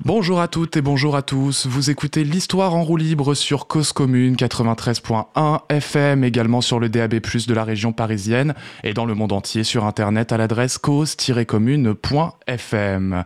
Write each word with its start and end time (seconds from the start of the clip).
Bonjour 0.00 0.40
à 0.40 0.48
toutes 0.48 0.76
et 0.76 0.82
bonjour 0.82 1.14
à 1.14 1.22
tous. 1.22 1.66
Vous 1.66 1.88
écoutez 1.88 2.24
l'histoire 2.24 2.74
en 2.74 2.82
roue 2.82 2.96
libre 2.96 3.34
sur 3.34 3.68
Cause 3.68 3.92
Commune 3.92 4.34
93.1 4.34 5.60
FM, 5.68 6.24
également 6.24 6.60
sur 6.60 6.80
le 6.80 6.88
DAB+ 6.88 7.14
de 7.14 7.54
la 7.54 7.62
région 7.62 7.92
parisienne 7.92 8.54
et 8.82 8.92
dans 8.92 9.06
le 9.06 9.14
monde 9.14 9.30
entier 9.32 9.62
sur 9.62 9.84
internet 9.84 10.32
à 10.32 10.36
l'adresse 10.36 10.78
cause-commune.fm. 10.78 13.24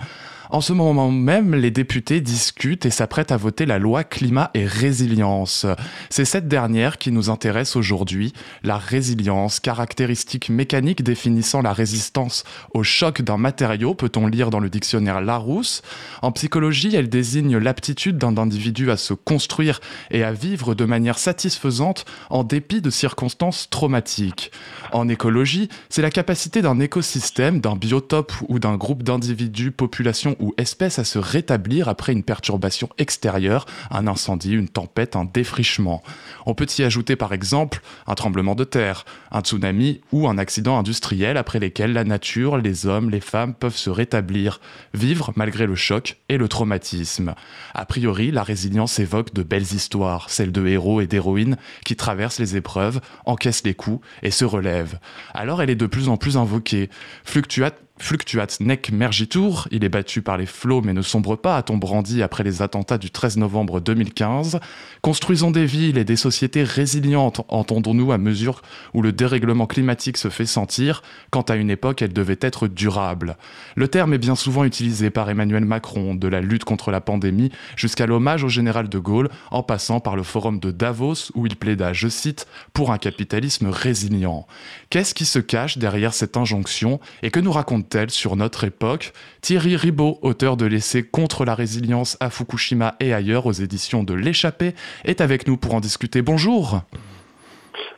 En 0.50 0.62
ce 0.62 0.72
moment 0.72 1.10
même, 1.10 1.54
les 1.54 1.70
députés 1.70 2.22
discutent 2.22 2.86
et 2.86 2.90
s'apprêtent 2.90 3.32
à 3.32 3.36
voter 3.36 3.66
la 3.66 3.78
loi 3.78 4.02
climat 4.02 4.50
et 4.54 4.64
résilience. 4.64 5.66
C'est 6.08 6.24
cette 6.24 6.48
dernière 6.48 6.96
qui 6.96 7.12
nous 7.12 7.28
intéresse 7.28 7.76
aujourd'hui. 7.76 8.32
La 8.62 8.78
résilience, 8.78 9.60
caractéristique 9.60 10.48
mécanique 10.48 11.02
définissant 11.02 11.60
la 11.60 11.74
résistance 11.74 12.44
au 12.72 12.82
choc 12.82 13.20
d'un 13.20 13.36
matériau, 13.36 13.94
peut-on 13.94 14.26
lire 14.26 14.48
dans 14.48 14.58
le 14.58 14.70
dictionnaire 14.70 15.20
Larousse. 15.20 15.82
En 16.22 16.32
psychologie, 16.32 16.96
elle 16.96 17.10
désigne 17.10 17.58
l'aptitude 17.58 18.16
d'un 18.16 18.38
individu 18.38 18.90
à 18.90 18.96
se 18.96 19.12
construire 19.12 19.80
et 20.10 20.24
à 20.24 20.32
vivre 20.32 20.74
de 20.74 20.86
manière 20.86 21.18
satisfaisante 21.18 22.06
en 22.30 22.42
dépit 22.42 22.80
de 22.80 22.90
circonstances 22.90 23.68
traumatiques. 23.68 24.50
En 24.92 25.10
écologie, 25.10 25.68
c'est 25.90 26.00
la 26.00 26.10
capacité 26.10 26.62
d'un 26.62 26.80
écosystème, 26.80 27.60
d'un 27.60 27.76
biotope 27.76 28.32
ou 28.48 28.58
d'un 28.58 28.76
groupe 28.76 29.02
d'individus, 29.02 29.72
populations 29.72 30.36
ou 30.40 30.54
espèces 30.56 30.98
à 30.98 31.04
se 31.04 31.18
rétablir 31.18 31.88
après 31.88 32.12
une 32.12 32.22
perturbation 32.22 32.88
extérieure, 32.98 33.66
un 33.90 34.06
incendie, 34.06 34.52
une 34.52 34.68
tempête, 34.68 35.16
un 35.16 35.24
défrichement. 35.24 36.02
On 36.46 36.54
peut 36.54 36.66
y 36.78 36.82
ajouter 36.82 37.16
par 37.16 37.32
exemple 37.32 37.80
un 38.06 38.14
tremblement 38.14 38.54
de 38.54 38.64
terre, 38.64 39.04
un 39.30 39.40
tsunami 39.40 40.00
ou 40.12 40.28
un 40.28 40.38
accident 40.38 40.78
industriel 40.78 41.36
après 41.36 41.58
lesquels 41.58 41.92
la 41.92 42.04
nature, 42.04 42.58
les 42.58 42.86
hommes, 42.86 43.10
les 43.10 43.20
femmes 43.20 43.54
peuvent 43.54 43.76
se 43.76 43.90
rétablir, 43.90 44.60
vivre 44.94 45.32
malgré 45.36 45.66
le 45.66 45.74
choc 45.74 46.18
et 46.28 46.38
le 46.38 46.48
traumatisme. 46.48 47.34
A 47.74 47.84
priori, 47.86 48.30
la 48.30 48.42
résilience 48.42 48.98
évoque 48.98 49.34
de 49.34 49.42
belles 49.42 49.62
histoires, 49.62 50.30
celles 50.30 50.52
de 50.52 50.66
héros 50.66 51.00
et 51.00 51.06
d'héroïnes 51.06 51.56
qui 51.84 51.96
traversent 51.96 52.38
les 52.38 52.56
épreuves, 52.56 53.00
encaissent 53.26 53.64
les 53.64 53.74
coups 53.74 54.04
et 54.22 54.30
se 54.30 54.44
relèvent. 54.44 54.98
Alors 55.34 55.62
elle 55.62 55.70
est 55.70 55.74
de 55.74 55.86
plus 55.86 56.08
en 56.08 56.16
plus 56.16 56.36
invoquée. 56.36 56.90
Fluctuate 57.24 57.80
Fluctuat 58.00 58.46
nec 58.60 58.92
mergitur, 58.92 59.66
il 59.72 59.82
est 59.82 59.88
battu 59.88 60.22
par 60.22 60.38
les 60.38 60.46
flots 60.46 60.82
mais 60.82 60.92
ne 60.92 61.02
sombre 61.02 61.34
pas, 61.34 61.56
a-t-on 61.56 61.76
brandi 61.76 62.22
après 62.22 62.44
les 62.44 62.62
attentats 62.62 62.96
du 62.96 63.10
13 63.10 63.38
novembre 63.38 63.80
2015. 63.80 64.60
Construisons 65.02 65.50
des 65.50 65.66
villes 65.66 65.98
et 65.98 66.04
des 66.04 66.16
sociétés 66.16 66.62
résilientes, 66.62 67.40
entendons-nous 67.48 68.12
à 68.12 68.18
mesure 68.18 68.62
où 68.94 69.02
le 69.02 69.12
dérèglement 69.12 69.66
climatique 69.66 70.16
se 70.16 70.28
fait 70.28 70.46
sentir, 70.46 71.02
quand 71.30 71.50
à 71.50 71.56
une 71.56 71.70
époque 71.70 72.00
elle 72.00 72.12
devait 72.12 72.38
être 72.40 72.68
durable. 72.68 73.36
Le 73.74 73.88
terme 73.88 74.14
est 74.14 74.18
bien 74.18 74.36
souvent 74.36 74.64
utilisé 74.64 75.10
par 75.10 75.28
Emmanuel 75.28 75.64
Macron, 75.64 76.14
de 76.14 76.28
la 76.28 76.40
lutte 76.40 76.64
contre 76.64 76.92
la 76.92 77.00
pandémie 77.00 77.50
jusqu'à 77.76 78.06
l'hommage 78.06 78.44
au 78.44 78.48
général 78.48 78.88
de 78.88 78.98
Gaulle, 78.98 79.28
en 79.50 79.64
passant 79.64 79.98
par 79.98 80.14
le 80.14 80.22
forum 80.22 80.60
de 80.60 80.70
Davos 80.70 81.32
où 81.34 81.46
il 81.46 81.56
plaida, 81.56 81.92
je 81.92 82.08
cite, 82.08 82.46
pour 82.72 82.92
un 82.92 82.98
capitalisme 82.98 83.66
résilient. 83.68 84.46
Qu'est-ce 84.90 85.14
qui 85.14 85.24
se 85.24 85.40
cache 85.40 85.78
derrière 85.78 86.14
cette 86.14 86.36
injonction? 86.36 87.00
Et 87.22 87.30
que 87.30 87.40
nous 87.40 87.52
raconte 87.52 87.87
sur 88.08 88.36
notre 88.36 88.64
époque. 88.64 89.12
Thierry 89.40 89.76
Ribaud, 89.76 90.18
auteur 90.22 90.56
de 90.56 90.66
l'essai 90.66 91.02
Contre 91.02 91.44
la 91.44 91.54
résilience 91.54 92.16
à 92.20 92.30
Fukushima 92.30 92.96
et 93.00 93.12
ailleurs 93.12 93.46
aux 93.46 93.52
éditions 93.52 94.02
de 94.02 94.14
L'échappée, 94.14 94.74
est 95.04 95.20
avec 95.20 95.46
nous 95.46 95.56
pour 95.56 95.74
en 95.74 95.80
discuter. 95.80 96.22
Bonjour. 96.22 96.82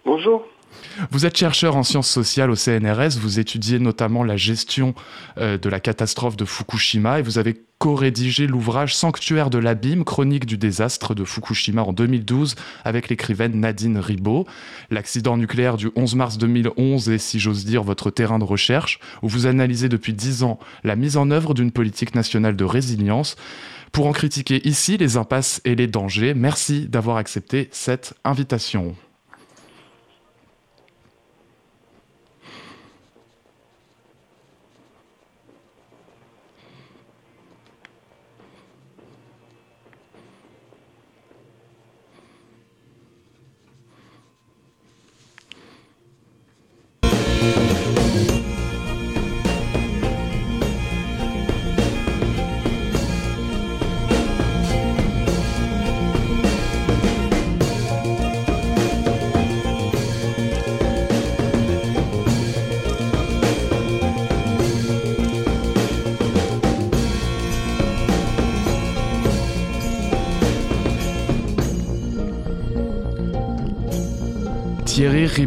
Bonjour. 0.04 0.44
Vous 1.10 1.26
êtes 1.26 1.36
chercheur 1.36 1.76
en 1.76 1.82
sciences 1.82 2.10
sociales 2.10 2.50
au 2.50 2.56
CNRS, 2.56 3.18
vous 3.18 3.38
étudiez 3.38 3.78
notamment 3.78 4.22
la 4.22 4.36
gestion 4.36 4.94
euh, 5.38 5.58
de 5.58 5.68
la 5.68 5.80
catastrophe 5.80 6.36
de 6.36 6.44
Fukushima 6.44 7.18
et 7.18 7.22
vous 7.22 7.38
avez 7.38 7.62
co-rédigé 7.80 8.46
l'ouvrage 8.46 8.94
Sanctuaire 8.94 9.48
de 9.48 9.56
l'abîme, 9.56 10.04
chronique 10.04 10.44
du 10.44 10.58
désastre 10.58 11.14
de 11.14 11.24
Fukushima 11.24 11.82
en 11.82 11.94
2012 11.94 12.54
avec 12.84 13.08
l'écrivaine 13.08 13.58
Nadine 13.58 13.96
Ribaud. 13.96 14.46
L'accident 14.90 15.38
nucléaire 15.38 15.78
du 15.78 15.90
11 15.96 16.14
mars 16.14 16.36
2011 16.36 17.08
est, 17.08 17.16
si 17.16 17.40
j'ose 17.40 17.64
dire, 17.64 17.82
votre 17.82 18.10
terrain 18.10 18.38
de 18.38 18.44
recherche 18.44 19.00
où 19.22 19.28
vous 19.28 19.46
analysez 19.46 19.88
depuis 19.88 20.12
dix 20.12 20.42
ans 20.42 20.58
la 20.84 20.94
mise 20.94 21.16
en 21.16 21.30
œuvre 21.30 21.54
d'une 21.54 21.72
politique 21.72 22.14
nationale 22.14 22.54
de 22.54 22.64
résilience. 22.64 23.36
Pour 23.92 24.06
en 24.06 24.12
critiquer 24.12 24.60
ici 24.68 24.98
les 24.98 25.16
impasses 25.16 25.62
et 25.64 25.74
les 25.74 25.86
dangers, 25.86 26.34
merci 26.34 26.86
d'avoir 26.86 27.16
accepté 27.16 27.70
cette 27.72 28.12
invitation. 28.24 28.94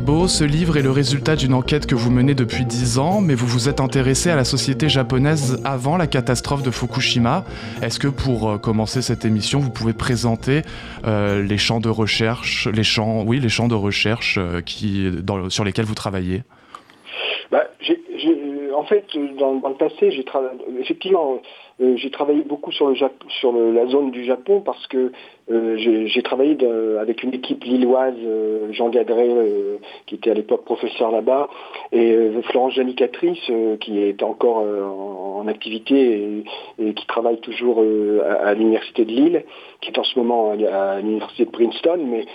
Ce 0.06 0.44
livre 0.44 0.78
est 0.78 0.81
le 0.81 0.91
résultat 0.91 1.36
d'une 1.36 1.53
enquête 1.53 1.86
que 1.86 1.96
vous 1.96 2.12
menez 2.12 2.34
depuis 2.34 2.66
10 2.66 2.97
ans, 2.97 3.22
mais 3.22 3.36
vous 3.36 3.47
vous 3.47 3.69
êtes 3.69 3.80
intéressé 3.80 4.30
à 4.30 4.36
la 4.36 4.44
société 4.44 4.90
japonaise 4.90 5.62
avant 5.64 5.96
la 5.96 6.08
catastrophe 6.08 6.62
de 6.62 6.72
Fukushima. 6.72 7.46
Est-ce 7.81 8.00
que 8.00 8.08
pour 8.08 8.50
euh, 8.50 8.58
commencer 8.58 9.02
cette 9.02 9.25
émission, 9.25 9.59
vous 9.59 9.69
pouvez 9.69 9.94
présenter 9.94 10.63
euh, 11.06 11.42
les 11.42 11.58
champs 11.58 11.80
de 11.80 11.90
recherche, 11.90 12.68
les 12.68 12.84
champs, 12.84 13.24
oui, 13.24 13.40
les 13.40 13.50
champs 13.50 13.68
de 13.68 13.75
recherche 13.75 14.38
euh, 14.38 14.62
qui, 14.62 15.09
sur 15.50 15.63
lesquels 15.63 15.86
vous 15.86 15.96
travaillez? 15.96 16.44
Bah, 17.52 17.63
En 18.75 18.84
fait, 18.86 19.06
dans, 19.40 19.56
dans 19.56 19.69
le 19.69 19.75
passé, 19.75 20.12
j'ai 20.12 20.25
effectivement 20.81 21.42
euh, 21.81 21.97
j'ai 21.97 22.11
travaillé 22.11 22.44
beaucoup 22.44 22.72
sur, 22.72 22.91
la 22.91 23.88
zone 23.88 24.11
du 24.11 24.23
Japon 24.23 24.61
parce 24.61 24.85
que 24.88 25.11
euh, 25.51 25.75
j'ai 25.78 26.22
travaillé 26.22 26.56
avec 27.00 27.23
une 27.23 27.34
équipe 27.34 27.63
lilloise, 27.63 28.16
euh, 28.23 28.72
Jean 28.72 28.89
Gadret, 28.89 29.29
qui 30.06 30.16
était 30.16 30.31
à 30.31 30.33
l'époque 30.33 30.66
professeur 30.66 31.12
là-bas, 31.12 31.50
et 31.91 32.16
Florence 32.44 32.73
Janicatrice, 32.73 33.51
qui 33.79 34.00
est 34.00 34.22
encore 34.23 34.57
en, 34.57 35.47
activité 35.47 36.44
et, 36.79 36.94
qui 36.94 37.06
travaille 37.06 37.39
toujours 37.41 37.83
à, 38.23 38.53
l'université 38.53 39.03
de 39.03 39.12
Lille, 39.12 39.44
qui 39.81 39.91
est 39.91 40.00
en 40.00 40.03
ce 40.03 40.17
moment 40.17 40.51
à, 40.51 41.01
l'université 41.01 41.45
de 41.45 41.51
Princeton. 41.51 42.00
Mais, 42.06 42.25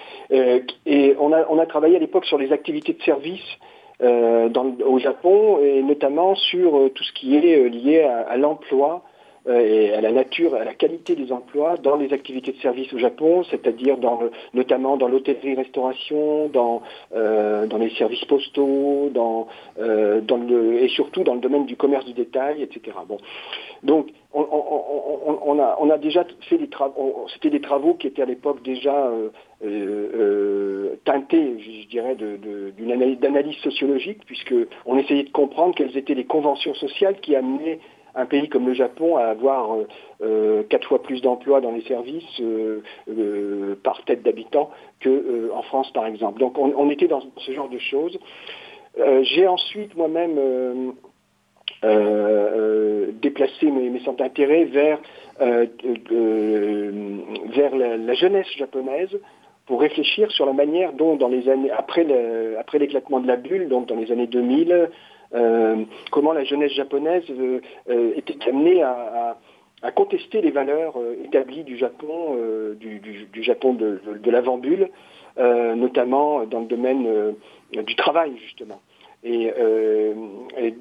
et 0.85 1.15
on 1.19 1.33
a, 1.33 1.67
travaillé 1.67 1.97
à 1.97 2.01
l'époque 2.01 2.27
sur 2.27 2.39
les 2.39 2.53
activités 2.53 2.93
de 2.93 3.03
service 3.03 3.59
au 4.01 4.99
Japon 4.99 5.59
et 5.63 5.83
notamment 5.83 6.35
sur 6.35 6.91
tout 6.95 7.03
ce 7.03 7.13
qui 7.13 7.35
est 7.35 7.69
lié 7.69 8.03
à 8.03 8.37
l'emploi 8.37 9.03
et 9.49 9.95
à 9.95 10.01
la 10.01 10.13
nature, 10.13 10.55
à 10.55 10.65
la 10.65 10.75
qualité 10.75 11.15
des 11.15 11.33
emplois 11.33 11.77
dans 11.77 11.97
les 11.97 12.13
activités 12.13 12.53
de 12.53 12.59
service 12.59 12.93
au 12.93 12.99
Japon, 12.99 13.45
c'est-à-dire 13.45 13.97
notamment 14.53 14.97
dans 14.97 15.09
l'hôtellerie-restauration, 15.09 16.49
dans, 16.49 16.83
euh, 17.15 17.67
les 17.79 17.91
services 17.91 18.25
postaux, 18.25 19.11
euh, 19.79 20.79
et 20.81 20.89
surtout 20.89 21.25
dans 21.25 21.35
le 21.35 21.41
domaine 21.41 21.67
du 21.67 21.77
commerce 21.77 22.05
du 22.05 22.13
détail, 22.13 22.63
etc. 22.63 22.97
Bon. 23.09 23.19
Donc, 23.83 24.09
on, 24.35 24.41
on, 24.41 25.39
on, 25.47 25.59
a, 25.59 25.79
on 25.81 25.97
déjà 25.97 26.25
fait 26.49 26.59
des 26.59 26.69
travaux, 26.69 27.27
c'était 27.33 27.51
des 27.51 27.61
travaux 27.61 27.95
qui 27.95 28.09
étaient 28.09 28.23
à 28.23 28.27
l'époque 28.27 28.63
déjà 28.63 29.11
teintés, 31.05 31.57
je, 31.59 31.89
dirais, 31.89 32.17
d'une 32.17 32.93
analyse, 32.93 33.19
d'analyse 33.19 33.57
sociologique, 33.59 34.25
puisqu'on 34.27 34.99
essayait 34.99 35.25
de 35.25 35.31
comprendre 35.31 35.75
quelles 35.75 35.97
étaient 35.97 36.15
les 36.15 36.27
conventions 36.27 36.75
sociales 36.75 37.17
qui 37.21 37.35
amenaient 37.35 37.79
un 38.19 38.27
pays 38.27 38.49
comme 38.49 38.67
le 38.67 38.75
Japon 38.75 39.17
à 39.17 39.27
avoir 39.27 39.73
euh, 39.73 39.87
euh, 40.23 40.63
quatre 40.65 40.89
fois 40.89 41.03
plus 41.03 41.23
d'emplois 41.23 41.61
dans 41.61 41.71
les 41.71 41.83
services 41.83 42.41
euh, 42.41 42.83
par 43.83 44.05
tête 44.05 44.23
d'habitant 44.23 44.71
qu'en 45.03 45.63
France 45.63 45.91
par 45.93 46.07
exemple. 46.07 46.41
Donc 46.41 46.59
on, 46.59 46.91
était 46.91 47.07
dans 47.07 47.23
ce 47.37 47.53
genre 47.53 47.69
de 47.69 47.79
choses. 47.79 48.19
J'ai 49.23 49.47
ensuite 49.47 49.97
moi-même 49.97 50.95
déplacé 53.23 53.71
mes, 53.71 54.01
centres 54.01 54.19
d'intérêt 54.19 54.65
vers, 54.65 54.99
la, 55.39 55.67
jeunesse 58.15 58.49
japonaise 58.57 59.17
pour 59.67 59.81
réfléchir 59.81 60.33
sur 60.33 60.47
la 60.47 60.53
manière 60.53 60.93
dont 60.95 61.15
dans 61.15 61.29
les 61.29 61.49
années 61.49 61.71
après 61.71 62.05
l'éclatement 62.79 63.21
de 63.21 63.29
la 63.29 63.37
bulle, 63.37 63.69
donc 63.69 63.87
dans 63.87 63.97
les 63.97 64.11
années 64.11 64.27
2000, 64.27 64.73
euh, 64.73 64.87
comment 66.11 66.33
la 66.33 66.45
jeunesse 66.45 66.73
japonaise 66.73 67.25
euh, 67.31 67.61
euh, 67.91 68.13
était 68.17 68.49
amenée 68.49 68.83
à, 68.83 69.37
à 69.83 69.93
contester 69.93 70.41
les 70.41 70.51
valeurs 70.51 70.95
établies 71.25 71.65
du 71.65 71.77
Japon, 71.77 72.37
du, 72.81 73.43
Japon 73.43 73.75
de, 73.75 74.01
l'avant-bulle, 74.31 74.89
notamment 75.37 76.45
dans 76.47 76.61
le 76.61 76.67
domaine 76.67 77.35
du 77.73 77.95
travail, 77.95 78.33
justement. 78.43 78.81
Et, 79.23 79.53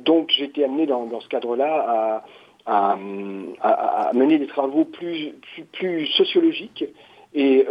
donc 0.03 0.31
j'ai 0.35 0.45
été 0.45 0.63
amené 0.63 0.87
dans, 0.87 1.19
ce 1.19 1.27
cadre-là 1.27 2.23
à, 2.65 2.97
mener 4.13 4.39
des 4.39 4.47
travaux 4.47 4.85
plus, 4.85 5.35
plus 5.73 6.07
sociologiques 6.07 6.85
et 7.35 7.67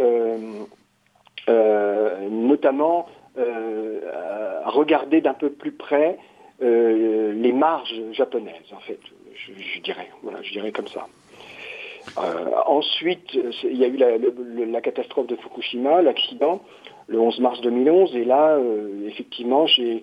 notamment 1.49 3.05
à 3.35 4.69
regarder 4.69 5.19
d'un 5.19 5.33
peu 5.33 5.49
plus 5.49 5.73
près 5.73 6.17
euh, 6.61 7.33
les 7.33 7.51
marges 7.51 7.93
japonaises, 8.13 8.73
en 8.75 8.79
fait, 8.79 8.99
je, 9.35 9.79
dirais, 9.81 10.09
voilà, 10.23 10.41
je 10.41 10.51
dirais 10.51 10.71
comme 10.71 10.87
ça. 10.87 11.07
Euh, 12.17 12.49
ensuite, 12.65 13.37
il 13.63 13.77
y 13.77 13.83
a 13.83 13.87
eu 13.87 13.97
la, 14.65 14.81
catastrophe 14.81 15.27
de 15.27 15.35
Fukushima, 15.35 16.01
l'accident, 16.01 16.61
le 17.07 17.19
11 17.19 17.39
mars 17.41 17.61
2011, 17.61 18.15
et 18.15 18.25
là, 18.25 18.55
euh, 18.55 19.07
effectivement, 19.07 19.67
j'ai, 19.67 20.01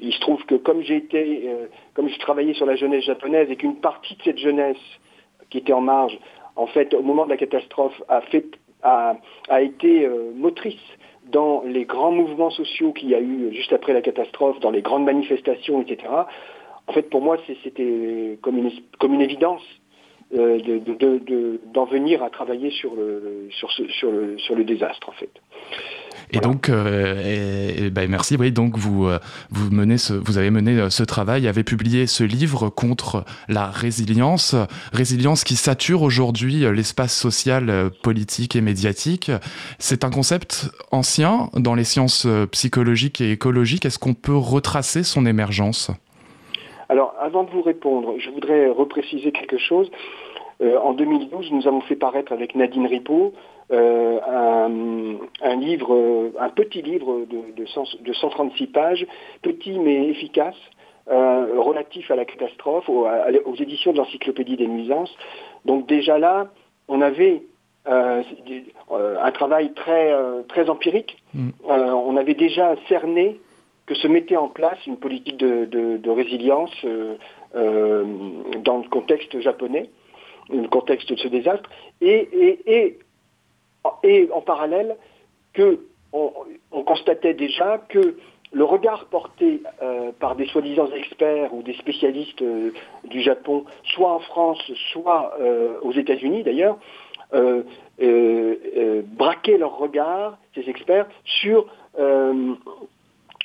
il 0.00 0.12
se 0.14 0.20
trouve 0.20 0.42
que 0.46 0.54
comme 0.54 0.82
j'ai 0.82 0.96
été, 0.96 1.50
comme 1.94 2.08
je 2.08 2.18
travaillais 2.18 2.54
sur 2.54 2.66
la 2.66 2.76
jeunesse 2.76 3.04
japonaise 3.04 3.50
et 3.50 3.56
qu'une 3.56 3.76
partie 3.76 4.16
de 4.16 4.22
cette 4.22 4.38
jeunesse 4.38 4.76
qui 5.50 5.58
était 5.58 5.74
en 5.74 5.82
marge, 5.82 6.18
en 6.56 6.66
fait, 6.66 6.94
au 6.94 7.02
moment 7.02 7.24
de 7.26 7.30
la 7.30 7.36
catastrophe, 7.36 8.02
a 8.08 8.22
fait, 8.22 8.46
a, 8.82 9.16
a 9.48 9.60
été 9.60 10.08
motrice 10.34 10.80
dans 11.32 11.62
les 11.64 11.84
grands 11.84 12.12
mouvements 12.12 12.50
sociaux 12.50 12.92
qu'il 12.92 13.08
y 13.08 13.14
a 13.14 13.20
eu 13.20 13.52
juste 13.52 13.72
après 13.72 13.92
la 13.92 14.02
catastrophe, 14.02 14.60
dans 14.60 14.70
les 14.70 14.82
grandes 14.82 15.04
manifestations, 15.04 15.80
etc., 15.82 16.08
en 16.86 16.92
fait, 16.92 17.08
pour 17.10 17.22
moi, 17.22 17.36
c'était 17.62 18.38
comme 18.42 18.58
une, 18.58 19.20
évidence 19.20 19.62
euh, 20.34 20.58
d'en 21.72 21.84
venir 21.84 22.22
à 22.22 22.30
travailler 22.30 22.70
sur 22.70 22.94
le, 22.94 23.48
sur, 23.50 23.70
sur, 23.70 24.10
le, 24.10 24.36
sur 24.38 24.54
le 24.56 24.64
désastre, 24.64 25.08
en 25.08 25.12
fait. 25.12 25.30
Et 26.30 26.40
donc, 26.40 26.68
euh, 26.68 27.90
ben, 27.90 28.10
merci. 28.10 28.36
Oui, 28.38 28.52
donc 28.52 28.78
vous, 28.78 29.06
euh, 29.06 29.18
vous, 29.50 29.70
menez 29.70 29.98
ce, 29.98 30.12
vous 30.12 30.38
avez 30.38 30.50
mené 30.50 30.78
euh, 30.78 30.90
ce 30.90 31.02
travail, 31.02 31.48
avez 31.48 31.64
publié 31.64 32.06
ce 32.06 32.24
livre 32.24 32.68
contre 32.68 33.24
la 33.48 33.66
résilience, 33.66 34.54
résilience 34.92 35.44
qui 35.44 35.56
sature 35.56 36.02
aujourd'hui 36.02 36.60
l'espace 36.72 37.16
social, 37.16 37.90
politique 38.02 38.56
et 38.56 38.60
médiatique. 38.60 39.30
C'est 39.78 40.04
un 40.04 40.10
concept 40.10 40.70
ancien 40.90 41.50
dans 41.54 41.74
les 41.74 41.84
sciences 41.84 42.26
psychologiques 42.50 43.20
et 43.20 43.32
écologiques. 43.32 43.84
Est-ce 43.84 43.98
qu'on 43.98 44.14
peut 44.14 44.36
retracer 44.36 45.02
son 45.02 45.26
émergence? 45.26 45.90
Alors, 46.88 47.14
avant 47.20 47.44
de 47.44 47.50
vous 47.50 47.62
répondre, 47.62 48.14
je 48.18 48.28
voudrais 48.30 48.68
repréciser 48.68 49.32
quelque 49.32 49.56
chose. 49.56 49.90
En 50.62 50.92
2012, 50.92 51.50
nous 51.52 51.66
avons 51.66 51.80
fait 51.80 51.96
paraître 51.96 52.32
avec 52.32 52.54
Nadine 52.54 52.86
Ripaud 52.86 53.32
euh, 53.72 54.20
un, 55.40 55.56
livre, 55.56 56.30
un 56.38 56.48
petit 56.50 56.82
livre 56.82 57.24
de, 57.30 57.64
136 57.64 58.66
pages, 58.66 59.06
petit 59.40 59.78
mais 59.78 60.08
efficace, 60.08 60.56
euh, 61.10 61.58
relatif 61.58 62.10
à 62.10 62.16
la 62.16 62.26
catastrophe, 62.26 62.88
aux, 62.88 63.06
éditions 63.58 63.92
de 63.92 63.98
l'Encyclopédie 63.98 64.56
des 64.56 64.66
nuisances. 64.66 65.14
Donc 65.64 65.86
déjà 65.86 66.18
là, 66.18 66.50
on 66.88 67.00
avait 67.00 67.44
euh, 67.88 68.22
un 68.88 69.32
travail 69.32 69.72
très, 69.72 70.12
très 70.48 70.68
empirique. 70.68 71.16
Mm. 71.32 71.50
on 71.66 72.16
avait 72.16 72.34
déjà 72.34 72.74
cerné 72.88 73.40
que 73.86 73.94
se 73.94 74.06
mettait 74.06 74.36
en 74.36 74.48
place 74.48 74.86
une 74.86 74.98
politique 74.98 75.38
de, 75.38 76.10
résilience 76.10 76.74
dans 77.54 78.78
le 78.78 78.88
contexte 78.90 79.40
japonais, 79.40 79.88
le 80.50 80.68
contexte 80.68 81.10
de 81.10 81.16
ce 81.16 81.28
désastre, 81.28 81.68
et 82.00 82.98
et 84.02 84.28
en 84.32 84.40
parallèle 84.40 84.96
que 85.52 85.80
on, 86.12 86.32
constatait 86.84 87.34
déjà 87.34 87.78
que 87.88 88.16
le 88.52 88.64
regard 88.64 89.06
porté 89.06 89.62
euh, 89.82 90.12
par 90.18 90.36
des 90.36 90.46
soi-disant 90.46 90.90
experts 90.92 91.54
ou 91.54 91.62
des 91.62 91.72
spécialistes 91.74 92.42
euh, 92.42 92.70
du 93.04 93.22
Japon, 93.22 93.64
soit 93.84 94.12
en 94.12 94.18
France, 94.18 94.60
soit 94.92 95.32
euh, 95.40 95.78
aux 95.80 95.92
États-Unis 95.92 96.42
d'ailleurs, 96.42 96.76
braquait 99.16 99.56
leur 99.56 99.78
regard, 99.78 100.36
ces 100.54 100.68
experts, 100.68 101.06
sur 101.24 101.66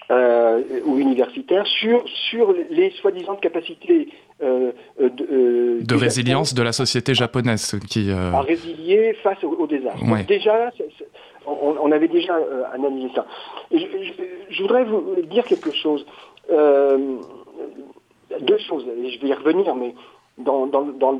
ou 0.09 0.97
universitaires, 0.97 1.65
sur, 1.67 2.03
sur 2.29 2.53
les 2.69 2.91
soi-disant 2.91 3.37
capacités 3.37 4.09
euh, 4.43 4.71
euh, 5.01 5.09
euh, 5.19 5.79
de, 5.81 5.95
résilience 5.95 6.53
de 6.53 6.61
la 6.61 6.71
société 6.71 7.15
japonaise 7.15 7.75
qui 7.89 8.11
a 8.11 8.41
résilié 8.41 9.13
face 9.23 9.43
au, 9.43 9.65
désastre. 9.65 9.97
Déjà, 10.27 10.69
on, 11.47 11.91
avait 11.91 12.07
déjà 12.07 12.37
analysé 12.71 13.09
ça. 13.15 13.25
je, 13.71 14.61
voudrais 14.61 14.83
vous 14.83 15.15
dire 15.23 15.43
quelque 15.43 15.71
chose. 15.71 16.05
deux 16.49 17.17
choses, 18.59 18.85
et 19.03 19.09
je 19.09 19.19
vais 19.21 19.29
y 19.29 19.33
revenir, 19.33 19.73
mais 19.73 19.95
dans, 20.37 20.69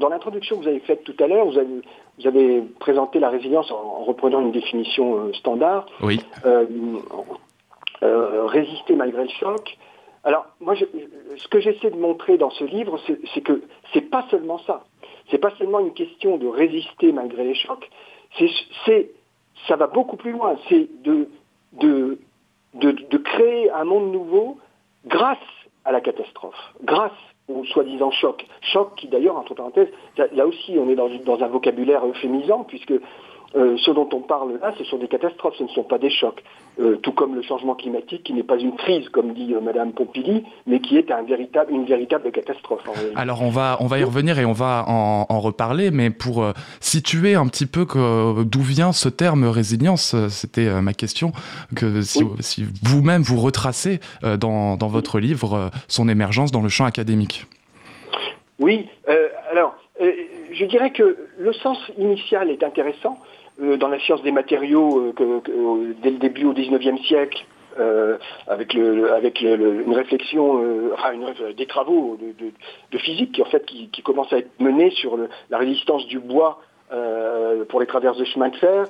l'introduction 0.10 0.58
que 0.58 0.62
vous 0.62 0.68
avez 0.68 0.81
faite 0.81 1.04
tout 1.04 1.16
à 1.19 1.25
l'heure, 1.25 1.48
vous 1.48 1.58
avez, 1.58 1.81
vous 2.19 2.28
avez, 2.28 2.62
présenté 2.80 3.19
la 3.19 3.30
résilience 3.30 3.72
en, 3.72 4.04
reprenant 4.04 4.42
une 4.42 4.52
définition 4.52 5.34
standard. 5.34 5.88
Oui. 6.04 6.19
résister 8.04 8.96
malgré 8.96 9.24
le 9.24 9.30
choc, 9.40 9.75
alors, 10.28 10.46
moi, 10.60 10.76
ce 10.76 11.48
que 11.48 11.62
j'essaie 11.62 11.90
de 11.90 11.96
montrer 11.96 12.38
dans 12.38 12.50
ce 12.50 12.66
livre, 12.66 13.00
c'est 13.34 13.40
que 13.40 13.64
c'est 13.94 14.10
pas 14.10 14.26
seulement 14.30 14.58
ça. 14.58 14.84
C'est 15.32 15.38
pas 15.38 15.52
seulement 15.52 15.80
une 15.80 15.94
question 15.94 16.36
de 16.36 16.48
résister 16.48 17.14
malgré 17.14 17.46
les 17.46 17.56
chocs. 17.56 17.90
C'est, 18.38 19.10
ça 19.70 19.78
va 19.78 19.88
beaucoup 19.88 20.18
plus 20.18 20.34
loin. 20.34 20.58
C'est 20.68 20.90
de, 21.02 21.30
de, 21.72 22.20
de, 22.74 23.18
créer 23.18 23.72
un 23.72 23.86
monde 23.86 24.12
nouveau 24.12 24.58
grâce 25.06 25.38
à 25.86 25.94
la 25.94 26.02
catastrophe, 26.02 26.74
grâce 26.84 27.14
au 27.48 27.64
soi-disant 27.64 28.12
choc. 28.12 28.46
Choc 28.60 28.96
qui 28.98 29.08
d'ailleurs, 29.08 29.38
entre 29.38 29.54
parenthèses, 29.54 29.94
là 30.18 30.46
aussi 30.46 30.76
on 30.78 30.90
est 30.90 30.96
dans, 30.96 31.08
dans 31.24 31.42
un 31.42 31.48
vocabulaire 31.48 32.06
euphémisant, 32.06 32.66
puisque 32.66 32.96
euh, 33.56 33.78
ce 33.78 33.92
dont 33.92 34.10
on 34.12 34.20
parle 34.20 34.60
là, 34.62 34.74
ce 34.78 34.84
sont 34.84 34.98
des 34.98 35.08
catastrophes, 35.08 35.56
ce 35.58 35.64
ne 35.64 35.70
sont 35.70 35.84
pas 35.84 35.98
des 35.98 36.10
chocs. 36.10 36.44
Euh, 36.80 36.98
tout 36.98 37.12
comme 37.12 37.34
le 37.34 37.42
changement 37.42 37.76
climatique, 37.76 38.24
qui 38.24 38.34
n'est 38.34 38.44
pas 38.44 38.58
une 38.58 38.76
crise, 38.76 39.08
comme 39.10 39.34
dit 39.34 39.54
euh, 39.54 39.62
Madame 39.62 39.94
Pompili, 39.94 40.44
mais 40.68 40.80
qui 40.80 40.98
est 40.98 41.10
un 41.12 41.24
véritable, 41.24 41.72
une 41.72 41.86
véritable 41.86 42.32
catastrophe. 42.32 42.82
Alors 43.16 43.42
on 43.42 43.50
va, 43.50 43.78
on 43.80 43.88
va 43.88 44.00
y 44.00 44.04
revenir 44.04 44.38
et 44.38 44.46
on 44.46 44.52
va 44.52 44.84
en, 44.88 45.40
reparler, 45.40 45.92
mais 45.92 46.10
pour 46.10 46.46
situer 46.80 47.36
un 47.36 47.48
petit 47.48 47.68
peu 47.68 47.86
d'où 48.44 48.62
vient 48.62 48.92
ce 48.92 49.07
terme 49.07 49.45
résilience, 49.45 50.16
c'était 50.30 50.81
ma 50.81 50.94
question, 50.94 51.31
que 51.76 52.02
si, 52.02 52.66
vous-même 52.83 53.21
vous 53.21 53.40
retracez 53.40 54.00
dans, 54.40 54.78
dans 54.78 54.88
votre 54.88 55.19
livre 55.19 55.69
son 55.88 56.10
émergence 56.10 56.52
dans 56.52 56.62
le 56.62 56.69
champ 56.69 56.86
académique. 56.86 57.45
Oui, 58.60 58.88
alors 59.52 59.76
je 60.57 60.66
dirais 60.66 60.92
que 60.92 61.18
le 61.38 61.54
sens 61.54 61.78
initial 61.98 62.50
est 62.50 62.64
intéressant, 62.64 63.18
euh, 63.18 63.37
dans 63.59 63.87
la 63.87 63.99
science 63.99 64.21
des 64.21 64.31
matériaux 64.31 65.14
euh, 65.19 65.94
dès 66.02 66.11
le 66.11 66.18
début 66.18 66.45
au 66.45 66.54
XIXe 66.54 67.02
siècle, 67.04 67.45
euh, 67.80 68.18
avec, 68.47 68.73
une 68.73 69.94
réflexion, 69.94 70.64
enfin 70.94 71.14
des 71.56 71.66
travaux 71.66 72.18
de, 72.92 72.97
physique 72.97 73.33
qui 73.33 73.42
en 73.42 73.45
fait 73.45 73.66
qui, 73.66 74.02
commencent 74.02 74.33
à 74.33 74.40
être 74.40 74.59
menés 74.59 74.92
sur 74.92 75.18
la 75.49 75.57
résistance 75.57 76.07
du 76.07 76.19
bois 76.19 76.59
pour 77.69 77.80
les 77.80 77.85
traverses 77.85 78.18
de 78.18 78.26
chemin 78.26 78.49
de 78.49 78.56
fer. 78.56 78.85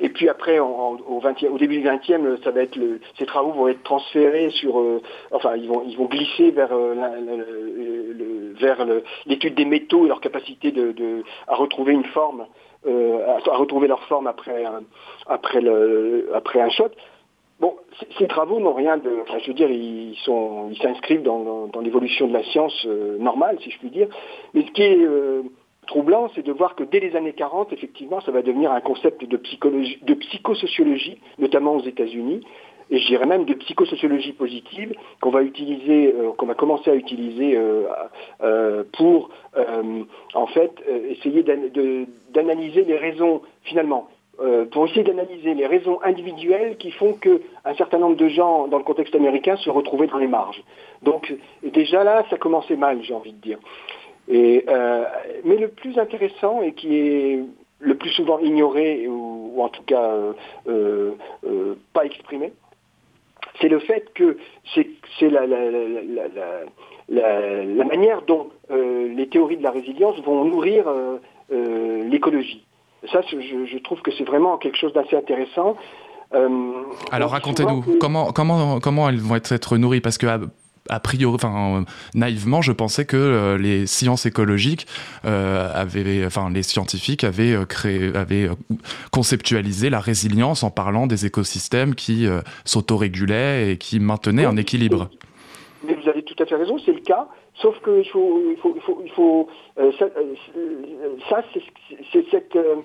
et 0.00 0.08
puis 0.08 0.30
après, 0.30 0.58
au, 0.58 1.58
début 1.58 1.82
du 1.82 1.88
XXe, 1.88 2.42
ça 2.42 2.50
va 2.50 2.62
être 2.62 2.78
ces 3.18 3.26
travaux 3.26 3.52
vont 3.52 3.68
être 3.68 3.82
transférés 3.82 4.48
sur, 4.50 4.82
enfin 5.30 5.54
ils 5.56 5.68
vont 5.68 6.06
glisser 6.06 6.50
vers 6.50 6.72
l'étude 9.26 9.54
des 9.54 9.66
métaux 9.66 10.06
et 10.06 10.08
leur 10.08 10.22
capacité 10.22 10.72
à 11.46 11.56
retrouver 11.56 11.92
une 11.92 12.06
forme 12.06 12.46
euh, 12.46 12.46
à, 12.86 13.56
retrouver 13.56 13.88
leur 13.88 14.02
forme 14.04 14.26
après 14.26 14.64
un, 14.64 14.82
après 15.26 16.60
un 16.60 16.70
choc. 16.70 16.92
Bon, 17.60 17.76
ces 18.18 18.26
travaux 18.26 18.58
n'ont 18.58 18.74
rien 18.74 18.98
de, 18.98 19.10
enfin, 19.22 19.38
je 19.38 19.48
veux 19.48 19.54
dire, 19.54 19.70
ils 19.70 20.16
s'inscrivent 20.82 21.22
dans, 21.22 21.68
dans, 21.68 21.80
l'évolution 21.80 22.26
de 22.26 22.32
la 22.32 22.42
science 22.42 22.84
euh, 22.86 23.16
normale, 23.18 23.58
si 23.60 23.70
je 23.70 23.78
puis 23.78 23.90
dire. 23.90 24.08
Mais 24.54 24.62
ce 24.66 24.72
qui 24.72 24.82
est 24.82 24.98
euh, 24.98 25.42
troublant, 25.86 26.28
c'est 26.34 26.44
de 26.44 26.52
voir 26.52 26.74
que 26.74 26.82
dès 26.82 26.98
les 26.98 27.14
années 27.14 27.32
40, 27.32 27.72
effectivement, 27.72 28.20
ça 28.20 28.32
va 28.32 28.42
devenir 28.42 28.72
un 28.72 28.80
concept 28.80 29.24
de 29.24 29.36
psychologie, 29.36 29.98
de 30.02 30.14
psychosociologie, 30.14 31.18
notamment 31.38 31.76
aux 31.76 31.82
États-Unis, 31.84 32.40
et 32.90 32.98
je 32.98 33.06
dirais 33.06 33.26
même 33.26 33.44
de 33.44 33.54
psychosociologie 33.54 34.32
positive 34.32 34.94
qu'on 35.20 35.30
va 35.30 35.42
utiliser, 35.42 36.12
euh, 36.14 36.32
qu'on 36.36 36.46
va 36.46 36.54
commencer 36.54 36.90
à 36.90 36.94
utiliser 36.94 37.56
euh, 37.56 37.84
euh, 38.42 38.84
pour 38.92 39.30
en 40.34 40.46
fait 40.48 40.72
essayer 41.10 41.44
d'analyser 41.44 42.82
les 42.82 42.96
raisons 42.96 43.40
finalement. 43.62 44.08
pour 44.72 44.86
essayer 44.86 45.04
d'analyser 45.04 45.54
les 45.54 45.66
raisons 45.66 46.00
individuelles 46.02 46.76
qui 46.76 46.90
font 46.90 47.12
qu'un 47.12 47.74
certain 47.78 47.98
nombre 47.98 48.16
de 48.16 48.28
gens 48.28 48.66
dans 48.66 48.78
le 48.78 48.84
contexte 48.84 49.14
américain 49.14 49.56
se 49.56 49.70
retrouvaient 49.70 50.08
dans 50.08 50.18
les 50.18 50.26
marges. 50.26 50.60
Donc 51.02 51.32
déjà 51.62 52.02
là, 52.02 52.24
ça 52.30 52.36
commençait 52.36 52.76
mal, 52.76 53.00
j'ai 53.02 53.14
envie 53.14 53.32
de 53.32 53.40
dire. 53.40 53.58
Mais 54.28 55.56
le 55.56 55.68
plus 55.68 55.96
intéressant 55.98 56.62
et 56.62 56.72
qui 56.72 56.96
est 56.96 57.38
le 57.78 57.94
plus 57.94 58.10
souvent 58.10 58.40
ignoré 58.40 59.06
ou, 59.06 59.62
en 59.62 59.68
tout 59.68 59.84
cas 59.84 60.10
pas 61.92 62.04
exprimé, 62.04 62.52
c'est 63.60 63.68
le 63.68 63.78
fait 63.78 64.12
que 64.14 64.36
c'est 64.74 65.30
la, 65.30 65.46
la, 65.46 65.64
la, 67.08 67.84
manière 67.84 68.22
dont 68.22 68.48
les 68.70 69.28
théories 69.28 69.56
de 69.56 69.62
la 69.62 69.70
résilience 69.70 70.18
vont 70.20 70.44
nourrir 70.44 70.84
l'écologie. 71.50 72.64
Ça, 73.12 73.20
je, 73.22 73.78
trouve 73.78 74.00
que 74.00 74.10
c'est 74.12 74.24
vraiment 74.24 74.56
quelque 74.56 74.78
chose 74.78 74.92
d'assez 74.92 75.16
intéressant. 75.16 75.76
Euh, 76.34 76.48
Alors 77.12 77.30
racontez-nous, 77.30 77.98
comment, 78.00 78.32
comment, 78.32 78.80
comment 78.80 79.08
elles 79.08 79.20
vont 79.20 79.36
être 79.36 79.76
nourries? 79.76 80.00
Parce 80.00 80.18
que 80.18 80.26
a 80.88 81.00
priori, 81.00 81.34
enfin, 81.34 81.84
naïvement, 82.14 82.62
je 82.62 82.72
pensais 82.72 83.04
que 83.04 83.16
euh, 83.16 83.58
les 83.58 83.86
sciences 83.86 84.26
écologiques 84.26 84.86
euh, 85.24 85.70
avaient, 85.72 86.24
enfin, 86.26 86.50
les 86.50 86.62
scientifiques 86.62 87.24
avaient 87.24 87.56
créé, 87.68 88.14
avaient 88.14 88.48
conceptualisé 89.10 89.90
la 89.90 90.00
résilience 90.00 90.62
en 90.62 90.70
parlant 90.70 91.06
des 91.06 91.26
écosystèmes 91.26 91.94
qui 91.94 92.26
s'autorégulaient 92.64 93.72
et 93.72 93.78
qui 93.78 94.00
maintenaient 94.00 94.44
un 94.44 94.56
équilibre. 94.56 95.08
Mais 95.86 95.94
vous 95.94 96.08
avez 96.08 96.22
tout 96.22 96.40
à 96.42 96.46
fait 96.46 96.56
raison, 96.56 96.78
c'est 96.84 96.92
le 96.92 97.00
cas. 97.00 97.28
Sauf 97.60 97.76
faut, 97.84 97.98
il 97.98 98.10
faut, 98.10 98.74
il 98.74 98.82
faut, 98.82 99.02
il 99.04 99.10
faut 99.12 99.48
ça, 99.76 100.06
ça 101.30 101.44
c'est 102.12 102.30
cette 102.30 102.56
euh, 102.56 102.76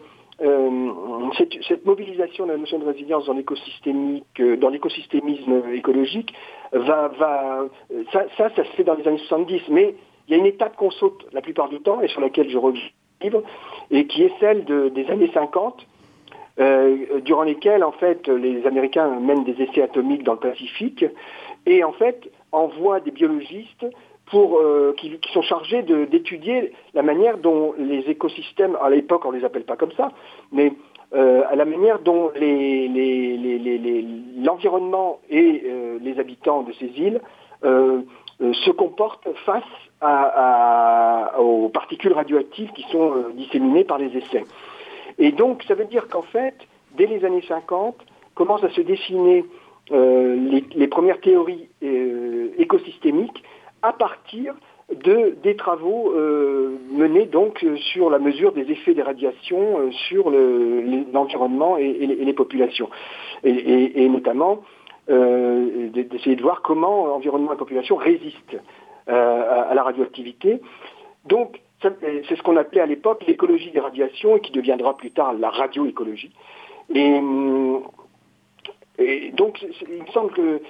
cette, 1.37 1.63
cette, 1.67 1.85
mobilisation 1.85 2.45
de 2.45 2.51
la 2.51 2.57
notion 2.57 2.79
de 2.79 2.85
résilience 2.85 3.25
dans 3.25 3.33
l'écosystémique, 3.33 4.25
euh, 4.39 4.55
dans 4.57 4.69
l'écosystémisme 4.69 5.63
écologique, 5.73 6.33
va, 6.71 7.09
va, 7.09 7.65
ça, 8.11 8.25
ça, 8.37 8.49
ça, 8.55 8.63
se 8.63 8.69
fait 8.71 8.83
dans 8.83 8.95
les 8.95 9.07
années 9.07 9.17
70, 9.17 9.63
mais 9.69 9.95
il 10.27 10.31
y 10.31 10.35
a 10.35 10.37
une 10.37 10.45
étape 10.45 10.75
qu'on 10.75 10.91
saute 10.91 11.25
la 11.33 11.41
plupart 11.41 11.69
du 11.69 11.79
temps 11.81 12.01
et 12.01 12.07
sur 12.07 12.21
laquelle 12.21 12.49
je 12.49 12.57
reviens 12.57 12.81
et 13.91 14.07
qui 14.07 14.23
est 14.23 14.31
celle 14.39 14.65
de, 14.65 14.89
des 14.89 15.09
années 15.09 15.29
50, 15.33 15.85
euh, 16.59 17.21
durant 17.21 17.43
lesquelles 17.43 17.83
en 17.83 17.91
fait 17.91 18.27
les 18.27 18.65
Américains 18.65 19.19
mènent 19.19 19.43
des 19.43 19.61
essais 19.61 19.81
atomiques 19.81 20.23
dans 20.23 20.33
le 20.33 20.39
Pacifique 20.39 21.05
et 21.65 21.83
en 21.83 21.93
fait 21.93 22.29
envoient 22.51 22.99
des 22.99 23.11
biologistes 23.11 23.85
pour, 24.29 24.59
euh, 24.59 24.93
qui, 24.97 25.19
sont 25.33 25.41
chargés 25.41 25.81
d'étudier 25.83 26.73
la 26.93 27.01
manière 27.01 27.37
dont 27.37 27.73
les 27.77 28.09
écosystèmes, 28.09 28.77
à 28.81 28.89
l'époque 28.89 29.25
on 29.25 29.31
ne 29.31 29.37
les 29.37 29.45
appelle 29.45 29.65
pas 29.65 29.75
comme 29.75 29.91
ça, 29.93 30.11
mais 30.51 30.73
euh, 31.15 31.43
à 31.49 31.55
la 31.55 31.65
manière 31.65 31.99
dont 31.99 32.31
l'environnement 34.37 35.19
les, 35.29 35.37
et 35.37 35.63
euh, 35.65 35.97
les 36.01 36.19
habitants 36.19 36.61
de 36.63 36.73
ces 36.73 36.87
îles 36.97 37.21
se 38.41 38.71
comportent 38.71 39.27
face 39.45 39.63
à, 39.99 41.35
aux 41.39 41.67
particules 41.67 42.13
radioactives 42.13 42.71
qui 42.71 42.83
sont 42.83 43.11
disséminées 43.33 43.83
par 43.83 43.97
les 43.97 44.15
essais. 44.15 44.45
Et 45.17 45.33
donc 45.33 45.63
ça 45.63 45.73
veut 45.73 45.83
dire 45.83 46.07
qu'en 46.07 46.21
fait, 46.21 46.55
dès 46.95 47.05
les 47.05 47.25
années 47.25 47.43
50, 47.45 47.97
commencent 48.35 48.63
à 48.63 48.69
se 48.69 48.79
dessiner 48.79 49.43
les, 49.91 50.63
les, 50.73 50.87
premières 50.87 51.19
théories 51.19 51.67
écosystémiques 52.57 53.43
à 53.81 53.93
partir 53.93 54.55
de, 54.93 55.35
des 55.43 55.55
travaux 55.55 56.13
euh, 56.15 56.77
menés 56.91 57.25
donc 57.25 57.65
sur 57.93 58.09
la 58.09 58.19
mesure 58.19 58.53
des 58.53 58.71
effets 58.71 58.93
des 58.93 59.03
radiations 59.03 59.79
euh, 59.79 59.91
sur 59.91 60.31
l'environnement 60.31 61.77
et, 61.77 61.93
les, 61.93 62.33
populations. 62.33 62.89
Et, 63.43 64.09
notamment 64.09 64.61
euh, 65.09 65.89
d'essayer 65.89 66.35
de 66.35 66.41
voir 66.41 66.61
comment 66.61 67.13
environnement 67.13 67.53
et 67.53 67.57
population 67.57 67.95
résistent 67.95 68.57
à, 69.07 69.73
la 69.73 69.83
radioactivité. 69.83 70.61
Donc, 71.25 71.61
c'est 71.81 72.35
ce 72.35 72.41
qu'on 72.43 72.57
appelait 72.57 72.81
à 72.81 72.85
l'époque 72.85 73.23
l'écologie 73.27 73.71
des 73.71 73.79
radiations 73.79 74.37
et 74.37 74.41
qui 74.41 74.51
deviendra 74.51 74.97
plus 74.97 75.11
tard 75.11 75.33
la 75.33 75.49
radioécologie. 75.49 76.31
Et 76.93 77.17
hum, 77.17 77.83
et 78.99 79.31
donc, 79.31 79.61
il 79.61 80.03
me 80.03 80.07
semble 80.07 80.31
que 80.31 80.61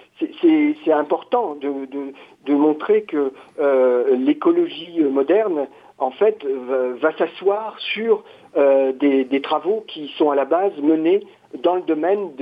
c'est 0.42 0.92
important 0.92 1.56
de, 1.56 2.54
montrer 2.54 3.04
que 3.04 3.34
euh, 3.60 4.16
l'écologie 4.16 5.02
moderne, 5.02 5.68
en 5.98 6.12
fait, 6.12 6.46
va, 6.46 7.12
s'asseoir 7.18 7.80
sur 7.80 8.24
euh, 8.58 8.92
des, 8.94 9.42
travaux 9.42 9.84
qui 9.88 10.14
sont 10.18 10.30
à 10.30 10.36
la 10.36 10.46
base 10.46 10.78
menés 10.82 11.26
dans 11.64 11.76
le 11.76 11.82
domaine, 11.82 12.36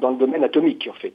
dans 0.00 0.10
le 0.10 0.16
domaine 0.16 0.42
atomique, 0.42 0.88
en 0.90 0.94
fait. 0.94 1.14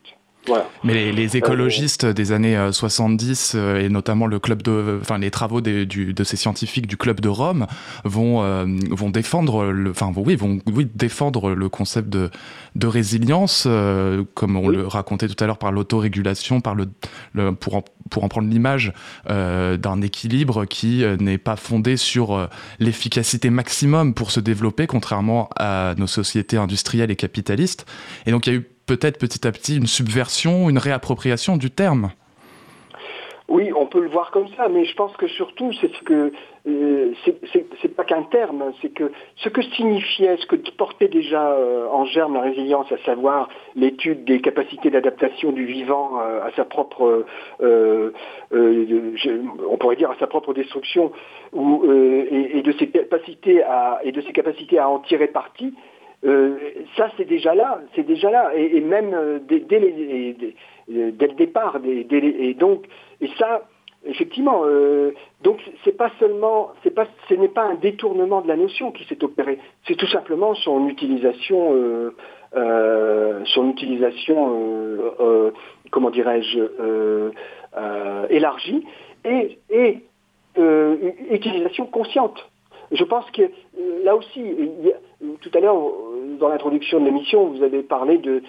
Mais 0.83 1.11
les, 1.11 1.37
écologistes 1.37 2.05
des 2.05 2.31
années 2.31 2.57
70 2.71 3.53
euh, 3.53 3.59
euh, 3.59 3.85
et 3.85 3.89
notamment 3.89 4.25
le 4.25 4.39
club 4.39 4.63
de, 4.63 4.97
enfin 4.99 5.19
les 5.19 5.29
travaux 5.29 5.61
de 5.61 6.23
ces 6.23 6.35
scientifiques 6.35 6.87
du 6.87 6.97
club 6.97 7.19
de 7.19 7.29
Rome 7.29 7.67
vont 8.03 8.43
euh, 8.43 8.65
vont 8.89 9.11
défendre 9.11 9.65
le, 9.65 9.91
enfin 9.91 10.11
oui 10.15 10.35
vont 10.35 10.59
oui 10.73 10.87
défendre 10.93 11.51
le 11.51 11.69
concept 11.69 12.09
de 12.09 12.31
de 12.75 12.87
résilience 12.87 13.67
comme 14.33 14.55
on 14.55 14.67
le 14.67 14.87
racontait 14.87 15.27
tout 15.27 15.41
à 15.43 15.47
l'heure 15.47 15.57
par 15.57 15.71
l'autorégulation, 15.71 16.61
par 16.61 16.73
le, 16.73 16.87
pour 17.53 17.75
en, 17.75 17.83
pour 18.09 18.23
en 18.23 18.29
prendre 18.29 18.47
l'image 18.47 18.93
d'un 19.27 20.01
équilibre 20.01 20.65
qui 20.65 21.03
n'est 21.19 21.37
pas 21.37 21.57
fondé 21.57 21.97
sur 21.97 22.47
l'efficacité 22.79 23.49
maximum 23.49 24.13
pour 24.13 24.31
se 24.31 24.39
développer 24.39 24.87
contrairement 24.87 25.49
à 25.57 25.95
nos 25.97 26.07
sociétés 26.07 26.57
industrielles 26.57 27.11
et 27.11 27.17
capitalistes. 27.17 27.85
Et 28.25 28.31
donc 28.31 28.47
il 28.47 28.53
y 28.53 28.55
a 28.55 28.59
eu 28.59 28.70
peut-être 28.85 29.17
petit 29.17 29.47
à 29.47 29.51
petit 29.51 29.77
une 29.77 29.87
subversion, 29.87 30.69
une 30.69 30.77
réappropriation 30.77 31.57
du 31.57 31.71
terme. 31.71 32.11
Oui, 33.51 33.71
on 33.75 33.85
peut 33.85 33.99
le 33.99 34.07
voir 34.07 34.31
comme 34.31 34.47
ça, 34.55 34.69
mais 34.69 34.85
je 34.85 34.95
pense 34.95 35.11
que 35.17 35.27
surtout, 35.27 35.73
c'est 35.73 35.93
ce 35.93 36.01
que 36.03 36.31
euh, 36.67 37.11
c'est 37.51 37.93
pas 37.93 38.05
qu'un 38.05 38.23
terme, 38.23 38.71
c'est 38.81 38.93
que 38.93 39.11
ce 39.35 39.49
que 39.49 39.61
signifiait, 39.61 40.37
ce 40.37 40.45
que 40.45 40.55
portait 40.77 41.09
déjà 41.09 41.51
euh, 41.51 41.85
en 41.89 42.05
germe 42.05 42.35
la 42.35 42.43
résilience, 42.43 42.89
à 42.93 42.97
savoir 42.99 43.49
l'étude 43.75 44.23
des 44.23 44.39
capacités 44.39 44.89
d'adaptation 44.89 45.51
du 45.51 45.65
vivant 45.65 46.21
euh, 46.21 46.45
à 46.45 46.51
sa 46.55 46.63
propre, 46.63 47.25
on 47.59 48.11
pourrait 49.77 49.97
dire 49.97 50.11
à 50.11 50.15
sa 50.17 50.27
propre 50.27 50.53
destruction, 50.53 51.11
et, 51.53 52.61
de 52.63 52.71
ses 52.79 52.87
capacités 52.87 53.63
à 53.63 53.99
et 54.05 54.13
de 54.13 54.21
ses 54.21 54.31
capacités 54.31 54.79
à 54.79 54.87
en 54.87 54.99
tirer 54.99 55.27
parti, 55.27 55.73
euh, 56.23 56.57
ça, 56.97 57.09
c'est 57.17 57.27
déjà 57.27 57.55
là, 57.55 57.81
c'est 57.95 58.05
déjà 58.05 58.29
là, 58.29 58.51
et, 58.55 58.79
même 58.81 59.13
euh, 59.13 59.39
dès, 59.47 59.59
dès, 59.59 59.79
dès, 59.79 61.27
le 61.27 61.33
départ. 61.33 61.77
et 61.83 62.53
donc, 62.53 62.85
et 63.21 63.29
ça, 63.37 63.63
effectivement, 64.05 64.63
euh, 64.65 65.11
donc 65.43 65.59
c'est 65.83 65.95
pas 65.95 66.11
seulement, 66.19 66.71
c'est 66.83 66.91
pas, 66.91 67.07
ce 67.29 67.33
n'est 67.35 67.47
pas 67.47 67.63
un 67.63 67.75
détournement 67.75 68.41
de 68.41 68.47
la 68.47 68.55
notion 68.55 68.91
qui 68.91 69.05
s'est 69.05 69.23
opéré, 69.23 69.59
c'est 69.87 69.95
tout 69.95 70.07
simplement 70.07 70.55
son 70.55 70.87
utilisation, 70.87 71.75
euh, 71.75 72.15
euh, 72.55 73.41
son 73.45 73.69
utilisation, 73.69 75.11
comment 75.91 76.09
dirais-je, 76.09 77.31
élargie 78.29 78.85
et, 79.23 79.59
et 79.69 79.99
utilisation 81.29 81.85
consciente. 81.85 82.49
Je 82.91 83.03
pense 83.05 83.29
que 83.31 83.43
là 84.03 84.15
aussi, 84.15 84.41
tout 85.41 85.51
à 85.53 85.59
l'heure, 85.59 85.77
dans 86.39 86.49
l'introduction 86.49 86.99
de 86.99 87.05
l'émission, 87.05 87.45
vous 87.45 87.63
avez 87.63 87.83
parlé 87.83 88.17
du, 88.17 88.41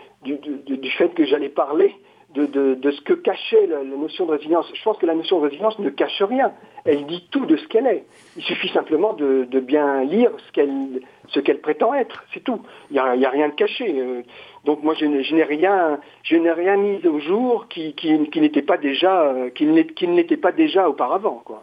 fait 0.96 1.10
que 1.10 1.24
j'allais 1.24 1.48
parler 1.48 1.94
de, 2.34 2.90
ce 2.90 3.00
que 3.02 3.12
cachait 3.12 3.66
la, 3.66 3.82
notion 3.84 4.26
de 4.26 4.32
résilience. 4.32 4.70
Je 4.74 4.82
pense 4.82 4.96
que 4.96 5.06
la 5.06 5.14
notion 5.14 5.38
de 5.38 5.44
résilience 5.44 5.78
ne 5.78 5.90
cache 5.90 6.22
rien. 6.22 6.52
Elle 6.84 7.06
dit 7.06 7.28
tout 7.30 7.44
de 7.46 7.56
ce 7.56 7.66
qu'elle 7.68 7.86
est. 7.86 8.04
Il 8.36 8.42
suffit 8.42 8.68
simplement 8.68 9.12
de, 9.12 9.60
bien 9.60 10.04
lire 10.04 10.30
ce 10.46 11.40
qu'elle 11.40 11.60
prétend 11.60 11.94
être. 11.94 12.24
C'est 12.32 12.42
tout. 12.42 12.60
Il 12.90 12.94
n'y 12.94 12.98
a, 12.98 13.04
a, 13.04 13.30
rien 13.30 13.48
de 13.48 13.54
caché. 13.54 14.24
Euh, 14.62 14.66
donc 14.66 14.83
moi, 14.83 14.95
je, 14.99 15.04
n'ai 15.07 15.45
rien, 15.45 15.99
je 16.23 16.37
n'ai 16.37 16.52
rien 16.52 16.76
mis 16.76 17.04
au 17.07 17.19
jour 17.19 17.66
qui, 17.69 17.95
qui, 17.95 18.40
n'était 18.40 18.62
pas 18.62 18.76
déjà, 18.76 19.23
euh, 19.23 19.50
qui 19.50 19.66
ne 19.66 20.14
l'était 20.14 20.37
pas 20.37 20.52
déjà 20.52 20.88
auparavant. 20.88 21.42
Quoi. 21.45 21.62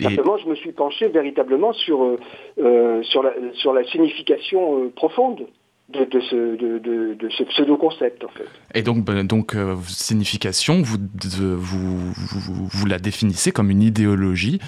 Simplement, 0.00 0.38
je 0.38 0.48
me 0.48 0.54
suis 0.54 0.72
penché 0.72 1.08
véritablement 1.08 1.72
sur, 1.72 2.02
euh, 2.02 2.18
euh, 2.58 3.02
sur, 3.02 3.22
la, 3.22 3.32
sur 3.54 3.72
la 3.72 3.84
signification 3.84 4.90
profonde 4.96 5.46
de, 5.90 6.04
de, 6.04 6.20
ce, 6.20 6.36
de, 6.36 6.78
de, 7.14 7.28
ce 7.30 7.42
pseudo-concept, 7.42 8.24
en 8.24 8.28
fait. 8.28 8.46
Et 8.74 8.82
donc, 8.82 9.04
ben, 9.04 9.26
donc 9.26 9.56
signification, 9.88 10.82
vous, 10.82 10.98
vous, 11.22 11.58
vous, 11.58 12.68
vous, 12.70 12.86
la 12.86 12.98
définissez 12.98 13.50
comme 13.50 13.70
une 13.70 13.82
idéologie 13.82 14.60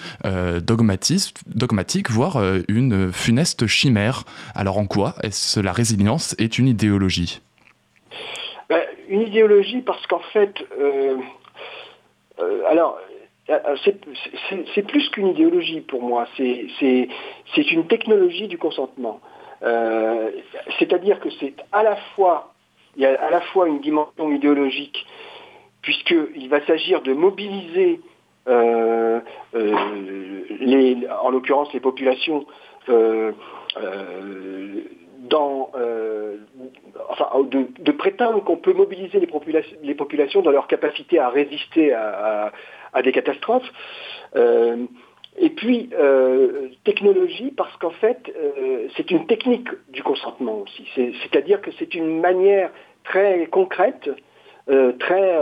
dogmatique, 0.60 1.32
dogmatique, 1.46 2.10
voire 2.10 2.42
une 2.68 3.12
funeste 3.12 3.66
chimère. 3.68 4.24
Alors, 4.56 4.78
en 4.78 4.86
quoi 4.86 5.14
est-ce 5.22 5.60
la 5.60 5.72
résilience 5.72 6.34
est 6.38 6.58
une 6.58 6.66
idéologie? 6.66 7.40
Une 9.08 9.22
idéologie 9.22 9.82
parce 9.82 10.06
qu'en 10.06 10.20
fait, 10.32 10.54
euh, 10.78 11.16
euh, 12.40 12.62
alors, 12.68 12.98
euh, 13.50 13.76
c'est 14.74 14.86
plus 14.86 15.08
qu'une 15.10 15.28
idéologie 15.28 15.80
pour 15.80 16.02
moi, 16.02 16.26
c'est 16.36 16.68
une 17.70 17.86
technologie 17.86 18.48
du 18.48 18.58
consentement. 18.58 19.20
C'est-à-dire 20.78 21.20
que 21.20 21.28
c'est 21.38 21.54
à 21.72 21.82
la 21.82 21.96
fois, 22.14 22.52
il 22.96 23.02
y 23.02 23.06
a 23.06 23.20
à 23.20 23.30
la 23.30 23.40
fois 23.40 23.68
une 23.68 23.80
dimension 23.80 24.32
idéologique, 24.32 25.06
puisqu'il 25.82 26.48
va 26.48 26.64
s'agir 26.66 27.02
de 27.02 27.12
mobiliser 27.12 28.00
en 28.46 29.20
l'occurrence 31.30 31.72
les 31.72 31.80
populations 31.80 32.44
enfin, 37.08 37.28
de, 37.44 37.92
prétendre 37.92 38.42
qu'on 38.44 38.56
peut 38.56 38.72
mobiliser 38.72 39.20
les, 39.20 39.94
populations, 39.94 40.42
dans 40.42 40.50
leur 40.50 40.66
capacité 40.66 41.18
à 41.18 41.28
résister 41.28 41.92
à, 41.92 42.52
des 43.02 43.12
catastrophes. 43.12 43.70
Et 45.38 45.50
puis, 45.50 45.88
euh, 45.94 46.68
technologie, 46.84 47.52
parce 47.56 47.74
qu'en 47.78 47.90
fait, 47.90 48.30
euh, 48.36 48.88
c'est 48.96 49.10
une 49.10 49.26
technique 49.26 49.68
du 49.88 50.02
consentement 50.02 50.58
aussi. 50.58 50.86
C'est-à-dire 50.94 51.62
que 51.62 51.70
c'est 51.78 51.94
une 51.94 52.20
manière 52.20 52.70
très 53.04 53.46
concrète, 53.46 54.10
euh, 54.68 54.92
très, 54.98 55.38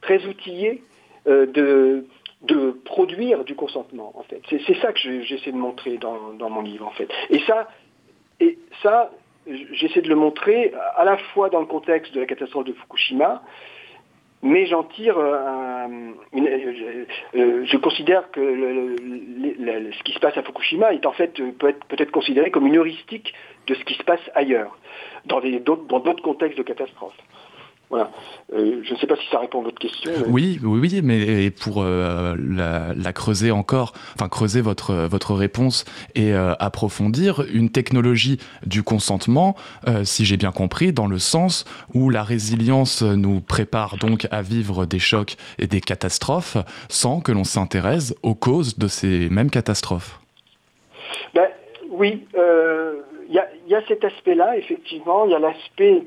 très 0.00 0.24
outillée 0.24 0.82
de, 1.26 2.06
de 2.42 2.70
produire 2.86 3.44
du 3.44 3.54
consentement, 3.54 4.12
en 4.16 4.22
fait. 4.22 4.40
C'est 4.48 4.80
ça 4.80 4.92
que 4.92 5.22
j'essaie 5.22 5.52
de 5.52 5.56
montrer 5.56 5.98
dans, 5.98 6.32
dans, 6.38 6.48
mon 6.48 6.62
livre, 6.62 6.86
en 6.86 6.92
fait. 6.92 7.08
Et 7.28 7.40
ça, 7.40 7.68
et 8.40 8.58
ça 8.82 9.10
j'essaie 9.72 10.02
de 10.02 10.08
le 10.08 10.14
montrer 10.14 10.72
à 10.96 11.04
la 11.04 11.16
fois 11.16 11.48
dans 11.48 11.60
le 11.60 11.66
contexte 11.66 12.12
de 12.14 12.20
la 12.20 12.26
catastrophe 12.26 12.66
de 12.66 12.72
Fukushima, 12.72 13.42
mais 14.42 14.66
j'en 14.66 14.84
tire 14.84 15.18
euh, 15.18 15.86
une, 16.32 16.46
euh, 16.46 17.06
euh, 17.34 17.64
je 17.64 17.76
considère 17.76 18.30
que 18.30 18.40
ce 18.40 20.02
qui 20.04 20.12
se 20.12 20.20
passe 20.20 20.36
à 20.36 20.42
Fukushima 20.42 20.92
est 20.92 21.06
en 21.06 21.12
fait 21.12 21.40
peut 21.58 21.68
être 21.68 21.84
peut-être 21.86 22.12
considéré 22.12 22.50
comme 22.50 22.66
une 22.66 22.76
heuristique 22.76 23.34
de 23.66 23.74
ce 23.74 23.84
qui 23.84 23.94
se 23.94 24.02
passe 24.04 24.20
ailleurs, 24.34 24.78
dans 25.24 25.40
d'autres 25.40 26.22
contextes 26.22 26.58
de 26.58 26.62
catastrophe. 26.62 27.16
Voilà. 27.90 28.10
Euh, 28.52 28.82
je 28.82 28.92
ne 28.92 28.98
sais 28.98 29.06
pas 29.06 29.16
si 29.16 29.26
ça 29.30 29.38
répond 29.38 29.60
à 29.60 29.64
votre 29.64 29.78
question. 29.78 30.12
Oui, 30.26 30.58
oui, 30.62 30.78
oui, 30.80 31.00
mais 31.02 31.50
pour 31.50 31.82
euh, 31.82 32.34
la, 32.38 33.12
creuser 33.12 33.50
encore, 33.50 33.92
enfin 34.14 34.28
creuser 34.28 34.60
votre, 34.60 34.94
votre 35.06 35.34
réponse 35.34 35.86
et 36.14 36.34
euh, 36.34 36.52
approfondir, 36.58 37.44
une 37.52 37.70
technologie 37.70 38.38
du 38.66 38.82
consentement, 38.82 39.56
si 40.04 40.24
j'ai 40.24 40.36
bien 40.36 40.52
compris, 40.52 40.92
dans 40.92 41.06
le 41.06 41.18
sens 41.18 41.64
où 41.94 42.10
la 42.10 42.22
résilience 42.22 43.02
nous 43.02 43.40
prépare 43.40 43.96
donc 43.96 44.26
à 44.30 44.42
vivre 44.42 44.86
des 44.86 44.98
chocs 44.98 45.36
et 45.58 45.66
des 45.66 45.80
catastrophes 45.80 46.56
sans 46.88 47.20
que 47.20 47.32
l'on 47.32 47.44
s'intéresse 47.44 48.14
aux 48.22 48.34
causes 48.34 48.78
de 48.78 48.88
ces 48.88 49.28
mêmes 49.30 49.50
catastrophes. 49.50 50.20
Ben, 51.34 51.48
oui, 51.90 52.26
il 52.34 53.34
y, 53.34 53.70
y, 53.70 53.74
a 53.74 53.86
cet 53.88 54.04
aspect-là, 54.04 54.56
effectivement, 54.58 55.24
il 55.24 55.32
y 55.32 55.34
a 55.34 55.38
l'aspect 55.38 56.02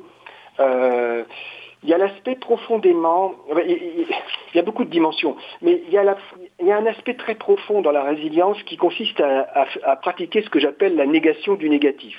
il 1.84 1.90
y 1.90 1.94
a 1.94 1.98
l'aspect 1.98 2.36
profondément, 2.36 3.34
il 3.56 4.06
y 4.54 4.60
a 4.60 4.62
beaucoup 4.62 4.86
de 4.86 4.90
dimensions, 4.90 5.36
mais 5.62 5.82
il 5.88 5.94
y, 5.94 5.98
a 5.98 6.78
un 6.78 6.86
aspect 6.86 7.16
très 7.16 7.36
profond 7.36 7.82
dans 7.82 7.92
la 7.92 8.04
résilience 8.04 8.62
qui 8.64 8.78
consiste 8.78 9.20
à, 9.20 9.96
pratiquer 9.96 10.44
ce 10.44 10.50
que 10.50 10.60
j'appelle 10.60 10.96
la 10.96 11.08
négation 11.08 11.56
du 11.56 11.70
négatif. 11.70 12.18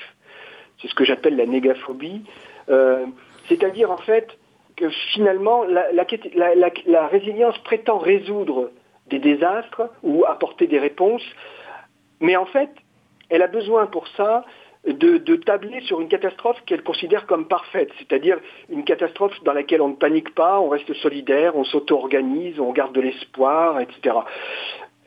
C'est 0.81 0.89
ce 0.89 0.95
que 0.95 1.05
j'appelle 1.05 1.37
la 1.37 1.47
négaphobie. 1.47 2.23
Euh, 2.71 3.07
c'est-à-dire 3.49 3.91
en 3.93 3.99
fait 3.99 4.37
que 4.77 4.89
finalement 5.13 5.65
la, 5.65 7.07
résilience 7.07 7.57
prétend 7.59 7.99
résoudre 7.99 8.71
des 9.07 9.21
désastres 9.21 9.83
ou 10.03 10.25
apporter 10.25 10.67
des 10.67 10.79
réponses, 10.81 11.25
mais 12.21 12.37
en 12.37 12.47
fait 12.47 12.71
elle 13.29 13.43
a 13.43 13.47
besoin 13.47 13.87
pour 13.87 14.09
ça 14.09 14.45
de, 14.87 15.37
tabler 15.37 15.81
sur 15.83 16.01
une 16.01 16.09
catastrophe 16.09 16.61
qu'elle 16.67 16.83
considère 16.83 17.27
comme 17.27 17.47
parfaite, 17.47 17.91
c'est-à-dire 17.99 18.39
une 18.69 18.85
catastrophe 18.85 19.33
dans 19.45 19.53
laquelle 19.53 19.81
on 19.81 19.89
ne 19.89 19.95
panique 19.95 20.35
pas, 20.35 20.61
on 20.61 20.69
reste 20.69 20.93
solidaire, 20.95 21.57
on 21.57 21.65
s'auto-organise, 21.65 22.59
on 22.59 22.73
garde 22.73 22.93
de 22.95 23.01
l'espoir, 23.01 23.81
etc. 23.81 24.17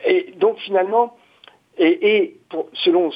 Et 0.06 0.34
donc 0.38 0.58
finalement, 0.60 1.18
et, 1.78 2.36
selon, 2.74 3.12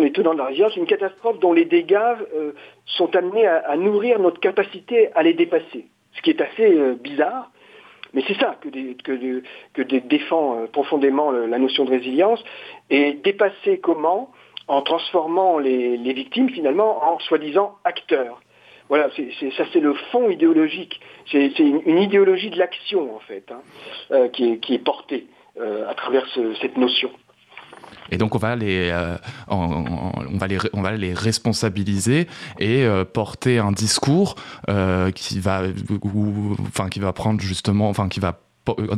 les 0.00 0.10
tenants 0.10 0.32
de 0.32 0.38
la 0.38 0.46
résilience, 0.46 0.74
une 0.76 0.86
catastrophe 0.86 1.38
dont 1.38 1.52
les 1.52 1.64
dégâts 1.64 2.16
euh, 2.34 2.52
sont 2.84 3.14
amenés 3.14 3.46
à, 3.46 3.76
nourrir 3.76 4.18
notre 4.18 4.40
capacité 4.40 5.10
à 5.14 5.22
les 5.22 5.34
dépasser, 5.34 5.86
ce 6.12 6.22
qui 6.22 6.30
est 6.30 6.40
assez 6.40 6.74
euh, 6.74 6.94
bizarre. 6.94 7.52
Mais 8.12 8.24
c'est 8.26 8.34
ça 8.34 8.58
que 8.60 9.82
défend 9.82 10.58
euh, 10.58 10.66
profondément 10.66 11.30
la 11.30 11.58
notion 11.58 11.84
de 11.84 11.90
résilience. 11.90 12.42
Et 12.90 13.12
dépasser 13.12 13.78
comment? 13.78 14.32
En 14.70 14.82
transformant 14.82 15.58
les, 15.58 16.12
victimes 16.12 16.48
finalement 16.48 17.02
en 17.04 17.18
soi-disant 17.18 17.76
acteurs. 17.84 18.40
Voilà, 18.88 19.08
ça 19.10 19.64
c'est 19.72 19.80
le 19.80 19.94
fond 20.12 20.30
idéologique. 20.30 21.00
C'est 21.30 21.58
une, 21.58 21.98
idéologie 21.98 22.50
de 22.50 22.58
l'action 22.58 23.16
en 23.16 23.18
fait 23.20 23.44
hein, 23.50 23.60
euh, 24.12 24.28
qui, 24.28 24.74
est, 24.74 24.78
portée 24.78 25.26
euh, 25.60 25.88
à 25.88 25.94
travers 25.94 26.24
cette 26.60 26.76
notion. 26.76 27.10
Et 28.12 28.16
donc 28.16 28.36
on 28.36 28.38
va 28.38 28.54
les, 28.54 28.90
euh, 28.90 29.16
on, 29.48 30.38
va 30.38 30.46
les, 30.46 30.58
on 30.72 30.82
va 30.82 30.92
les 30.92 31.14
responsabiliser 31.14 32.28
et 32.60 32.84
porter 33.12 33.58
un 33.58 33.72
discours 33.72 34.36
qui 35.14 35.40
va, 35.40 35.62
enfin 36.68 36.88
qui 36.88 37.00
va 37.00 37.12
prendre 37.12 37.40
justement, 37.40 37.88
enfin 37.88 38.08
qui 38.08 38.20
va 38.20 38.38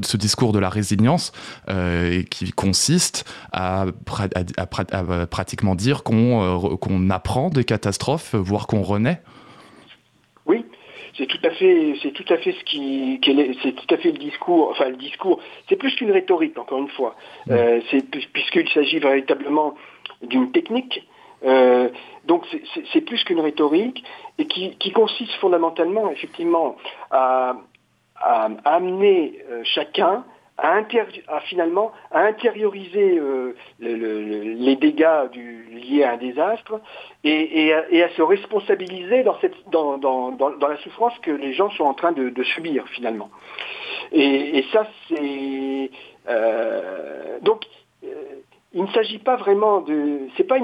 ce 0.05 0.17
discours 0.17 0.53
de 0.53 0.59
la 0.59 0.69
résilience 0.69 1.33
euh, 1.69 2.23
qui 2.31 2.51
consiste 2.53 3.25
à, 3.53 3.87
pratiquement 5.31 5.75
dire 5.75 6.03
euh, 6.11 6.77
qu'on 6.77 7.11
apprend 7.11 7.49
des 7.49 7.65
catastrophes, 7.65 8.35
voire 8.35 8.67
qu'on 8.67 8.83
renaît 8.83 9.21
Oui, 10.47 10.65
c'est 11.17 11.27
tout 11.27 11.39
à 11.45 11.51
fait, 11.51 11.95
c'est 12.03 12.13
tout 12.13 12.33
à 12.33 12.37
fait 12.39 12.53
ce 12.53 12.65
qui, 12.65 13.21
c'est 13.63 13.73
tout 13.73 13.95
à 13.95 13.99
fait 13.99 14.13
le 14.13 14.19
discours. 14.19 14.71
Enfin, 14.71 14.89
le 14.89 14.97
discours, 14.97 15.41
c'est 15.69 15.77
plus 15.77 15.95
qu'une 15.95 16.11
rhétorique, 16.11 16.59
encore 16.59 16.79
une 16.79 16.91
fois. 16.91 17.17
c'est 17.47 18.11
puisqu'il 18.33 18.69
s'agit 18.71 18.99
véritablement 18.99 19.75
d'une 20.23 20.53
technique. 20.53 21.07
donc 22.27 22.45
c'est 22.93 23.01
plus 23.01 23.23
qu'une 23.25 23.41
rhétorique 23.41 24.03
et 24.39 24.47
qui, 24.47 24.77
qui, 24.77 24.93
consiste 24.93 25.33
fondamentalement, 25.41 26.11
effectivement, 26.11 26.77
à, 27.11 27.57
à, 28.23 28.49
amener 28.65 29.43
euh, 29.51 29.63
chacun 29.65 30.25
à, 30.59 30.81
finalement 31.47 31.93
à 32.11 32.21
intérioriser 32.21 33.19
euh, 33.19 33.57
les 33.81 34.77
dégâts 34.77 35.29
liés 35.35 36.05
à 36.05 36.13
un 36.13 36.17
désastre 36.19 36.81
et, 37.25 37.73
à, 37.73 38.09
se 38.11 38.23
responsabiliser 38.23 39.25
dans, 39.25 40.59
la 40.61 40.77
souffrance 40.79 41.19
que 41.21 41.31
les 41.31 41.53
gens 41.53 41.71
sont 41.71 41.85
en 41.85 41.95
train 41.95 42.13
de, 42.13 42.43
subir 42.43 42.87
finalement. 42.89 43.31
Et, 44.13 44.65
ça, 44.73 44.87
c'est... 45.09 45.91
Euh, 46.29 47.39
donc, 47.41 47.65
il 48.75 48.83
ne 48.83 48.89
s'agit 48.89 49.19
pas 49.19 49.37
vraiment 49.37 49.81
de... 49.81 50.29
C'est 50.37 50.45
pas 50.45 50.59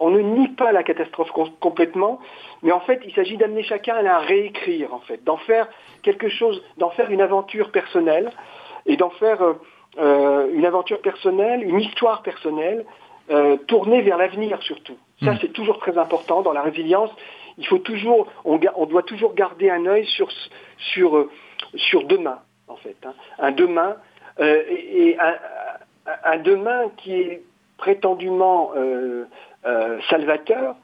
on 0.00 0.10
ne 0.10 0.20
nie 0.20 0.48
pas 0.48 0.72
la 0.72 0.82
catastrophe 0.82 1.30
complètement, 1.60 2.18
mais 2.62 2.72
en 2.72 2.80
fait, 2.80 3.00
il 3.06 3.14
s'agit 3.14 3.36
d'amener 3.36 3.62
chacun 3.62 3.94
à 3.94 4.02
la 4.02 4.18
réécrire, 4.18 4.92
en 4.92 5.00
fait, 5.00 5.22
d'en 5.24 5.36
faire 5.36 5.68
quelque 6.02 6.28
chose, 6.28 6.62
d'en 6.78 6.90
faire 6.90 7.10
une 7.10 7.20
aventure 7.20 7.70
personnelle 7.70 8.30
et 8.86 8.96
d'en 8.96 9.10
faire 9.10 9.42
euh, 9.42 9.54
euh, 9.98 10.52
une 10.52 10.66
aventure 10.66 11.00
personnelle, 11.00 11.62
une 11.62 11.80
histoire 11.80 12.22
personnelle, 12.22 12.84
euh, 13.30 13.56
tournée 13.68 14.02
vers 14.02 14.18
l'avenir 14.18 14.62
surtout. 14.62 14.96
Ça, 15.22 15.32
hmm. 15.32 15.38
c'est 15.40 15.52
toujours 15.52 15.78
très 15.78 15.96
important 15.96 16.42
dans 16.42 16.52
la 16.52 16.62
résilience. 16.62 17.10
Il 17.56 17.66
faut 17.66 17.78
toujours, 17.78 18.26
on, 18.44 18.58
doit 18.58 19.02
toujours 19.04 19.34
garder 19.34 19.70
un 19.70 19.86
œil 19.86 20.04
sur 20.06 20.28
sur 20.76 21.28
sur 21.76 22.04
demain, 22.04 22.40
en 22.66 22.76
fait, 22.76 22.96
hein. 23.04 23.14
un 23.38 23.52
demain 23.52 23.96
et, 24.40 25.16
un, 26.24 26.38
demain 26.38 26.90
qui 26.96 27.14
est 27.14 27.42
prétendument 27.78 28.72
salvateur, 30.10 30.76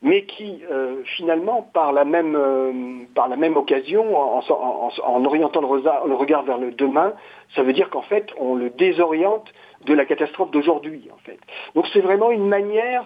mais 0.00 0.24
qui 0.24 0.62
euh, 0.70 1.02
finalement, 1.16 1.62
par 1.62 1.92
la 1.92 2.04
même, 2.04 2.36
euh, 2.36 2.72
par 3.14 3.28
la 3.28 3.36
même 3.36 3.56
occasion, 3.56 4.16
en, 4.16 5.24
orientant 5.24 5.60
le, 5.60 6.14
regard 6.14 6.44
vers 6.44 6.58
le 6.58 6.70
demain, 6.70 7.14
ça 7.54 7.62
veut 7.62 7.72
dire 7.72 7.90
qu'en 7.90 8.02
fait, 8.02 8.28
on 8.38 8.54
le 8.54 8.70
désoriente 8.70 9.52
de 9.86 9.94
la 9.94 10.04
catastrophe 10.04 10.50
d'aujourd'hui. 10.50 11.08
En 11.12 11.18
fait. 11.24 11.38
Donc 11.74 11.86
c'est 11.92 12.00
vraiment 12.00 12.30
une 12.30 12.46
manière, 12.46 13.04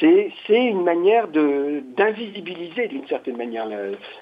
c'est 0.00 0.30
une 0.48 0.84
manière 0.84 1.26
d'invisibiliser 1.28 2.86
d'une 2.86 3.06
certaine 3.08 3.36
manière 3.36 3.66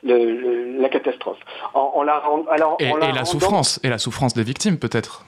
la 0.03 0.89
catastrophe. 0.89 1.39
En, 1.75 2.03
la, 2.03 2.23
alors, 2.49 2.79
et, 2.81 2.93
la 3.13 3.25
souffrance, 3.27 3.79
et 3.83 3.91
la 3.91 3.99
souffrance 3.99 4.33
des 4.33 4.45
victimes 4.45 4.79
peut-être. 4.79 5.27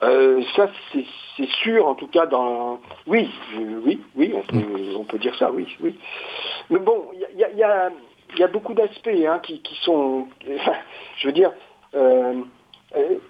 Ça, 0.00 0.70
c'est 0.92 1.48
sûr, 1.62 1.86
en 1.86 1.94
tout 1.94 2.08
cas, 2.08 2.26
dans... 2.26 2.80
Oui, 3.06 3.30
oui, 3.84 4.00
oui, 4.16 4.34
on 4.96 5.04
peut, 5.04 5.18
dire 5.18 5.34
ça, 5.36 5.50
oui, 5.50 5.66
oui. 5.80 5.98
Mais 6.70 6.78
bon, 6.78 7.10
il 7.14 7.56
y 7.56 7.62
a, 7.62 8.48
beaucoup 8.48 8.74
d'aspects 8.74 9.08
hein, 9.08 9.40
qui, 9.42 9.62
sont... 9.82 10.28
je 11.18 11.26
veux 11.26 11.32
dire, 11.32 11.52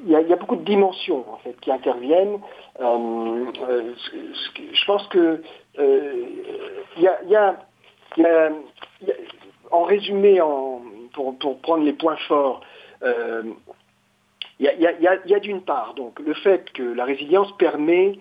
il 0.04 0.10
y, 0.10 0.14
a 0.14 0.36
beaucoup 0.36 0.56
de 0.56 0.64
dimensions, 0.64 1.24
en 1.32 1.36
fait, 1.38 1.58
qui 1.60 1.70
interviennent. 1.70 2.40
Euh, 2.80 3.44
euh, 3.68 3.94
je 4.72 4.84
pense 4.86 5.06
que 5.08 5.42
il 5.76 7.02
y 7.02 7.36
a, 7.36 7.56
en 9.70 9.82
résumé, 9.84 10.40
pour, 11.12 11.60
prendre 11.60 11.84
les 11.84 11.92
points 11.92 12.16
forts, 12.28 12.60
il 14.60 15.26
y 15.28 15.34
a, 15.34 15.40
d'une 15.40 15.62
part 15.62 15.94
donc 15.94 16.18
le 16.20 16.34
fait 16.34 16.70
que 16.72 16.82
la 16.82 17.04
résilience 17.04 17.56
permet, 17.58 18.18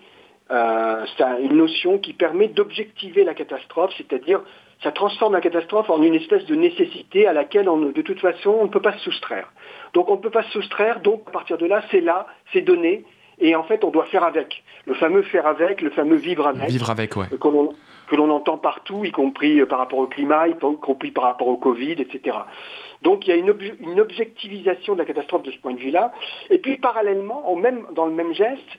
euh, 0.50 1.04
c'est 1.16 1.24
une 1.42 1.56
notion 1.56 1.98
qui 1.98 2.12
permet 2.12 2.48
d'objectiver 2.48 3.24
la 3.24 3.34
catastrophe, 3.34 3.92
c'est-à-dire 3.96 4.40
ça 4.82 4.92
transforme 4.92 5.32
la 5.32 5.40
catastrophe 5.40 5.90
en 5.90 6.00
une 6.02 6.14
espèce 6.14 6.44
de 6.46 6.54
nécessité 6.54 7.26
à 7.26 7.32
laquelle 7.32 7.68
on, 7.68 7.78
de 7.78 8.02
toute 8.02 8.20
façon 8.20 8.50
on 8.50 8.64
ne 8.64 8.70
peut 8.70 8.82
pas 8.82 8.92
se 8.92 9.00
soustraire. 9.00 9.52
Donc 9.94 10.08
on 10.08 10.16
ne 10.16 10.20
peut 10.20 10.30
pas 10.30 10.44
se 10.44 10.50
soustraire, 10.50 11.00
donc 11.00 11.22
à 11.26 11.30
partir 11.32 11.58
de 11.58 11.66
là 11.66 11.82
c'est 11.90 12.00
là, 12.00 12.26
c'est 12.52 12.62
donné, 12.62 13.04
et 13.40 13.56
en 13.56 13.64
fait 13.64 13.82
on 13.84 13.90
doit 13.90 14.06
faire 14.06 14.22
avec. 14.24 14.62
Le 14.86 14.94
fameux 14.94 15.22
faire 15.22 15.46
avec, 15.46 15.82
le 15.82 15.90
fameux 15.90 16.16
vivre 16.16 16.46
avec. 16.46 16.68
Vivre 16.68 16.90
avec, 16.90 17.16
ouais. 17.16 17.26
Que 18.08 18.16
l'on 18.16 18.30
entend 18.30 18.56
partout, 18.56 19.04
y 19.04 19.10
compris 19.10 19.60
euh, 19.60 19.66
par 19.66 19.80
rapport 19.80 19.98
au 19.98 20.06
climat, 20.06 20.48
y 20.48 20.54
compris 20.56 21.10
par 21.10 21.24
rapport 21.24 21.48
au 21.48 21.58
Covid, 21.58 21.92
etc. 21.92 22.38
Donc 23.02 23.26
il 23.26 23.30
y 23.30 23.32
a 23.32 23.36
une, 23.36 23.54
une 23.80 24.00
objectivisation 24.00 24.94
de 24.94 24.98
la 24.98 25.04
catastrophe 25.04 25.42
de 25.42 25.50
ce 25.50 25.58
point 25.58 25.72
de 25.72 25.80
vue-là. 25.80 26.12
Et 26.50 26.58
puis 26.58 26.78
parallèlement, 26.78 27.54
même, 27.56 27.86
dans 27.92 28.06
le 28.06 28.12
même 28.12 28.32
geste, 28.34 28.78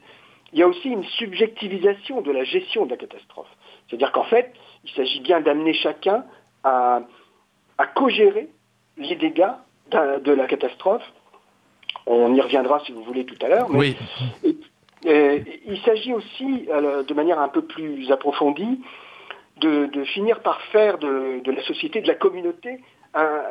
il 0.54 0.60
y 0.60 0.64
a 0.64 0.68
aussi 0.68 0.90
une 0.90 1.04
subjectivisation 1.04 2.22
de 2.22 2.32
la 2.32 2.44
gestion 2.44 2.86
de 2.86 2.92
la 2.92 2.98
catastrophe. 2.98 3.50
C'est-à-dire 3.88 4.12
qu'en 4.12 4.24
fait, 4.24 4.54
il 4.84 4.92
s'agit 4.92 5.20
bien 5.22 5.42
d'amener 5.42 5.74
chacun 5.74 6.26
à, 6.64 7.02
à 7.78 7.88
co-gérer 7.88 8.50
les 8.98 9.16
dégâts 9.16 9.54
de 9.92 10.32
la 10.32 10.46
catastrophe. 10.48 11.04
On 12.06 12.34
y 12.34 12.42
reviendra 12.42 12.80
si 12.86 12.92
vous 12.92 13.04
voulez 13.04 13.26
tout 13.26 13.38
à 13.42 13.48
l'heure. 13.48 13.68
Oui. 13.70 13.96
il 15.04 15.80
s'agit 15.86 16.14
aussi, 16.14 16.68
euh, 16.70 17.04
de 17.04 17.14
manière 17.14 17.40
un 17.40 17.48
peu 17.48 17.62
plus 17.62 18.12
approfondie, 18.12 18.82
de, 19.58 20.04
finir 20.06 20.42
par 20.42 20.62
faire 20.72 20.98
de, 20.98 21.52
la 21.52 21.64
société, 21.64 22.02
de 22.02 22.08
la 22.08 22.16
communauté, 22.16 22.80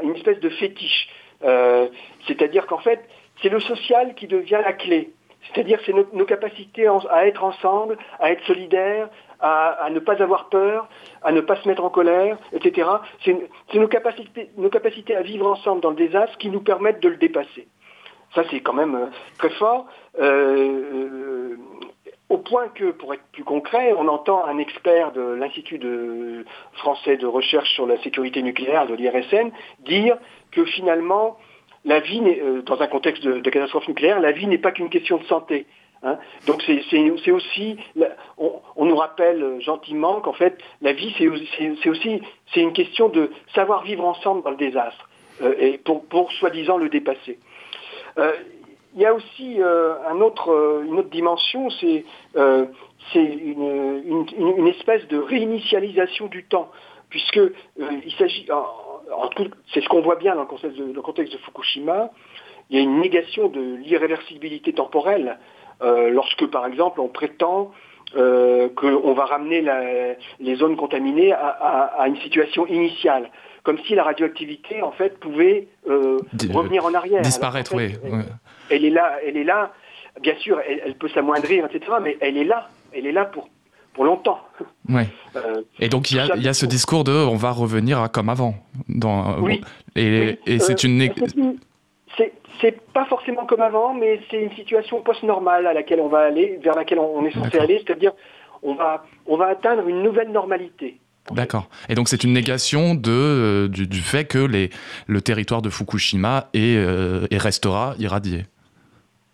une 0.03 0.15
espèce 0.15 0.41
de 0.41 0.49
fétiche. 0.49 1.09
Euh, 1.45 1.89
c'est-à-dire 2.27 2.67
qu'en 2.67 2.79
fait, 2.79 3.01
c'est 3.43 3.49
le 3.49 3.61
social 3.61 4.15
qui 4.15 4.27
devient 4.27 4.61
la 4.65 4.73
clé. 4.73 5.13
C'est-à-dire 5.47 5.79
c'est 5.87 5.93
nos, 5.93 6.25
capacités 6.25 6.89
à 7.11 7.27
être 7.27 7.45
ensemble, 7.45 7.97
à 8.19 8.33
être 8.33 8.45
solidaires, 8.45 9.09
à, 9.41 9.89
ne 9.91 10.01
pas 10.01 10.21
avoir 10.21 10.49
peur, 10.49 10.89
à 11.23 11.31
ne 11.31 11.41
pas 11.41 11.57
se 11.57 11.69
mettre 11.69 11.85
en 11.85 11.91
colère, 11.91 12.37
etc. 12.53 12.89
C'est 13.25 13.37
nos 13.75 13.89
capacités, 13.89 14.51
nos 14.57 14.69
capacités 14.69 15.15
à 15.15 15.23
vivre 15.23 15.47
ensemble 15.47 15.81
dans 15.81 15.91
le 15.91 15.97
désastre 15.97 16.37
qui 16.39 16.51
nous 16.51 16.61
permettent 16.61 17.01
de 17.01 17.09
le 17.09 17.17
dépasser. 17.17 17.69
Ça, 18.35 18.43
c'est 18.51 18.61
quand 18.61 18.75
même 18.75 18.95
euh, 18.95 19.07
très 19.39 19.51
fort. 19.51 19.87
Euh, 20.21 21.57
au 22.29 22.39
point 22.39 22.69
que, 22.69 22.91
pour 22.91 23.15
être 23.15 23.23
plus 23.33 23.45
concret, 23.45 23.95
on 23.97 24.07
entend 24.09 24.45
un 24.45 24.59
expert 24.59 25.13
de 25.13 25.21
l'Institut 25.21 25.81
français 26.75 27.17
de 27.17 27.27
recherche 27.27 27.73
sur 27.73 27.87
la 27.87 28.01
sécurité 28.03 28.43
nucléaire 28.43 28.87
de 28.87 28.95
l'IRSN 28.95 29.51
dire 29.81 30.19
que 30.53 30.65
finalement, 30.65 31.39
la 31.85 32.01
vie, 32.01 32.21
euh, 32.21 32.63
dans 32.63 32.81
un 32.81 32.87
contexte 32.87 33.25
de, 33.25 33.51
catastrophe 33.51 33.89
nucléaire, 33.89 34.21
la 34.21 34.33
vie 34.33 34.47
n'est 34.47 34.59
pas 34.59 34.73
qu'une 34.73 34.91
question 34.91 35.17
de 35.17 35.25
santé. 35.25 35.67
Hein. 36.03 36.19
Donc 36.47 36.63
c'est 36.63 37.31
aussi, 37.31 37.77
on, 38.37 38.85
nous 38.85 38.97
rappelle 38.97 39.61
gentiment 39.61 40.21
qu'en 40.21 40.33
fait, 40.33 40.57
la 40.81 40.93
vie, 40.93 41.15
c'est 41.19 41.89
aussi 41.89 42.23
c'est 42.53 42.61
une 42.61 42.73
question 42.73 43.09
de 43.09 43.33
savoir 43.55 43.83
vivre 43.83 44.05
ensemble 44.05 44.43
dans 44.43 44.51
le 44.51 44.57
désastre 44.57 45.09
euh, 45.43 45.55
et 45.59 45.79
pour, 45.79 46.33
soi-disant 46.33 46.77
le 46.77 46.89
dépasser. 46.89 47.39
Euh, 48.19 48.33
il 48.99 49.03
y 49.03 49.07
a 49.07 49.15
aussi 49.15 49.61
un 49.63 50.21
autre, 50.21 50.83
une 50.85 50.99
autre 50.99 51.11
dimension, 51.11 51.71
c'est 51.71 52.05
une, 53.15 54.27
une, 54.37 54.67
espèce 54.67 55.07
de 55.07 55.19
réinitialisation 55.19 56.27
du 56.27 56.45
temps, 56.45 56.69
puisque 57.09 57.41
il 57.79 58.13
s'agit 58.19 58.49
c'est 59.73 59.81
ce 59.83 59.89
qu'on 59.89 60.03
voit 60.03 60.17
bien 60.17 60.35
dans 60.35 60.43
le 60.43 61.01
contexte 61.01 61.33
de, 61.33 61.39
Fukushima, 61.39 62.11
il 62.71 62.77
y 62.77 62.81
a 62.81 62.83
une 62.83 63.01
négation 63.01 63.49
de 63.49 63.77
l'irréversibilité 63.77 64.73
temporelle 64.73 65.39
euh, 65.83 66.11
lorsque, 66.11 66.47
par 66.47 66.67
exemple, 66.67 67.01
on 67.01 67.09
prétend 67.09 67.71
euh, 68.17 68.69
qu'on 68.75 69.13
va 69.13 69.25
ramener 69.27 69.65
les 70.41 70.57
zones 70.57 70.77
contaminées 70.77 71.33
à, 71.33 72.05
une 72.07 72.17
situation 72.17 72.67
initiale, 72.67 73.31
comme 73.63 73.79
si 73.87 73.95
la 73.95 74.05
radioactivité, 74.05 74.83
en 74.83 74.93
fait, 74.93 75.19
pouvait 75.19 75.69
euh, 75.89 76.19
revenir 76.53 76.85
en 76.85 76.95
arrière. 76.95 77.23
Disparaître, 77.23 77.75
oui. 77.75 77.95
Elle, 78.71 78.85
est 78.85 78.91
là, 78.91 79.19
elle 79.27 79.37
est 79.37 79.45
là. 79.45 79.73
Bien 80.21 80.35
sûr, 80.37 80.61
elle 80.67 80.95
peut 80.97 81.09
s'amoindrir, 81.09 81.67
etc. 81.67 81.93
Mais 82.03 82.17
elle 82.21 82.37
est 82.37 82.45
là. 82.45 82.69
Elle 82.93 83.07
est 83.07 83.13
là 83.13 83.25
pour 83.27 83.49
longtemps. 84.05 84.41
Ouais. 84.89 85.07
Euh, 85.37 85.63
et 85.81 85.89
donc 85.89 86.11
il 86.11 86.17
y, 86.17 86.49
a, 86.49 86.55
ce 86.55 86.67
discours 86.67 87.05
de 87.05 87.13
on 87.13 87.37
va 87.37 87.51
revenir 87.51 88.01
à 88.01 88.09
comme 88.09 88.29
avant. 88.29 88.55
Dans, 88.89 89.39
oui. 89.41 89.61
Et, 89.97 90.39
c'est 90.59 90.85
une. 90.85 91.03
Euh, 91.03 92.25
c'est 92.61 92.81
pas 92.93 93.05
forcément 93.05 93.47
comme 93.47 93.61
avant, 93.61 93.95
mais 93.95 94.21
c'est 94.31 94.43
une 94.43 94.53
situation 94.53 95.01
post-normale 95.01 95.67
à 95.67 95.73
laquelle 95.73 96.01
on 96.01 96.09
va 96.09 96.21
aller, 96.21 96.59
vers 96.63 96.75
laquelle 96.75 96.99
on 96.99 97.25
est 97.25 97.33
censé 97.33 97.57
aller, 97.57 97.81
c'est-à-dire 97.87 98.13
on 98.65 98.75
va, 98.75 99.05
on 99.27 99.37
va 99.37 99.47
atteindre 99.47 99.87
une 99.87 100.03
nouvelle 100.03 100.33
normalité. 100.33 100.99
D'accord. 101.31 101.69
Et 101.89 101.95
donc 101.95 102.09
c'est 102.09 102.25
une 102.25 102.33
négation 102.33 102.97
de, 102.97 103.11
euh, 103.13 103.69
du, 103.69 104.01
fait 104.01 104.25
que 104.25 104.39
les, 104.39 104.71
le 105.07 105.21
territoire 105.21 105.63
de 105.63 105.71
Fukushima 105.71 106.49
est, 106.53 106.75
et 107.31 107.39
restera 107.39 107.95
irradié. 108.01 108.45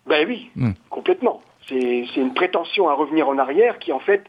Ben 0.05 0.27
oui, 0.27 0.49
hmm. 0.55 0.71
complètement. 0.89 1.41
C'est 1.67 2.05
une 2.15 2.33
prétention 2.33 2.89
à 2.89 2.93
revenir 2.93 3.27
en 3.27 3.37
arrière 3.39 3.79
qui 3.79 3.91
en 3.91 3.99
fait 3.99 4.23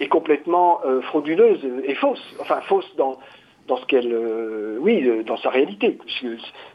est 0.00 0.08
complètement 0.08 0.80
euh, 0.84 1.00
frauduleuse 1.02 1.60
et 1.84 1.94
fausse. 1.94 2.22
Enfin, 2.40 2.60
fausse 2.62 2.90
dans, 2.96 3.18
dans 3.66 3.76
ce 3.78 3.86
qu'elle, 3.86 4.12
euh, 4.12 4.76
oui, 4.80 5.02
euh, 5.06 5.22
dans 5.22 5.38
sa 5.38 5.50
réalité. 5.50 5.98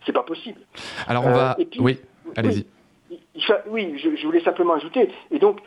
C'est 0.06 0.14
pas 0.14 0.24
possible. 0.24 0.62
Alors 1.08 1.26
on 1.26 1.32
va, 1.32 1.58
oui, 1.80 2.00
allez-y. 2.36 2.66
Oui, 3.70 3.94
je, 3.98 4.26
voulais 4.26 4.42
simplement 4.42 4.74
ajouter. 4.74 5.10
Et 5.32 5.40
donc, 5.40 5.60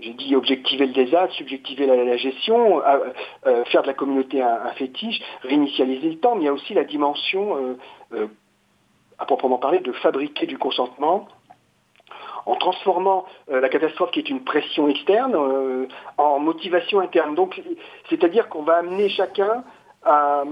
j'ai 0.00 0.12
dit 0.12 0.36
objectiver 0.36 0.86
le 0.86 0.92
désastre, 0.92 1.34
subjectiver 1.36 1.86
la, 1.86 2.16
gestion, 2.16 2.82
faire 3.66 3.82
de 3.82 3.86
la 3.86 3.94
communauté 3.94 4.42
un, 4.42 4.60
un, 4.66 4.72
fétiche, 4.72 5.20
réinitialiser 5.42 6.10
le 6.10 6.18
temps, 6.18 6.34
mais 6.34 6.42
il 6.42 6.44
y 6.46 6.48
a 6.48 6.52
aussi 6.52 6.74
la 6.74 6.84
dimension, 6.84 7.76
à 9.18 9.24
proprement 9.24 9.58
parler, 9.58 9.78
de 9.78 9.92
fabriquer 9.92 10.46
du 10.46 10.58
consentement 10.58 11.28
en 12.48 12.56
transformant 12.56 13.26
euh, 13.50 13.60
la 13.60 13.68
catastrophe 13.68 14.10
qui 14.10 14.20
est 14.20 14.30
une 14.30 14.42
pression 14.42 14.88
externe 14.88 15.34
euh, 15.34 15.86
en 16.16 16.38
motivation 16.38 16.98
interne. 16.98 17.34
Donc, 17.34 17.60
c'est-à-dire 18.08 18.48
qu'on 18.48 18.62
va 18.62 18.76
amener 18.76 19.10
chacun 19.10 19.62
à, 20.02 20.44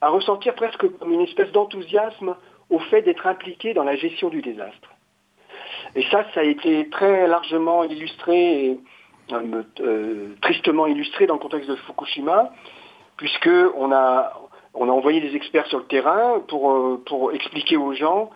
ressentir 0.00 0.54
presque 0.54 0.86
une 1.04 1.20
espèce 1.20 1.52
d'enthousiasme 1.52 2.36
au 2.70 2.78
fait 2.78 3.02
d'être 3.02 3.26
impliqué 3.26 3.74
dans 3.74 3.84
la 3.84 3.96
gestion 3.96 4.28
du 4.28 4.40
désastre. 4.40 4.88
Et 5.94 6.02
ça, 6.04 6.24
ça 6.32 6.40
a 6.40 6.44
été 6.44 6.88
très 6.88 7.26
largement 7.26 7.84
illustré 7.84 8.78
euh, 9.32 10.34
tristement 10.40 10.86
illustré 10.86 11.26
dans 11.26 11.34
le 11.34 11.40
contexte 11.40 11.68
de 11.68 11.76
Fukushima, 11.76 12.52
puisque 13.16 13.50
on 13.76 13.92
a, 13.92 14.32
on 14.72 14.88
a 14.88 14.92
envoyé 14.92 15.20
des 15.20 15.34
experts 15.34 15.66
sur 15.66 15.78
le 15.78 15.86
terrain 15.86 16.40
pour, 16.48 17.00
pour 17.04 17.32
expliquer 17.32 17.76
aux 17.76 17.92
gens 17.92 18.30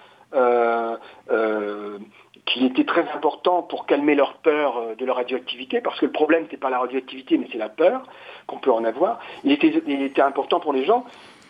qui 2.46 2.66
était 2.66 2.84
très 2.84 3.08
important 3.10 3.62
pour 3.62 3.86
calmer 3.86 4.14
leur 4.14 4.34
peur 4.34 4.76
euh, 4.76 4.94
de 4.94 5.04
leur 5.04 5.16
radioactivité, 5.16 5.80
parce 5.80 5.98
que 5.98 6.06
le 6.06 6.12
problème, 6.12 6.46
ce 6.46 6.52
n'est 6.52 6.58
pas 6.58 6.70
la 6.70 6.78
radioactivité, 6.78 7.38
mais 7.38 7.46
c'est 7.52 7.58
la 7.58 7.68
peur 7.68 8.02
qu'on 8.46 8.58
peut 8.58 8.72
en 8.72 8.84
avoir. 8.84 9.20
Il 9.44 9.52
était, 9.52 10.20
important 10.20 10.60
pour 10.60 10.72
les 10.72 10.84
gens 10.84 11.04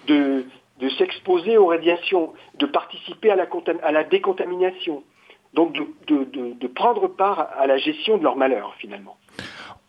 de, 0.06 0.44
s'exposer 0.98 1.58
aux 1.58 1.66
radiations, 1.66 2.32
de 2.58 2.66
participer 2.66 3.28
la, 3.34 3.46
à 3.82 3.92
la 3.92 4.04
décontamination, 4.04 5.02
donc 5.54 5.72
de, 6.06 6.66
prendre 6.68 7.08
part 7.08 7.48
à 7.58 7.66
la 7.66 7.76
gestion 7.76 8.18
de 8.18 8.22
leur 8.22 8.36
malheur, 8.36 8.74
finalement. 8.78 9.16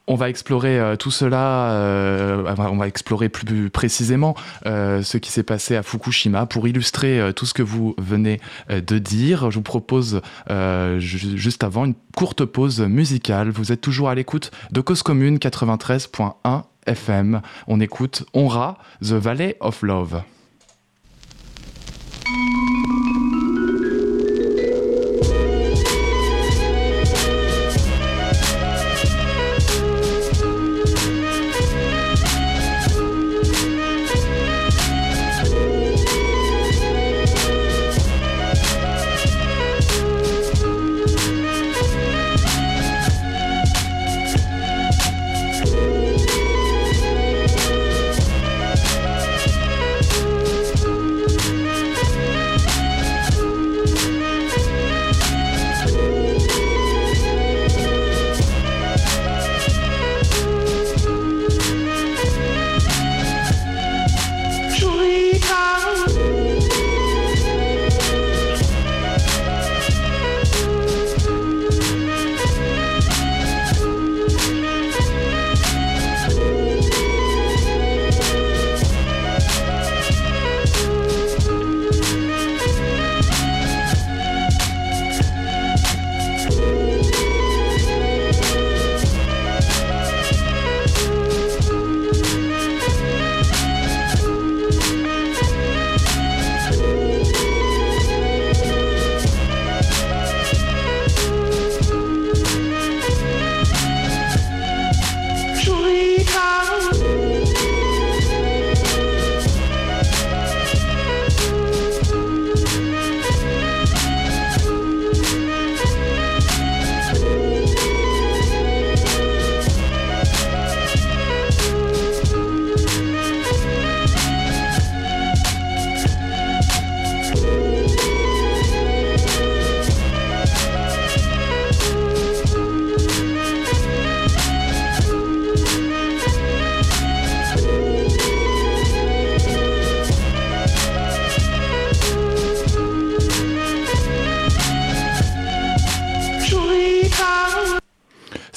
On 0.08 0.16
va 0.16 0.30
explorer 0.30 0.80
euh, 0.80 0.96
tout 0.96 1.12
cela, 1.12 1.72
euh, 1.72 2.54
on 2.58 2.78
va 2.78 2.88
explorer 2.88 3.30
plus 3.30 3.70
précisément 3.70 4.36
euh, 4.66 5.04
ce 5.04 5.18
qui 5.18 5.32
s'est 5.32 5.44
passé 5.44 5.76
à 5.76 5.84
Fukushima 5.84 6.48
pour 6.48 6.68
illustrer 6.68 7.32
tout 7.36 7.46
ce 7.46 7.54
que 7.54 7.62
vous 7.62 7.96
venez 7.98 8.42
de 8.70 8.98
dire. 8.98 9.52
Je 9.52 9.56
vous 9.56 9.64
propose 9.64 10.22
juste 10.98 11.64
avant 11.64 11.86
une 11.86 11.96
courte 12.16 12.46
pause 12.46 12.82
musicale. 12.82 13.50
Vous 13.50 13.72
êtes 13.72 13.82
toujours 13.82 14.10
à 14.10 14.16
l'écoute 14.16 14.52
de 14.72 14.82
Cause 14.82 15.04
Commune 15.04 15.38
93.1 15.38 16.64
FM. 16.88 17.42
On 17.68 17.80
écoute 17.80 18.26
Onra, 18.34 18.78
The 19.02 19.14
Valley 19.14 19.56
of 19.60 19.82
Love. 19.84 20.24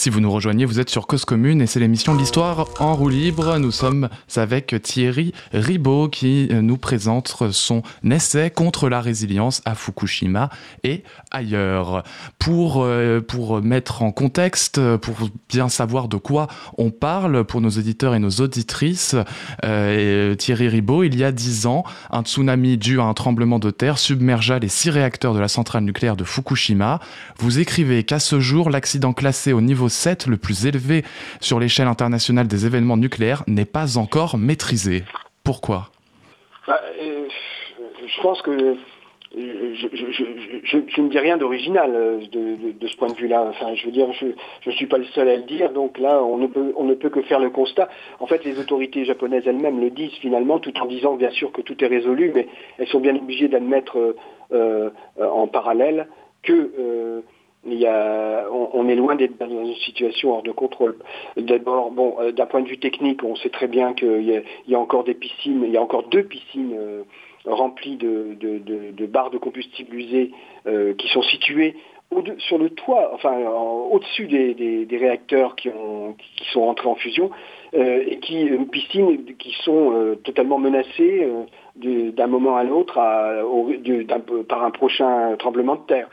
Si 0.05 0.11
vous 0.11 0.21
nous 0.21 0.31
rejoignez, 0.31 0.67
vous 0.67 0.81
êtes 0.81 0.91
sur 0.91 1.07
Cause 1.07 1.25
Commune 1.25 1.63
et 1.63 1.67
c'est 1.67 1.81
l'émission 1.81 2.15
L'Histoire 2.15 2.69
en 2.79 2.95
roue 2.95 3.09
libre. 3.09 3.57
Nous 3.59 3.71
sommes 3.71 4.11
avec 4.37 4.77
Thierry 4.83 5.33
Ribaud 5.55 6.11
qui 6.11 6.51
nous 6.53 6.77
présente 6.77 7.35
son 7.53 7.83
essai 8.05 8.51
contre 8.51 8.91
la 8.91 9.01
résilience 9.01 9.63
à 9.65 9.75
Fukushima 9.75 10.51
et 10.83 11.05
ailleurs. 11.31 12.03
Pour, 12.39 12.83
euh, 12.85 13.23
pour 13.23 13.63
mettre 13.63 14.03
en 14.03 14.13
contexte, 14.13 14.79
pour 14.99 15.17
bien 15.49 15.71
savoir 15.71 16.09
de 16.09 16.19
quoi 16.19 16.49
on 16.77 16.91
parle, 16.91 17.45
pour 17.45 17.63
nos 17.63 17.71
auditeurs 17.71 18.15
et 18.15 18.19
nos 18.19 18.43
auditrices, 18.43 19.17
euh, 19.65 20.35
Thierry 20.35 20.69
Ribaud, 20.69 21.05
il 21.05 21.17
y 21.17 21.25
a 21.25 21.33
dix 21.33 21.65
ans, 21.65 21.83
un 22.11 22.25
tsunami 22.25 22.77
dû 22.77 23.01
à 23.01 23.05
un 23.05 23.15
tremblement 23.15 23.59
de 23.59 23.71
terre 23.71 23.97
submergea 23.97 24.59
les 24.59 24.69
six 24.69 24.91
réacteurs 24.91 25.33
de 25.33 25.41
la 25.41 25.49
centrale 25.49 25.85
nucléaire 25.85 26.17
de 26.17 26.25
Fukushima. 26.25 27.01
Vous 27.39 27.59
écrivez 27.59 28.05
qu'à 28.05 28.19
ce 28.19 28.39
jour, 28.39 28.69
l'accident 28.69 29.15
classé 29.15 29.55
au 29.55 29.63
niveau 29.63 29.89
7, 29.95 30.27
le 30.27 30.37
plus 30.37 30.67
élevé 30.67 31.05
sur 31.41 31.59
l'échelle 31.61 31.89
internationale 31.89 32.47
des 32.47 32.67
événements 32.67 32.97
nucléaires, 32.97 33.45
n'est 33.47 33.65
pas 33.65 33.97
encore 33.99 34.37
maîtrisé. 34.37 35.05
Pourquoi? 35.45 35.91
Bah, 36.67 36.81
euh, 37.01 37.27
Je 38.07 38.23
pense 38.23 38.43
que 38.43 38.77
je, 39.37 41.01
ne 41.01 41.09
dis 41.09 41.19
rien 41.19 41.37
d'original 41.37 41.93
euh, 41.95 42.19
de, 42.31 42.87
ce 42.87 42.97
point 42.97 43.09
de 43.09 43.17
vue-là. 43.17 43.47
Enfin, 43.49 43.75
je 43.75 43.87
veux 43.87 43.93
dire, 43.93 44.13
je 44.13 44.27
ne 44.67 44.75
suis 44.75 44.87
pas 44.87 44.99
le 44.99 45.05
seul 45.07 45.29
à 45.29 45.37
le 45.37 45.43
dire, 45.43 45.73
donc 45.73 45.99
là, 45.99 46.23
on 46.23 46.39
ne, 46.39 46.47
peut, 46.47 46.73
on 46.77 46.85
ne 46.85 46.95
peut 46.95 47.11
que 47.11 47.23
faire 47.23 47.41
le 47.41 47.51
constat. 47.51 47.89
En 48.21 48.27
fait, 48.27 48.45
les 48.45 48.59
autorités 48.59 49.05
japonaises 49.05 49.45
elles-mêmes 49.47 49.81
le 49.81 49.91
disent 49.91 50.15
finalement, 50.21 50.59
tout 50.59 50.77
en 50.81 50.87
disant 50.87 51.17
bien 51.17 51.31
sûr 51.31 51.53
que 51.53 51.63
tout 51.63 51.83
est 51.83 51.89
résolu, 51.89 52.33
mais 52.35 52.47
elles 52.79 52.89
sont 52.89 53.01
bien 53.01 53.17
obligées 53.17 53.49
d'admettre 53.49 54.17
euh, 54.53 54.91
en 55.19 55.47
parallèle 55.47 56.09
que 56.43 57.23
on, 57.67 58.89
est 58.89 58.95
loin 58.95 59.17
d'être 59.17 59.39
dans 59.39 59.49
une 59.49 59.75
situation 59.77 60.33
hors 60.33 60.43
de 60.43 60.53
contrôle. 60.53 60.97
D'abord, 61.37 61.93
euh, 62.21 62.33
d'un 62.33 62.47
point 62.47 62.63
de 62.63 62.69
vue 62.69 62.79
technique, 62.79 63.23
on 63.23 63.37
sait 63.37 63.51
très 63.51 63.69
bien 63.69 63.95
qu'il 63.95 64.43
y, 64.67 64.75
a 64.75 64.79
encore 64.79 65.05
des 65.05 65.15
piscines, 65.15 65.63
il 65.65 65.73
y 65.73 65.77
a 65.77 65.83
encore 65.83 66.05
deux 66.05 66.25
piscines 66.25 66.75
euh, 66.77 67.03
remplies 67.47 67.97
de, 67.97 68.37
de, 68.41 69.07
barres 69.07 69.31
de 69.31 69.39
combustible 69.39 69.95
usé 69.97 70.31
euh, 70.67 70.95
qui 70.95 71.09
sont 71.09 71.23
situées 71.23 71.77
sur 72.39 72.59
le 72.59 72.71
toit, 72.71 73.11
enfin 73.13 73.35
au-dessus 73.91 74.27
des, 74.27 74.87
réacteurs 74.93 75.57
qui, 75.57 75.69
ont, 75.69 76.15
qui 76.37 76.45
sont 76.53 76.61
entrés 76.61 76.87
en 76.87 76.95
fusion, 76.95 77.31
et 77.73 78.19
qui 78.21 78.49
qui 78.71 79.57
sont 79.65 80.17
totalement 80.23 80.59
menacées 80.59 81.29
d'un 81.75 82.27
moment 82.29 82.57
à 82.57 82.63
l'autre 82.63 83.01
par 84.45 84.65
un 84.65 84.71
prochain 84.71 85.35
tremblement 85.39 85.75
de 85.75 85.87
terre. 85.89 86.09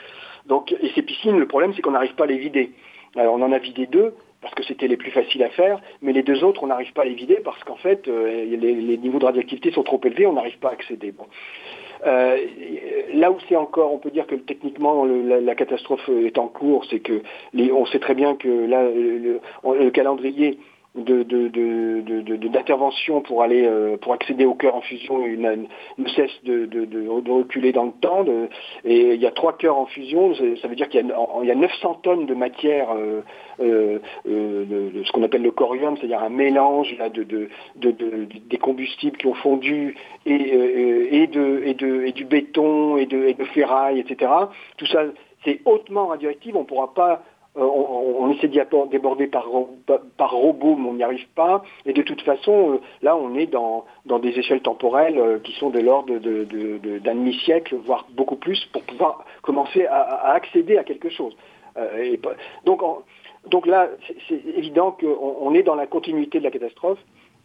Donc, 0.46 0.72
et 0.72 0.92
ces 0.96 1.02
piscines, 1.02 1.38
le 1.38 1.48
problème, 1.48 1.74
c'est 1.76 1.82
qu'on 1.82 1.92
n'arrive 1.92 2.16
pas 2.16 2.24
à 2.26 2.28
les 2.28 2.38
vider. 2.38 2.72
Alors, 3.16 3.36
on 3.36 3.42
en 3.42 3.52
a 3.52 3.58
vidé 3.58 3.86
deux, 3.88 4.14
parce 4.42 4.56
que 4.56 4.64
c'était 4.64 4.88
les 4.88 4.98
plus 4.98 5.12
faciles 5.12 5.44
à 5.44 5.50
faire, 5.50 5.80
mais 6.02 6.14
les 6.14 6.24
deux 6.24 6.44
autres, 6.44 6.64
on 6.64 6.68
n'arrive 6.68 6.92
pas 6.94 7.04
à 7.04 7.06
les 7.06 7.14
vider 7.14 7.40
parce 7.44 7.64
qu'en 7.64 7.76
fait, 7.76 8.08
euh, 8.08 8.46
les, 8.46 8.98
niveaux 8.98 9.20
de 9.20 9.26
radioactivité 9.26 9.72
sont 9.72 9.84
trop 9.84 10.02
élevés, 10.04 10.26
on 10.26 10.34
n'arrive 10.34 10.58
pas 10.58 10.70
à 10.70 10.74
accéder. 10.74 11.12
Bon. 11.12 11.26
Euh, 12.08 12.38
là 13.14 13.32
où 13.32 13.38
c'est 13.48 13.56
encore, 13.56 13.94
on 13.94 14.00
peut 14.00 14.10
dire 14.10 14.26
que 14.26 14.34
techniquement 14.34 15.06
la, 15.06 15.56
catastrophe 15.56 16.10
est 16.10 16.40
en 16.40 16.48
cours, 16.48 16.86
c'est 16.90 17.00
que 17.00 17.22
on 17.54 17.86
sait 17.86 18.00
très 18.00 18.16
bien 18.16 18.36
que 18.36 18.48
là, 18.48 18.90
le 18.90 19.90
calendrier 19.92 20.58
d'intervention 20.94 23.20
de, 23.20 23.24
pour 23.24 23.44
aller 23.44 23.66
euh, 23.66 23.96
pour 23.96 24.12
accéder 24.14 24.44
au 24.46 24.56
cœur 24.56 24.76
en 24.76 24.82
fusion 24.82 25.26
ne 25.26 26.10
cesse 26.10 26.44
de, 26.44 27.32
reculer 27.32 27.72
dans 27.72 27.86
le 27.86 27.94
temps 27.94 28.26
et 28.84 29.14
il 29.14 29.22
y 29.22 29.26
a 29.26 29.32
trois 29.32 29.58
cœurs 29.58 29.78
en 29.78 29.86
fusion 29.86 30.36
ça 30.36 30.68
veut 30.68 30.76
dire 30.76 30.90
qu'il 30.90 31.08
y, 31.08 31.52
a 31.52 31.56
900 31.56 32.02
tonnes 32.04 32.26
de 32.26 32.34
matière 32.34 32.92
euh, 32.92 33.22
euh, 33.62 34.00
de, 34.26 35.04
ce 35.06 35.12
qu'on 35.14 35.24
appelle 35.24 35.44
le 35.44 35.52
corium 35.52 35.96
c'est-à-dire 35.96 36.22
un 36.22 36.30
mélange 36.30 36.94
de, 37.14 37.48
des 37.78 38.58
combustibles 38.58 39.16
qui 39.16 39.28
ont 39.28 39.36
fondu 39.36 39.96
et, 40.26 40.34
et, 40.34 41.28
de, 41.28 41.62
et, 41.64 41.74
de, 41.74 42.04
et 42.04 42.12
du 42.12 42.26
béton 42.26 42.98
et 42.98 43.06
de, 43.06 43.28
et 43.28 43.34
de 43.34 43.46
ferraille 43.46 44.02
etc 44.02 44.30
tout 44.76 44.88
ça 44.88 45.06
c'est 45.46 45.62
hautement 45.64 46.08
radioactif 46.08 46.54
on 46.54 46.62
ne 46.62 46.66
pourra 46.66 46.94
pas 46.94 47.24
euh, 47.58 47.64
on, 47.64 48.32
essaie 48.32 48.48
d'y 48.48 48.62
déborder 48.90 49.28
par, 49.28 49.46
robot, 49.50 50.76
mais 50.78 50.90
on 50.90 50.94
n'y 50.94 51.04
arrive 51.04 51.28
pas. 51.36 51.64
Et 51.86 51.92
de 51.92 52.02
toute 52.02 52.22
façon, 52.22 52.76
euh, 52.76 52.78
là, 53.02 53.18
on 53.18 53.36
est 53.36 53.48
dans, 53.48 53.86
des 54.06 54.40
échelles 54.40 54.62
temporelles 54.62 55.18
euh, 55.18 55.40
qui 55.40 55.52
sont 55.54 55.70
de 55.70 55.80
l'ordre 55.80 56.18
d'un 56.18 57.16
demi-siècle, 57.16 57.76
voire 57.86 58.08
beaucoup 58.12 58.38
plus, 58.38 58.64
pour 58.72 58.84
pouvoir 58.84 59.26
commencer 59.42 59.86
à, 59.86 60.32
accéder 60.32 60.78
à 60.78 60.84
quelque 60.84 61.10
chose. 61.10 61.36
donc, 62.66 62.82
donc 63.50 63.66
là, 63.66 63.90
c'est 64.30 64.42
évident 64.56 64.92
qu'on 64.92 65.54
est 65.54 65.64
dans 65.64 65.76
la 65.76 65.88
continuité 65.88 66.40
de 66.40 66.44
la 66.46 66.52
catastrophe. 66.52 67.00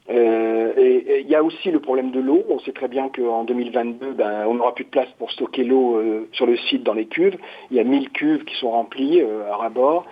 Euh, 0.08 0.72
et 0.76 1.20
il 1.20 1.28
y 1.28 1.34
a 1.34 1.42
aussi 1.42 1.70
le 1.70 1.80
problème 1.80 2.10
de 2.10 2.20
l'eau. 2.20 2.44
On 2.48 2.58
sait 2.60 2.72
très 2.72 2.88
bien 2.88 3.08
qu'en 3.08 3.44
2022, 3.44 4.12
ben, 4.12 4.44
on 4.46 4.54
n'aura 4.54 4.74
plus 4.74 4.84
de 4.84 4.90
place 4.90 5.08
pour 5.18 5.30
stocker 5.32 5.64
l'eau 5.64 5.96
euh, 5.96 6.28
sur 6.32 6.46
le 6.46 6.56
site 6.56 6.82
dans 6.82 6.94
les 6.94 7.06
cuves. 7.06 7.36
Il 7.70 7.76
y 7.76 7.80
a 7.80 7.84
1000 7.84 8.10
cuves 8.10 8.44
qui 8.44 8.54
sont 8.56 8.70
remplies 8.70 9.20
euh, 9.20 9.50
à 9.50 9.56
rabord. 9.56 10.06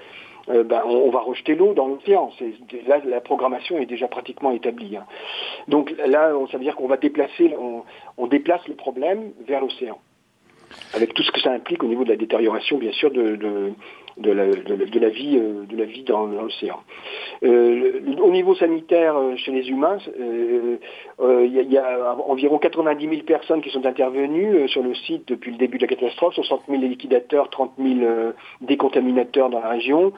Ben, 0.47 0.83
on, 0.85 1.09
va 1.09 1.21
rejeter 1.21 1.55
l'eau 1.55 1.73
dans 1.73 1.87
l'océan. 1.87 2.31
Là, 2.87 3.01
la 3.07 3.23
programmation 3.23 3.79
est 3.79 3.87
déjà 3.87 4.09
pratiquement 4.09 4.51
établie. 4.51 4.95
Hein. 4.95 5.07
Donc 5.69 5.95
là, 6.07 6.33
ça 6.53 6.59
veut 6.59 6.65
dire 6.65 6.77
qu'on 6.77 6.87
va 6.87 6.99
déplacer, 6.99 7.55
on, 8.19 8.27
déplace 8.27 8.61
le 8.69 8.75
problème 8.75 9.31
vers 9.47 9.63
l'océan, 9.63 9.97
avec 10.93 11.15
tout 11.15 11.23
ce 11.23 11.33
que 11.33 11.41
ça 11.41 11.51
implique 11.51 11.83
au 11.83 11.87
niveau 11.87 12.05
de 12.05 12.11
la 12.11 12.17
détérioration, 12.17 12.77
bien 12.77 12.93
sûr, 12.93 13.11
de, 13.11 13.37
de 13.37 13.73
de, 14.17 14.31
la, 14.31 15.09
vie, 15.09 15.39
euh, 15.39 15.65
de 15.67 15.77
la 15.77 15.85
vie 15.85 16.03
dans, 16.05 16.27
l'océan. 16.27 16.81
Euh, 17.43 18.01
au 18.21 18.31
niveau 18.31 18.55
sanitaire, 18.55 19.17
euh, 19.17 19.37
chez 19.37 19.53
les 19.53 19.69
humains, 19.69 19.99
il 20.19 21.73
y, 21.73 21.79
a 21.79 22.17
environ 22.27 22.59
90 22.59 23.09
000 23.09 23.23
personnes 23.23 23.61
qui 23.61 23.71
sont 23.71 23.85
intervenues 23.87 24.69
sur 24.69 24.83
le 24.83 24.95
site 24.95 25.29
depuis 25.29 25.51
le 25.51 25.59
début 25.59 25.79
de 25.79 25.83
la 25.83 25.89
catastrophe, 25.89 26.35
60 26.35 26.63
000 26.69 26.83
liquidateurs, 26.83 27.51
30 27.51 27.73
000 27.79 28.33
décontaminateur 28.61 29.51
dans 29.51 29.61
la 29.61 29.69
région. 29.69 30.13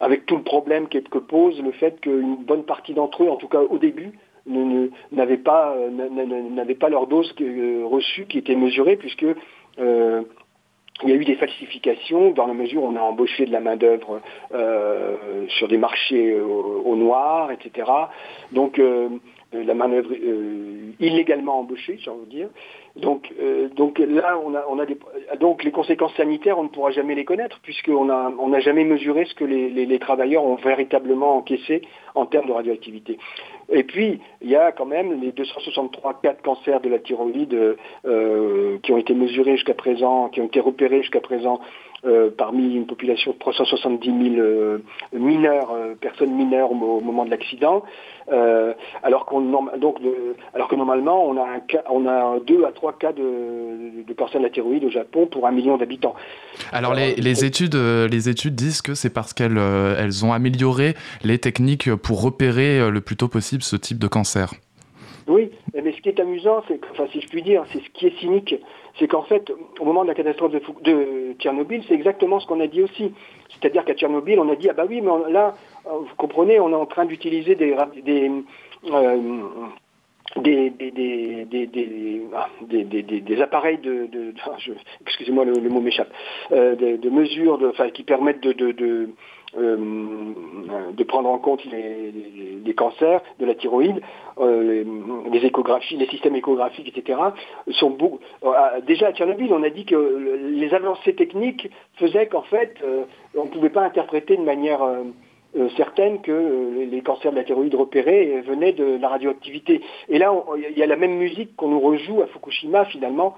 avec 0.00 0.26
tout 0.26 0.36
le 0.36 0.42
problème 0.42 0.88
que, 0.88 1.18
pose 1.18 1.60
le 1.62 1.72
fait 1.72 2.00
qu'une 2.00 2.36
bonne 2.36 2.64
partie 2.64 2.94
d'entre 2.94 3.24
eux, 3.24 3.28
en 3.28 3.36
tout 3.36 3.48
cas 3.48 3.60
au 3.60 3.78
début, 3.78 4.12
n'avaient 4.46 5.36
pas 5.36 5.76
leur 6.88 7.06
dose 7.06 7.34
reçue 7.84 8.26
qui 8.26 8.38
était 8.38 8.56
mesurée, 8.56 8.96
puisque 8.96 9.26
il 11.02 11.08
y 11.08 11.12
a 11.12 11.16
eu 11.16 11.24
des 11.24 11.34
falsifications 11.34 12.30
dans 12.30 12.46
la 12.46 12.54
mesure 12.54 12.84
où 12.84 12.86
on 12.86 12.96
a 12.96 13.00
embauché 13.00 13.46
de 13.46 13.52
la 13.52 13.60
main-d'œuvre 13.60 14.20
euh, 14.54 15.16
sur 15.48 15.68
des 15.68 15.78
marchés 15.78 16.32
euh, 16.32 16.44
au, 16.44 16.94
noir, 16.96 17.50
etc. 17.50 17.90
Donc 18.52 18.78
euh, 18.78 19.08
la 19.52 19.74
main-d'œuvre 19.74 20.12
illégalement 21.00 21.60
embauchée, 21.60 21.98
j'ai 22.02 22.10
envie 22.10 22.24
de 22.24 22.30
dire. 22.30 22.48
Donc, 22.96 23.32
donc 23.74 23.98
là, 23.98 24.38
on 24.44 24.54
a, 24.54 24.86
donc 25.36 25.64
les 25.64 25.70
conséquences 25.70 26.14
sanitaires, 26.14 26.58
on 26.58 26.64
ne 26.64 26.68
pourra 26.68 26.90
jamais 26.90 27.14
les 27.14 27.24
connaître 27.24 27.58
puisqu'on 27.62 28.06
n'a 28.06 28.30
on 28.38 28.52
jamais 28.60 28.84
mesuré 28.84 29.24
ce 29.24 29.34
que 29.34 29.44
les, 29.44 29.70
les, 29.70 29.98
travailleurs 29.98 30.44
ont 30.44 30.56
véritablement 30.56 31.36
encaissé 31.36 31.82
en 32.14 32.26
termes 32.26 32.46
de 32.46 32.52
radioactivité. 32.52 33.18
Et 33.70 33.84
puis, 33.84 34.20
il 34.42 34.50
y 34.50 34.56
a 34.56 34.72
quand 34.72 34.86
même 34.86 35.20
les 35.20 35.32
263 35.32 36.20
cas 36.22 36.34
de 36.34 36.42
cancer 36.42 36.80
de 36.80 36.88
la 36.88 36.98
thyroïde 36.98 37.76
euh, 38.04 38.78
qui 38.82 38.92
ont 38.92 38.98
été 38.98 39.14
mesurés 39.14 39.52
jusqu'à 39.52 39.74
présent, 39.74 40.28
qui 40.28 40.40
ont 40.40 40.46
été 40.46 40.60
repérés 40.60 41.00
jusqu'à 41.00 41.20
présent 41.20 41.60
euh, 42.04 42.30
parmi 42.36 42.74
une 42.74 42.86
population 42.86 43.32
de 43.32 43.38
370 43.38 44.34
000 44.34 44.40
euh, 44.40 44.78
mineurs, 45.12 45.74
personnes 46.00 46.34
mineures 46.34 46.72
au, 46.72 46.74
moment 46.74 47.24
de 47.24 47.30
l'accident, 47.30 47.84
alors, 49.02 49.26
qu'on, 49.26 49.40
donc 49.78 49.98
alors 50.54 50.68
que 50.68 50.76
normalement 50.76 51.24
on 51.24 51.36
a, 51.36 51.46
un 51.46 51.60
cas, 51.60 51.82
on 51.90 52.06
a 52.06 52.38
deux 52.46 52.64
à 52.64 52.72
trois 52.72 52.92
cas 52.92 53.12
de, 53.12 54.04
de, 54.06 54.12
cancer 54.14 54.40
de 54.40 54.46
la 54.46 54.50
thyroïde 54.50 54.84
au 54.84 54.90
Japon 54.90 55.26
pour 55.26 55.46
un 55.46 55.52
million 55.52 55.76
d'habitants. 55.76 56.14
Alors 56.72 56.94
les, 56.94 57.14
les, 57.14 57.44
études, 57.44 57.74
les 57.74 58.28
études 58.28 58.54
disent 58.54 58.82
que 58.82 58.94
c'est 58.94 59.12
parce 59.12 59.32
qu'elles 59.32 59.58
elles 59.58 60.24
ont 60.24 60.32
amélioré 60.32 60.94
les 61.24 61.38
techniques 61.38 61.94
pour 61.94 62.22
repérer 62.22 62.90
le 62.90 63.00
plus 63.00 63.16
tôt 63.16 63.28
possible 63.28 63.62
ce 63.62 63.76
type 63.76 63.98
de 63.98 64.08
cancer. 64.08 64.54
Oui, 65.26 65.50
mais 65.74 65.92
ce 65.92 66.00
qui 66.00 66.08
est 66.08 66.20
amusant, 66.20 66.62
c'est 66.68 66.80
enfin, 66.90 67.04
si 67.12 67.20
je 67.20 67.28
puis 67.28 67.42
dire, 67.42 67.64
c'est 67.72 67.78
ce 67.78 67.90
qui 67.90 68.06
est 68.06 68.18
cynique, 68.18 68.54
c'est 68.98 69.08
qu'en 69.08 69.22
fait, 69.22 69.50
au 69.80 69.84
moment 69.84 70.02
de 70.02 70.08
la 70.08 70.14
catastrophe 70.14 70.52
de, 70.82 71.34
Tchernobyl, 71.38 71.82
c'est 71.88 71.94
exactement 71.94 72.40
ce 72.40 72.46
qu'on 72.46 72.60
a 72.60 72.66
dit 72.66 72.82
aussi. 72.82 73.12
C'est-à-dire 73.48 73.84
qu'à 73.84 73.94
Tchernobyl, 73.94 74.38
on 74.38 74.50
a 74.50 74.56
dit 74.56 74.68
ah 74.68 74.74
bah 74.74 74.84
oui, 74.88 75.00
mais 75.00 75.10
là, 75.30 75.54
vous 75.84 76.14
comprenez, 76.16 76.60
on 76.60 76.70
est 76.70 76.74
en 76.74 76.86
train 76.86 77.04
d'utiliser 77.04 77.54
des 77.54 77.74
des, 80.36 80.70
des, 83.20 83.42
appareils 83.42 83.78
de, 83.78 84.08
excusez-moi 85.02 85.44
le, 85.44 85.68
mot 85.68 85.80
m'échappe, 85.80 86.10
de, 86.50 87.10
mesures 87.10 87.72
qui 87.92 88.02
permettent 88.02 88.40
de, 88.40 89.10
de 89.54 91.04
prendre 91.04 91.28
en 91.28 91.38
compte 91.38 91.64
les, 91.64 92.74
cancers 92.74 93.20
de 93.38 93.44
la 93.44 93.54
thyroïde, 93.54 94.00
les 94.40 95.44
échographies, 95.44 95.96
les 95.96 96.06
systèmes 96.06 96.36
échographiques, 96.36 96.96
etc. 96.96 97.18
sont 97.70 97.96
déjà 98.86 99.08
à 99.08 99.12
Tchernobyl, 99.12 99.52
on 99.52 99.62
a 99.62 99.70
dit 99.70 99.84
que 99.84 100.38
les 100.54 100.72
avancées 100.72 101.14
techniques 101.14 101.70
faisaient 101.96 102.28
qu'en 102.28 102.42
fait, 102.42 102.82
on 103.36 103.44
ne 103.44 103.50
pouvait 103.50 103.70
pas 103.70 103.82
interpréter 103.82 104.36
de 104.36 104.42
manière 104.42 104.82
euh, 105.54 105.68
certaines 105.76 106.22
que 106.22 106.32
euh, 106.32 106.86
les 106.90 107.02
cancers 107.02 107.30
de 107.30 107.36
la 107.36 107.44
thyroïde 107.44 107.74
repérés 107.74 108.40
venaient 108.40 108.72
de 108.72 108.96
la 108.98 109.08
radioactivité. 109.08 109.82
Et 110.08 110.18
là, 110.18 110.32
il 110.56 110.78
y 110.78 110.82
a 110.82 110.86
la 110.86 110.96
même 110.96 111.16
musique 111.16 111.54
qu'on 111.56 111.68
nous 111.68 111.80
rejoue 111.80 112.22
à 112.22 112.26
Fukushima 112.26 112.86
finalement, 112.86 113.36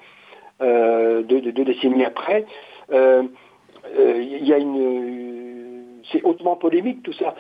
euh, 0.63 1.23
deux, 1.23 1.41
décennies 1.41 2.05
après. 2.05 2.47
Il 2.93 4.47
y 4.47 4.53
a 4.53 4.59
une 4.59 5.44
c'est 6.13 6.23
hautement 6.23 6.57
polémique 6.57 7.03
tout 7.03 7.13
ça. 7.13 7.35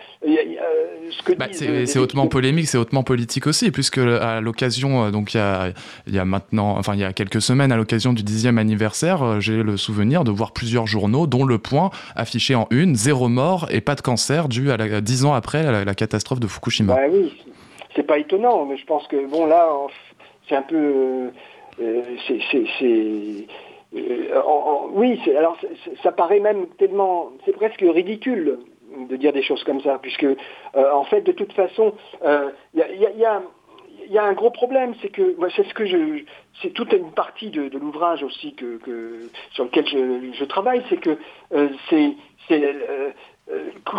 Bah, 1.38 1.46
c'est 1.52 1.98
hautement 1.98 2.26
polémique, 2.26 2.66
c'est 2.66 2.78
hautement 2.78 3.02
politique 3.02 3.46
aussi, 3.46 3.70
puisque 3.70 3.98
à 3.98 4.40
l'occasion, 4.40 5.04
euh, 5.04 5.10
donc 5.10 5.34
il 5.34 5.38
y, 5.38 5.40
a, 5.40 5.72
il 6.06 6.14
y, 6.14 6.18
a, 6.18 6.24
maintenant, 6.24 6.76
enfin 6.78 6.94
il 6.94 7.00
y 7.00 7.04
a 7.04 7.12
quelques 7.12 7.42
semaines, 7.42 7.72
à 7.72 7.76
l'occasion 7.76 8.12
du 8.12 8.22
dixième 8.22 8.58
anniversaire, 8.58 9.22
euh, 9.22 9.40
j'ai 9.40 9.62
le 9.62 9.76
souvenir 9.76 10.24
de 10.24 10.30
voir 10.30 10.52
plusieurs 10.52 10.86
journaux, 10.86 11.26
dont 11.26 11.44
Le 11.44 11.58
Point, 11.58 11.90
affiché 12.16 12.54
en 12.54 12.66
une, 12.70 12.96
zéro 12.96 13.28
mort 13.28 13.66
et 13.70 13.80
pas 13.80 13.94
de 13.94 14.00
cancer 14.00 14.48
dû 14.48 14.70
à 14.70 14.76
la, 14.76 15.00
dix 15.00 15.24
ans 15.24 15.34
après 15.34 15.62
la, 15.84 15.94
catastrophe 15.94 16.40
de 16.40 16.46
Fukushima. 16.46 16.94
Bah 16.94 17.02
oui, 17.10 17.32
c'est 17.94 18.02
pas 18.02 18.18
étonnant, 18.18 18.66
mais 18.66 18.76
je 18.76 18.84
pense 18.84 19.06
que 19.06 19.26
bon 19.26 19.46
là, 19.46 19.68
c'est 20.48 20.56
un 20.56 20.62
peu, 20.62 21.30
euh, 21.80 22.02
c'est 22.26 23.46
euh, 23.94 24.42
oui, 24.90 25.20
alors 25.36 25.56
ça 26.02 26.12
paraît 26.12 26.40
même 26.40 26.66
tellement, 26.78 27.32
c'est 27.44 27.52
presque 27.52 27.80
ridicule 27.80 28.58
de 29.08 29.16
dire 29.16 29.32
des 29.32 29.42
choses 29.42 29.62
comme 29.64 29.80
ça, 29.80 29.98
puisque 30.00 30.24
euh, 30.24 30.36
en 30.74 31.04
fait, 31.04 31.22
de 31.22 31.32
toute 31.32 31.52
façon, 31.52 31.94
il 32.22 32.28
euh, 32.28 32.50
y, 32.74 33.24
a, 33.24 34.24
un 34.24 34.32
gros 34.32 34.50
problème, 34.50 34.94
c'est 35.00 35.10
que 35.10 35.36
c'est 35.54 35.66
ce 35.66 35.74
que 35.74 35.84
c'est 36.62 36.70
toute 36.70 36.92
une 36.92 37.12
partie 37.12 37.50
de, 37.50 37.70
l'ouvrage 37.78 38.22
aussi 38.22 38.54
que, 38.54 38.80
sur 39.52 39.64
lequel 39.64 39.86
je, 39.86 40.44
travaille, 40.44 40.82
c'est 40.88 41.00
que 41.00 41.18
c'est, 41.88 42.16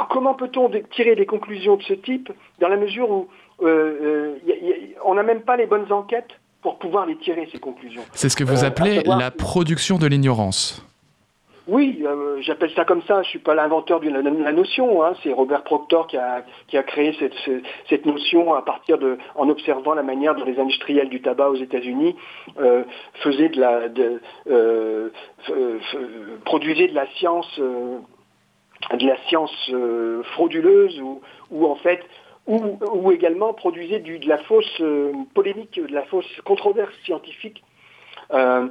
comment 0.09 0.33
peut-on 0.33 0.69
tirer 0.91 1.15
des 1.15 1.25
conclusions 1.25 1.77
de 1.77 1.83
ce 1.83 1.93
type 1.93 2.31
dans 2.59 2.69
la 2.69 2.77
mesure 2.77 3.09
où 3.11 3.27
on 3.59 5.13
n'a 5.13 5.23
même 5.23 5.41
pas 5.41 5.57
les 5.57 5.65
bonnes 5.65 5.91
enquêtes 5.91 6.39
pour 6.65 6.79
pouvoir 6.79 7.05
les 7.05 7.15
tirer, 7.17 7.47
ces 7.51 7.59
conclusions. 7.59 8.01
C'est 8.13 8.27
ce 8.27 8.35
que 8.35 8.43
vous 8.43 8.63
euh, 8.63 8.67
appelez 8.67 9.03
la 9.05 9.29
production 9.29 9.99
de 9.99 10.07
l'ignorance. 10.07 10.83
Oui, 11.67 12.03
euh, 12.03 12.37
j'appelle 12.41 12.71
ça 12.75 12.85
comme 12.85 13.03
ça. 13.03 13.21
Je 13.21 13.29
suis 13.29 13.37
pas 13.37 13.53
l'inventeur 13.53 13.99
de 13.99 14.09
la, 14.09 14.51
notion. 14.51 15.03
Hein. 15.03 15.13
C'est 15.21 15.31
Robert 15.31 15.63
Proctor 15.63 16.07
qui 16.07 16.17
a, 16.17 16.43
qui 16.67 16.75
a 16.75 16.81
créé 16.81 17.15
cette, 17.19 17.35
cette, 17.87 18.07
notion 18.07 18.55
à 18.55 18.63
partir 18.63 18.97
de, 18.97 19.19
en 19.35 19.47
observant 19.47 19.93
la 19.93 20.01
manière 20.01 20.33
dont 20.33 20.43
les 20.43 20.59
industriels 20.59 21.09
du 21.09 21.21
tabac 21.21 21.49
aux 21.49 21.55
États-Unis 21.57 22.15
euh, 22.59 22.83
faisaient 23.21 23.49
de 23.49 23.59
la, 23.59 23.87
de, 23.87 25.11
produisaient 26.45 26.87
de 26.87 26.95
la 26.95 27.05
science, 27.17 27.59
de 27.59 29.05
la 29.07 29.17
science 29.27 29.71
frauduleuse 30.33 30.99
ou, 30.99 31.21
ou 31.51 31.67
en 31.67 31.75
fait 31.75 32.01
ou, 32.47 33.11
également 33.11 33.53
produisait 33.53 33.99
du, 33.99 34.19
de 34.19 34.27
la 34.27 34.37
fausse 34.39 34.79
euh, 34.81 35.11
polémique, 35.33 35.79
de 35.79 35.93
la 35.93 36.03
fausse 36.03 36.29
controverse 36.43 36.93
scientifique. 37.03 37.63
Euh, 38.31 38.67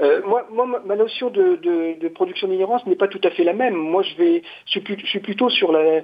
euh, 0.00 0.22
moi, 0.24 0.46
ma 0.84 0.94
notion 0.94 1.28
de, 1.28 2.08
production 2.14 2.46
d'ignorance 2.46 2.86
n'est 2.86 2.96
pas 2.96 3.08
tout 3.08 3.20
à 3.24 3.30
fait 3.30 3.42
la 3.42 3.52
même. 3.52 3.74
Moi, 3.74 4.02
je, 4.02 4.16
vais, 4.16 4.42
suis, 4.66 4.80
plutôt 4.80 5.50
sur 5.50 5.72
la, 5.72 6.02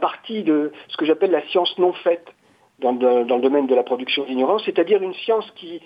partie 0.00 0.42
de 0.42 0.72
ce 0.88 0.96
que 0.96 1.04
j'appelle 1.04 1.30
la 1.30 1.46
science 1.48 1.78
non 1.78 1.92
faite 1.92 2.26
dans, 2.80 2.92
le 2.92 3.40
domaine 3.40 3.68
de 3.68 3.74
la 3.76 3.84
production 3.84 4.24
d'ignorance, 4.24 4.64
c'est-à-dire 4.64 5.00
une 5.00 5.14
science 5.14 5.48
qui, 5.52 5.80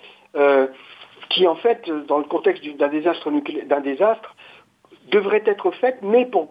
qui, 1.29 1.47
en 1.47 1.55
fait, 1.55 1.87
dans 2.07 2.17
le 2.17 2.23
contexte 2.23 2.65
d'un 2.77 2.87
désastre, 2.87 3.29
d'un 3.67 3.81
désastre, 3.81 4.35
devrait 5.11 5.43
être 5.45 5.69
faite, 5.71 5.99
mais 6.01 6.25
pour 6.25 6.49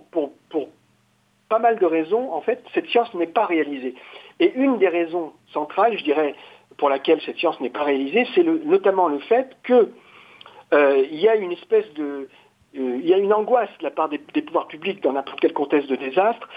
pas 1.49 1.59
mal 1.59 1.79
de 1.79 1.87
raisons, 1.87 2.33
en 2.33 2.41
fait, 2.41 2.63
cette 2.75 2.87
science 2.89 3.13
n'est 3.15 3.27
pas 3.27 3.47
réalisée. 3.47 3.95
Et 4.41 4.53
une 4.55 4.79
des 4.79 4.89
raisons 4.89 5.33
centrales, 5.53 5.97
je 5.99 6.05
dirais, 6.05 6.35
pour 6.77 6.89
laquelle 6.89 7.21
cette 7.23 7.39
science 7.39 7.61
n'est 7.61 7.71
pas 7.71 7.85
réalisée, 7.85 8.27
c'est 8.35 8.45
notamment 8.45 9.09
le 9.09 9.19
fait 9.19 9.57
qu'il 9.67 9.89
euh, 10.75 11.07
y 11.11 11.29
a 11.29 11.37
une 11.37 11.53
espèce 11.53 11.93
de... 11.95 12.29
Euh, 12.77 12.99
il 13.01 13.07
y 13.07 13.15
a 13.15 13.19
une 13.19 13.33
angoisse 13.33 13.71
de 13.79 13.85
la 13.85 13.91
part 13.91 14.09
des, 14.09 14.19
pouvoirs 14.19 14.69
publics 14.69 15.03
dans 15.03 15.13
n'importe 15.13 15.41
quel 15.41 15.55
contexte 15.55 15.89
de 15.89 15.97
désastre, 15.97 16.49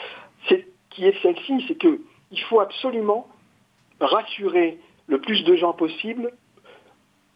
qui 0.90 1.06
est 1.06 1.22
celle-ci, 1.22 1.64
c'est 1.68 1.76
qu'il 1.76 2.42
faut 2.50 2.60
absolument 2.60 3.28
rassurer 4.02 4.78
le 5.08 5.22
plus 5.22 5.44
de 5.46 5.56
gens 5.56 5.72
possible 5.72 6.34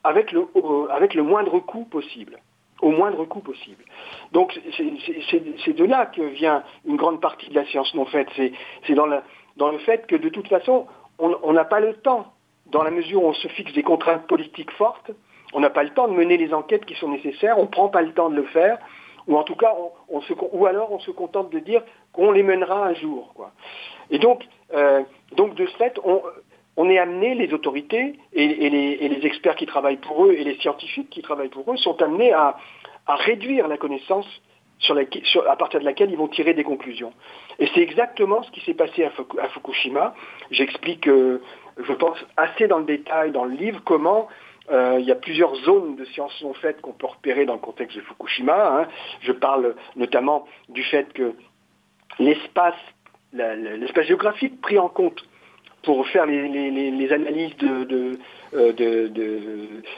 avec 0.04 0.34
le, 0.34 0.46
avec 0.92 1.14
le 1.14 1.24
moindre 1.24 1.60
coût 1.60 1.86
possible 1.86 2.38
au 2.82 2.92
moindre 2.92 3.26
coût 3.26 3.40
possible. 3.40 3.84
Donc 4.32 4.58
c'est 4.78 5.74
de 5.74 5.86
là 5.86 6.06
que 6.08 6.22
vient 6.22 6.64
une 6.86 6.98
grande 6.98 7.22
partie 7.22 7.50
de 7.50 7.56
la 7.56 7.66
science 7.66 7.94
non 7.96 8.06
faite. 8.06 8.28
C'est 8.36 8.94
dans, 8.94 9.06
le 9.06 9.78
fait 9.80 10.06
que 10.08 10.16
de 10.16 10.30
toute 10.30 10.48
façon, 10.48 10.88
on 11.20 11.54
n'a 11.54 11.66
pas 11.66 11.80
le 11.80 11.94
temps, 11.94 12.34
dans 12.68 12.84
la 12.84 12.92
mesure 12.92 13.24
où 13.24 13.28
on 13.28 13.34
se 13.34 13.48
fixe 13.50 13.74
des 13.74 13.84
contraintes 13.84 14.28
politiques 14.28 14.72
fortes, 14.72 15.12
on 15.54 15.60
n'a 15.60 15.70
pas 15.70 15.84
le 15.84 15.92
temps 15.92 16.08
de 16.08 16.14
mener 16.14 16.38
les 16.38 16.54
enquêtes 16.54 16.86
qui 16.86 16.96
sont 16.96 17.10
nécessaires, 17.10 17.58
on 17.58 17.64
ne 17.64 17.68
prend 17.68 17.88
pas 17.88 18.02
le 18.02 18.12
temps 18.14 18.30
de 18.30 18.36
le 18.36 18.44
faire, 18.46 18.78
ou 19.28 19.38
en 19.38 19.44
tout 19.44 19.56
cas, 19.56 19.74
on, 20.10 20.22
ou 20.52 20.66
alors 20.66 20.92
on 20.92 21.00
se 21.00 21.12
contente 21.12 21.50
de 21.52 21.60
dire 21.60 21.82
qu'on 22.12 22.32
les 22.32 22.44
mènera 22.44 22.88
un 22.88 22.94
jour. 22.94 23.34
Et 24.10 24.20
donc, 24.20 24.44
euh, 24.74 25.02
donc 25.36 25.56
de 25.56 25.66
ce 25.66 25.76
fait, 25.78 26.00
on, 26.04 26.22
on 26.78 26.90
est 26.90 26.98
amené, 26.98 27.36
les 27.36 27.54
autorités 27.54 28.20
et, 28.34 28.70
les, 28.70 29.26
experts 29.26 29.56
qui 29.56 29.66
travaillent 29.66 29.98
pour 29.98 30.26
eux 30.26 30.34
et 30.34 30.44
les 30.44 30.56
scientifiques 30.58 31.10
qui 31.10 31.22
travaillent 31.22 31.50
pour 31.50 31.72
eux 31.72 31.78
sont 31.78 32.02
amenés 32.02 32.34
à, 32.34 32.58
réduire 33.08 33.68
la 33.68 33.78
connaissance 33.78 34.28
à 35.48 35.56
partir 35.56 35.80
de 35.80 35.86
laquelle 35.86 36.12
ils 36.12 36.18
vont 36.18 36.28
tirer 36.28 36.54
des 36.54 36.64
conclusions. 36.64 37.14
Et 37.60 37.68
c'est 37.74 37.82
exactement 37.82 38.44
ce 38.44 38.52
qui 38.52 38.62
s'est 38.62 38.74
passé 38.74 39.06
à, 39.06 39.50
Fukushima. 39.50 40.14
J'explique, 40.52 41.08
euh, 41.08 41.42
je 41.78 41.94
pense, 41.94 42.18
assez 42.38 42.68
dans 42.68 42.80
le 42.80 42.86
détail 42.86 43.32
dans 43.32 43.46
le 43.46 43.56
livre 43.56 43.82
comment 43.86 44.28
euh, 44.72 44.98
il 45.00 45.06
y 45.06 45.12
a 45.12 45.16
plusieurs 45.16 45.54
zones 45.58 45.96
de 45.96 46.06
sciences 46.06 46.42
non 46.42 46.54
faites 46.56 46.82
qu'on 46.82 46.94
peut 46.94 47.06
repérer 47.06 47.46
dans 47.46 47.54
le 47.54 47.60
contexte 47.60 47.98
de 47.98 48.02
Fukushima. 48.02 48.80
Hein. 48.80 48.88
Je 49.22 49.32
parle 49.32 49.76
notamment 49.96 50.46
du 50.70 50.84
fait 50.84 51.12
que 51.14 51.34
l'espace, 52.20 52.76
l'espace 53.34 54.06
géographique 54.06 54.60
pris 54.62 54.80
en 54.80 54.90
compte 54.90 55.24
pour 55.84 56.08
faire 56.08 56.26
les, 56.26 57.12
analyses 57.14 57.56
de, 57.58 58.18
euh, 58.56 58.72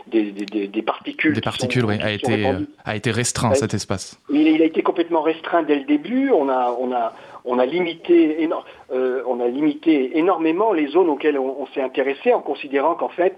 des, 0.08 0.82
particules. 0.82 1.34
Des 1.34 1.42
particules, 1.42 1.86
oui, 1.86 1.98
a 2.02 2.12
été, 2.12 2.46
a 2.86 2.96
été 2.96 3.12
restreint 3.12 3.54
cet 3.54 3.74
espace. 3.74 4.20
Il, 4.30 4.62
a 4.62 4.66
été 4.66 4.82
complètement 4.82 5.22
restreint 5.22 5.64
dès 5.64 5.76
le 5.76 5.86
début. 5.86 6.32
On 6.32 6.50
a, 6.50 6.76
on 6.80 6.92
a, 6.92 7.14
on 7.46 7.60
a, 7.60 7.66
limité, 7.66 8.50
euh, 8.92 9.22
on 9.28 9.40
a 9.40 9.48
limité 9.48 10.18
énormément 10.18 10.74
les 10.74 10.88
zones 10.88 11.10
auxquelles 11.10 11.38
on, 11.38 11.66
s'est 11.68 11.82
intéressé 11.82 12.34
en 12.34 12.42
considérant 12.42 12.96
qu'en 12.96 13.10
fait, 13.10 13.38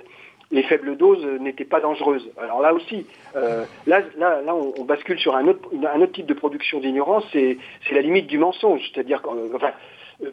les 0.51 0.63
faibles 0.63 0.97
doses 0.97 1.25
n'étaient 1.39 1.65
pas 1.65 1.79
dangereuses. 1.79 2.29
Alors 2.41 2.61
là 2.61 2.73
aussi, 2.73 3.05
euh, 3.35 3.65
là, 3.87 4.01
là, 4.17 4.41
là 4.41 4.55
on, 4.55 4.83
bascule 4.83 5.19
sur 5.19 5.35
un 5.35 5.47
autre, 5.47 5.69
un 5.93 6.01
autre 6.01 6.13
type 6.13 6.25
de 6.25 6.33
production 6.33 6.79
d'ignorance, 6.79 7.25
c'est 7.33 7.57
la 7.91 8.01
limite 8.01 8.27
du 8.27 8.37
mensonge. 8.37 8.81
C'est-à-dire, 8.93 9.21
enfin, 9.53 9.71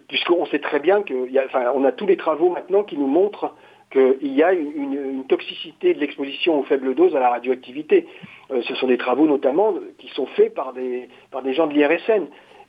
puisqu'on 0.09 0.47
sait 0.47 0.59
très 0.59 0.81
bien 0.81 1.03
qu'on 1.03 1.85
a 1.85 1.93
tous 1.93 2.07
les 2.07 2.17
travaux 2.17 2.51
maintenant 2.51 2.83
qui 2.83 2.97
nous 2.97 3.07
montrent 3.07 3.53
qu'il 3.97 4.35
y 4.35 4.43
a 4.43 4.53
une, 4.53 5.25
toxicité 5.29 5.93
de 5.93 5.99
l'exposition 5.99 6.61
aux 6.61 6.63
faibles 6.63 6.95
doses 6.95 7.17
à 7.17 7.21
la 7.21 7.31
radioactivité. 7.31 8.07
Euh, 8.53 8.63
ce 8.63 8.75
sont 8.77 8.87
des 8.87 8.97
travaux 8.97 9.27
notamment 9.27 9.75
qui 9.99 10.09
sont 10.09 10.27
faits 10.27 10.55
par 10.55 10.73
des, 10.73 11.09
par 11.33 11.43
des 11.43 11.53
gens 11.53 11.67
de 11.67 11.73
l'IRSN. 11.73 12.27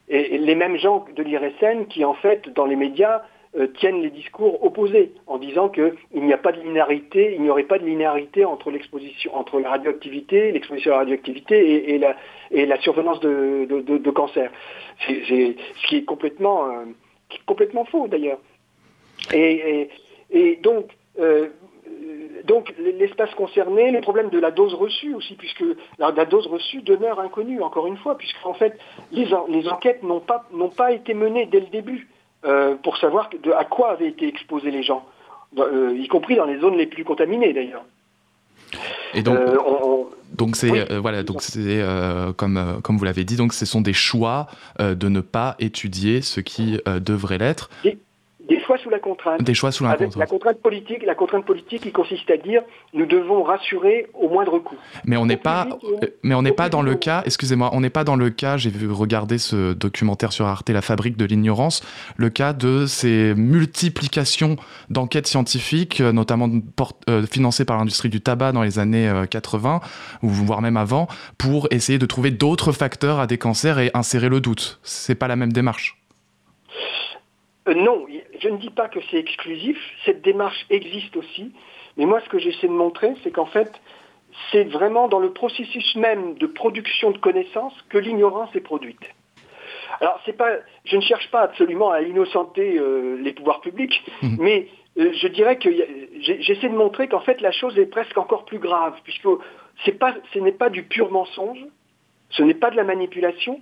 Et, 0.09 0.37
les 0.39 0.55
mêmes 0.55 0.77
gens 0.77 1.05
de 1.15 1.21
l'IRSN 1.21 1.85
qui, 1.87 2.03
en 2.03 2.15
fait, 2.15 2.49
dans 2.49 2.65
les 2.65 2.75
médias, 2.75 3.21
euh, 3.57 3.67
tiennent 3.67 4.01
les 4.01 4.09
discours 4.09 4.63
opposés 4.63 5.13
en 5.25 5.37
disant 5.37 5.69
qu'il 5.69 5.93
n'y 6.13 6.33
a 6.33 6.37
pas 6.37 6.51
de 6.51 6.61
linéarité, 6.61 7.33
il 7.35 7.41
n'y 7.41 7.49
aurait 7.49 7.63
pas 7.63 7.79
de 7.79 7.85
linéarité 7.85 8.43
entre 8.43 8.71
l'exposition, 8.71 9.35
entre 9.35 9.59
la 9.59 9.69
radioactivité, 9.69 10.51
l'exposition 10.51 10.91
à 10.91 10.95
la 10.95 10.99
radioactivité 10.99 11.93
et, 11.93 11.97
la, 11.97 12.15
et 12.51 12.65
la 12.65 12.79
survenance 12.81 13.19
de, 13.19 13.65
de, 13.65 14.11
cancer. 14.11 14.51
C'est 15.05 15.21
ce 15.27 15.87
qui 15.87 15.97
est 15.97 16.03
complètement 16.03 16.67
euh, 16.67 16.85
qui 17.29 17.37
est 17.37 17.45
complètement 17.45 17.85
faux 17.85 18.07
d'ailleurs. 18.07 18.39
Et, 19.33 19.89
donc, 20.61 20.89
euh, 21.19 21.47
donc 22.45 22.73
l'espace 22.79 23.33
concerné, 23.35 23.91
les 23.91 24.01
problèmes 24.01 24.29
de 24.29 24.39
la 24.39 24.51
dose 24.51 24.73
reçue 24.73 25.13
aussi, 25.13 25.35
puisque 25.35 25.63
la, 25.99 26.11
dose 26.25 26.47
reçue 26.47 26.81
demeure 26.81 27.19
inconnue, 27.19 27.61
encore 27.61 27.87
une 27.87 27.97
fois, 27.97 28.17
puisqu'en 28.17 28.53
fait, 28.53 28.77
les, 29.11 29.27
les 29.49 29.67
enquêtes 29.67 30.03
n'ont 30.03 30.19
pas, 30.19 30.45
pas 30.75 30.91
été 30.91 31.13
menées 31.13 31.45
dès 31.45 31.59
le 31.59 31.65
début 31.67 32.07
euh, 32.45 32.75
pour 32.83 32.97
savoir 32.97 33.29
de, 33.43 33.51
à 33.51 33.65
quoi 33.65 33.91
avaient 33.91 34.07
été 34.07 34.27
exposés 34.27 34.71
les 34.71 34.83
gens, 34.83 35.05
euh, 35.57 35.97
y 35.97 36.07
compris 36.07 36.35
dans 36.35 36.45
les 36.45 36.59
zones 36.59 36.77
les 36.77 36.87
plus 36.87 37.03
contaminées 37.03 37.53
d'ailleurs. 37.53 37.83
Et 39.13 39.23
donc, 39.23 39.39
donc 40.33 40.55
c'est 40.57 40.97
voilà, 40.97 41.23
donc 41.23 41.41
c'est 41.41 41.81
comme 42.35 42.81
comme 42.83 42.97
vous 42.97 43.05
l'avez 43.05 43.23
dit, 43.23 43.37
donc 43.37 43.53
ce 43.53 43.65
sont 43.65 43.79
des 43.79 43.93
choix 43.93 44.47
de 44.77 45.07
ne 45.07 45.21
pas 45.21 45.55
étudier 45.59 46.21
ce 46.21 46.41
qui 46.41 46.77
devrait 46.85 47.37
l'être. 47.37 47.69
Des 47.83 47.97
choix 48.67 48.77
sous 48.77 48.89
la 48.89 48.99
contrainte. 48.99 49.41
Des 49.41 49.53
choix 49.53 49.71
sous 49.71 49.83
la 49.83 49.91
contrainte. 49.91 50.15
La 50.17 50.25
contrainte 50.25 50.61
politique, 50.61 51.03
la 51.05 51.15
contrainte 51.15 51.45
politique 51.45 51.81
qui 51.81 51.91
consiste 51.91 52.29
à 52.29 52.37
dire 52.37 52.61
nous 52.93 53.05
devons 53.05 53.43
rassurer 53.43 54.07
au 54.13 54.29
moindre 54.29 54.59
coût. 54.59 54.75
Mais 55.05 55.17
on 55.17 55.25
n'est 55.25 55.37
pas, 55.37 55.67
euh, 55.83 56.07
mais 56.23 56.35
on 56.35 56.41
n'est 56.41 56.51
pas 56.51 56.69
dans 56.69 56.81
le 56.81 56.95
cas. 56.95 57.23
Excusez-moi, 57.25 57.69
on 57.73 57.81
n'est 57.81 57.89
pas 57.89 58.03
dans 58.03 58.15
le 58.15 58.29
cas. 58.29 58.57
J'ai 58.57 58.69
vu 58.69 58.91
regarder 58.91 59.37
ce 59.37 59.73
documentaire 59.73 60.33
sur 60.33 60.45
Arte, 60.45 60.69
la 60.69 60.81
fabrique 60.81 61.17
de 61.17 61.25
l'ignorance, 61.25 61.81
le 62.17 62.29
cas 62.29 62.53
de 62.53 62.85
ces 62.85 63.33
multiplications 63.35 64.57
d'enquêtes 64.89 65.27
scientifiques, 65.27 66.01
euh, 66.01 66.11
notamment 66.11 66.49
euh, 67.09 67.25
financées 67.25 67.65
par 67.65 67.77
l'industrie 67.77 68.09
du 68.09 68.21
tabac 68.21 68.51
dans 68.51 68.63
les 68.63 68.79
années 68.79 69.11
80 69.29 69.79
ou 70.23 70.29
voire 70.29 70.61
même 70.61 70.77
avant, 70.77 71.07
pour 71.37 71.67
essayer 71.71 71.99
de 71.99 72.05
trouver 72.05 72.31
d'autres 72.31 72.71
facteurs 72.71 73.19
à 73.19 73.27
des 73.27 73.37
cancers 73.37 73.79
et 73.79 73.91
insérer 73.93 74.29
le 74.29 74.41
doute. 74.41 74.79
C'est 74.83 75.15
pas 75.15 75.27
la 75.27 75.35
même 75.35 75.53
démarche. 75.53 75.96
Non, 77.73 78.05
je 78.39 78.49
ne 78.49 78.57
dis 78.57 78.69
pas 78.69 78.87
que 78.87 78.99
c'est 79.09 79.17
exclusif, 79.17 79.77
cette 80.05 80.21
démarche 80.21 80.65
existe 80.69 81.15
aussi, 81.17 81.53
mais 81.97 82.05
moi 82.05 82.21
ce 82.21 82.29
que 82.29 82.39
j'essaie 82.39 82.67
de 82.67 82.73
montrer, 82.73 83.13
c'est 83.23 83.31
qu'en 83.31 83.45
fait, 83.45 83.71
c'est 84.51 84.65
vraiment 84.65 85.07
dans 85.07 85.19
le 85.19 85.31
processus 85.31 85.95
même 85.95 86.35
de 86.35 86.47
production 86.47 87.11
de 87.11 87.17
connaissances 87.17 87.73
que 87.89 87.97
l'ignorance 87.97 88.55
est 88.55 88.61
produite. 88.61 89.01
Alors, 89.99 90.19
c'est 90.25 90.37
pas, 90.37 90.51
je 90.85 90.95
ne 90.95 91.01
cherche 91.01 91.29
pas 91.31 91.41
absolument 91.41 91.91
à 91.91 92.01
innocenter 92.01 92.77
euh, 92.77 93.17
les 93.21 93.33
pouvoirs 93.33 93.61
publics, 93.61 94.03
mmh. 94.21 94.35
mais 94.39 94.67
euh, 94.99 95.11
je 95.13 95.27
dirais 95.27 95.57
que 95.57 95.69
j'essaie 96.19 96.69
de 96.69 96.75
montrer 96.75 97.07
qu'en 97.07 97.19
fait 97.19 97.41
la 97.41 97.51
chose 97.51 97.77
est 97.79 97.85
presque 97.87 98.17
encore 98.17 98.45
plus 98.45 98.59
grave, 98.59 98.93
puisque 99.03 99.27
pas, 99.99 100.15
ce 100.33 100.39
n'est 100.39 100.51
pas 100.51 100.69
du 100.69 100.83
pur 100.83 101.11
mensonge, 101.11 101.65
ce 102.29 102.43
n'est 102.43 102.53
pas 102.53 102.69
de 102.69 102.75
la 102.75 102.83
manipulation, 102.83 103.59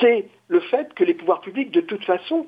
c'est 0.00 0.28
le 0.48 0.60
fait 0.60 0.92
que 0.94 1.04
les 1.04 1.14
pouvoirs 1.14 1.40
publics, 1.40 1.70
de 1.70 1.80
toute 1.80 2.04
façon, 2.04 2.46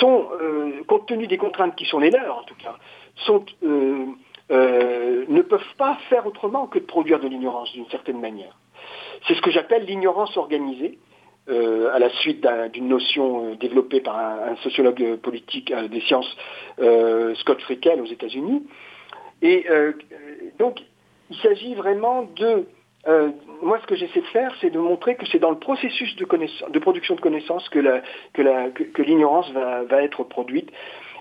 sont, 0.00 0.28
euh, 0.40 0.82
compte 0.86 1.06
tenu 1.06 1.26
des 1.26 1.38
contraintes 1.38 1.76
qui 1.76 1.84
sont 1.84 1.98
les 1.98 2.10
leurs 2.10 2.38
en 2.38 2.42
tout 2.42 2.56
cas, 2.56 2.76
sont, 3.16 3.44
euh, 3.62 4.06
euh, 4.50 5.24
ne 5.28 5.42
peuvent 5.42 5.74
pas 5.78 5.96
faire 6.08 6.26
autrement 6.26 6.66
que 6.66 6.78
de 6.78 6.84
produire 6.84 7.20
de 7.20 7.28
l'ignorance 7.28 7.72
d'une 7.72 7.88
certaine 7.88 8.20
manière. 8.20 8.56
C'est 9.28 9.34
ce 9.34 9.42
que 9.42 9.50
j'appelle 9.50 9.84
l'ignorance 9.84 10.36
organisée, 10.36 10.98
à 11.48 11.98
la 11.98 12.10
suite 12.10 12.46
d'une 12.72 12.86
notion 12.86 13.56
développée 13.56 14.00
par 14.00 14.16
un, 14.16 14.54
sociologue 14.62 15.16
politique 15.16 15.74
des 15.74 16.00
sciences, 16.02 16.36
Scott 16.78 17.60
Frickel 17.62 18.00
aux 18.00 18.06
États-Unis. 18.06 18.62
Et 19.42 19.66
donc, 20.60 20.80
il 21.28 21.36
s'agit 21.38 21.74
vraiment 21.74 22.28
de 22.36 22.66
euh, 23.08 23.30
moi, 23.62 23.78
ce 23.80 23.86
que 23.86 23.94
j'essaie 23.94 24.20
de 24.20 24.26
faire, 24.26 24.52
c'est 24.60 24.70
de 24.70 24.78
montrer 24.78 25.16
que 25.16 25.26
c'est 25.26 25.38
dans 25.38 25.50
le 25.50 25.58
processus 25.58 26.14
de, 26.16 26.26
de, 26.70 26.78
production 26.78 27.14
de 27.14 27.20
connaissances 27.20 27.68
que, 27.70 28.02
l'ignorance 28.98 29.50
va, 29.52 30.02
être 30.02 30.24
produite. 30.24 30.70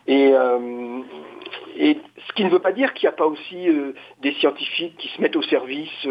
Euh, 0.09 0.99
et, 1.77 1.97
ce 2.27 2.33
qui 2.33 2.43
ne 2.43 2.49
veut 2.49 2.59
pas 2.59 2.73
dire 2.73 2.93
qu'il 2.93 3.07
n'y 3.07 3.13
a 3.13 3.17
pas 3.17 3.25
aussi 3.25 3.69
euh, 3.69 3.93
des 4.21 4.33
scientifiques 4.33 4.97
qui 4.97 5.07
se 5.09 5.21
mettent 5.21 5.35
au 5.35 5.41
service 5.43 6.07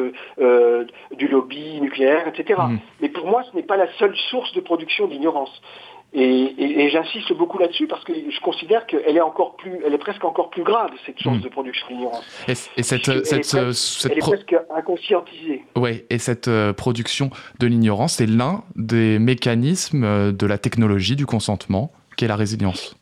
du 1.16 1.29
lobby 1.29 1.81
nucléaire, 1.81 2.29
etc. 2.29 2.61
Mmh. 2.69 2.79
Mais 3.01 3.09
pour 3.11 3.27
moi, 3.27 3.43
ce 3.45 3.57
n'est 3.57 3.62
pas 3.62 3.77
la 3.77 3.89
seule 3.99 4.16
source 4.31 4.53
de 4.55 4.61
production 4.61 5.07
d'ignorance. 5.07 5.61
Et, 6.15 6.89
j'insiste 6.91 7.35
beaucoup 7.35 7.59
là-dessus 7.59 7.87
parce 7.87 8.03
que 8.03 8.15
je 8.15 8.41
considère 8.41 8.87
qu'elle 8.87 9.17
est 9.17 9.21
encore 9.21 9.57
plus, 9.57 9.79
elle 9.85 9.93
est 9.93 9.99
presque 9.99 10.25
encore 10.25 10.49
plus 10.49 10.63
grave 10.63 10.91
cette 11.05 11.19
source 11.19 11.37
hmm. 11.37 11.43
de 11.43 11.49
production 11.49 11.87
d'ignorance. 11.89 12.25
Et, 12.49 12.55
cette, 12.55 12.83
cette, 12.83 13.09
elle, 13.09 13.19
est 13.19 13.73
cette, 13.75 14.11
elle 14.11 14.19
est 14.19 14.21
presque 14.21 14.57
inconscientisée. 14.75 15.65
Oui, 15.77 16.05
et 16.09 16.19
cette 16.19 16.49
euh, 16.49 16.73
production 16.73 17.29
de 17.59 17.67
l'ignorance, 17.67 18.15
c'est 18.15 18.27
l'un 18.27 18.63
des 18.75 19.19
mécanismes 19.19 20.05
euh, 20.05 20.33
de 20.33 20.47
la 20.47 20.57
technologie 20.57 21.15
du 21.15 21.27
consentement, 21.27 21.93
qui 22.17 22.25
est 22.25 22.29
la 22.29 22.37
résilience. 22.37 22.97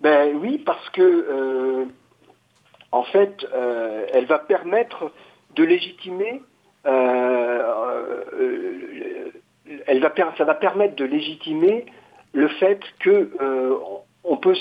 Ben 0.00 0.34
oui, 0.34 0.62
parce 0.64 0.88
que 0.90 1.02
euh, 1.02 1.84
en 2.90 3.04
fait, 3.04 3.46
elle 4.12 4.26
va 4.26 4.38
permettre 4.38 5.10
de 5.56 5.64
légitimer. 5.64 6.42
elle 6.84 6.92
va, 10.00 10.14
ça 10.38 10.44
va 10.44 10.54
permettre 10.54 10.96
de 10.96 11.04
légitimer 11.04 11.84
le 12.34 12.48
fait 12.48 12.80
que 12.98 13.30
euh, 13.40 13.78
on 14.24 14.36
peut, 14.36 14.56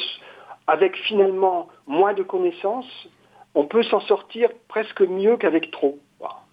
avec 0.68 0.96
finalement 0.96 1.68
moins 1.88 2.14
de 2.14 2.24
connaissances, 2.24 3.10
on 3.56 3.66
peut 3.66 3.84
s'en 3.84 4.00
sortir 4.02 4.50
presque 4.70 5.02
mieux 5.02 5.36
qu'avec 5.38 5.72
trop, 5.72 6.00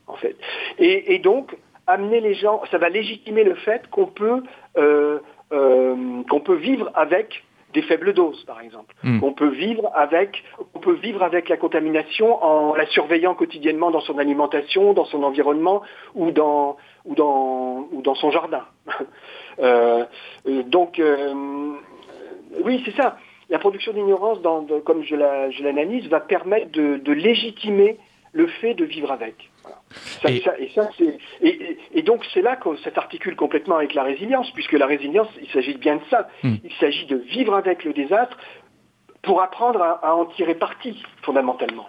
en 0.07 0.17
fait. 0.17 0.37
Et, 0.79 1.19
donc 1.21 1.57
amener 1.87 2.21
les 2.21 2.35
gens, 2.35 2.63
ça 2.71 2.79
va 2.79 2.89
légitimer 2.89 3.45
le 3.45 3.55
fait 3.55 3.89
qu'on 3.91 4.07
peut 4.07 4.43
euh, 4.77 5.19
euh, 5.53 6.23
qu'on 6.29 6.41
peut 6.41 6.55
vivre 6.55 6.91
avec 6.95 7.43
des 7.73 7.83
faibles 7.83 8.13
doses, 8.15 8.45
par 8.45 8.61
exemple. 8.61 8.95
Hmm. 9.03 9.21
On 9.23 9.33
peut 9.33 9.49
vivre 9.49 9.91
avec, 9.95 10.43
on 10.75 10.79
peut 10.79 10.95
vivre 10.95 11.23
avec 11.23 11.49
la 11.49 11.57
contamination 11.57 12.43
en 12.43 12.75
la 12.75 12.87
surveillant 12.87 13.35
quotidiennement 13.35 13.91
dans 13.91 14.01
son 14.01 14.19
alimentation, 14.19 14.93
dans 14.93 15.05
son 15.05 15.23
environnement 15.23 15.83
ou 16.15 16.31
dans 16.31 16.77
ou 17.05 17.15
dans 17.15 17.89
ou 17.93 18.03
dans 18.03 18.15
son 18.15 18.31
jardin. 18.31 18.65
Euh, 19.61 20.05
donc, 20.47 20.99
euh, 20.99 21.75
oui, 22.65 22.83
c'est 22.85 22.97
ça. 22.97 23.19
La 23.49 23.59
production 23.59 23.93
d'ignorance, 23.93 24.39
comme 24.85 25.03
je 25.03 25.17
l'analyse, 25.63 26.07
va 26.09 26.21
permettre 26.21 26.71
de, 26.71 27.13
légitimer 27.13 27.99
le 28.33 28.47
fait 28.47 28.75
de 28.75 28.85
vivre 28.85 29.11
avec. 29.11 29.51
et... 31.43 32.03
donc 32.03 32.25
c'est 32.33 32.43
là 32.43 32.55
que 32.55 32.77
ça 32.77 32.95
s'articule 32.95 33.35
complètement 33.35 33.77
avec 33.77 33.95
la 33.95 34.05
résilience, 34.05 34.49
puisque 34.53 34.73
la 34.73 34.87
résilience, 34.87 35.29
il 35.43 35.49
s'agit 35.49 35.75
bien 35.75 35.97
de 35.97 36.03
ça. 36.11 36.29
Hmm. 36.45 36.55
Il 36.63 36.73
s'agit 36.75 37.07
de 37.07 37.17
vivre 37.17 37.55
avec 37.55 37.83
le 37.83 37.93
désastre 37.93 38.39
pour 39.23 39.43
apprendre 39.43 39.83
à 39.83 40.15
en 40.15 40.27
tirer 40.27 40.55
parti, 40.55 41.03
fondamentalement. 41.23 41.89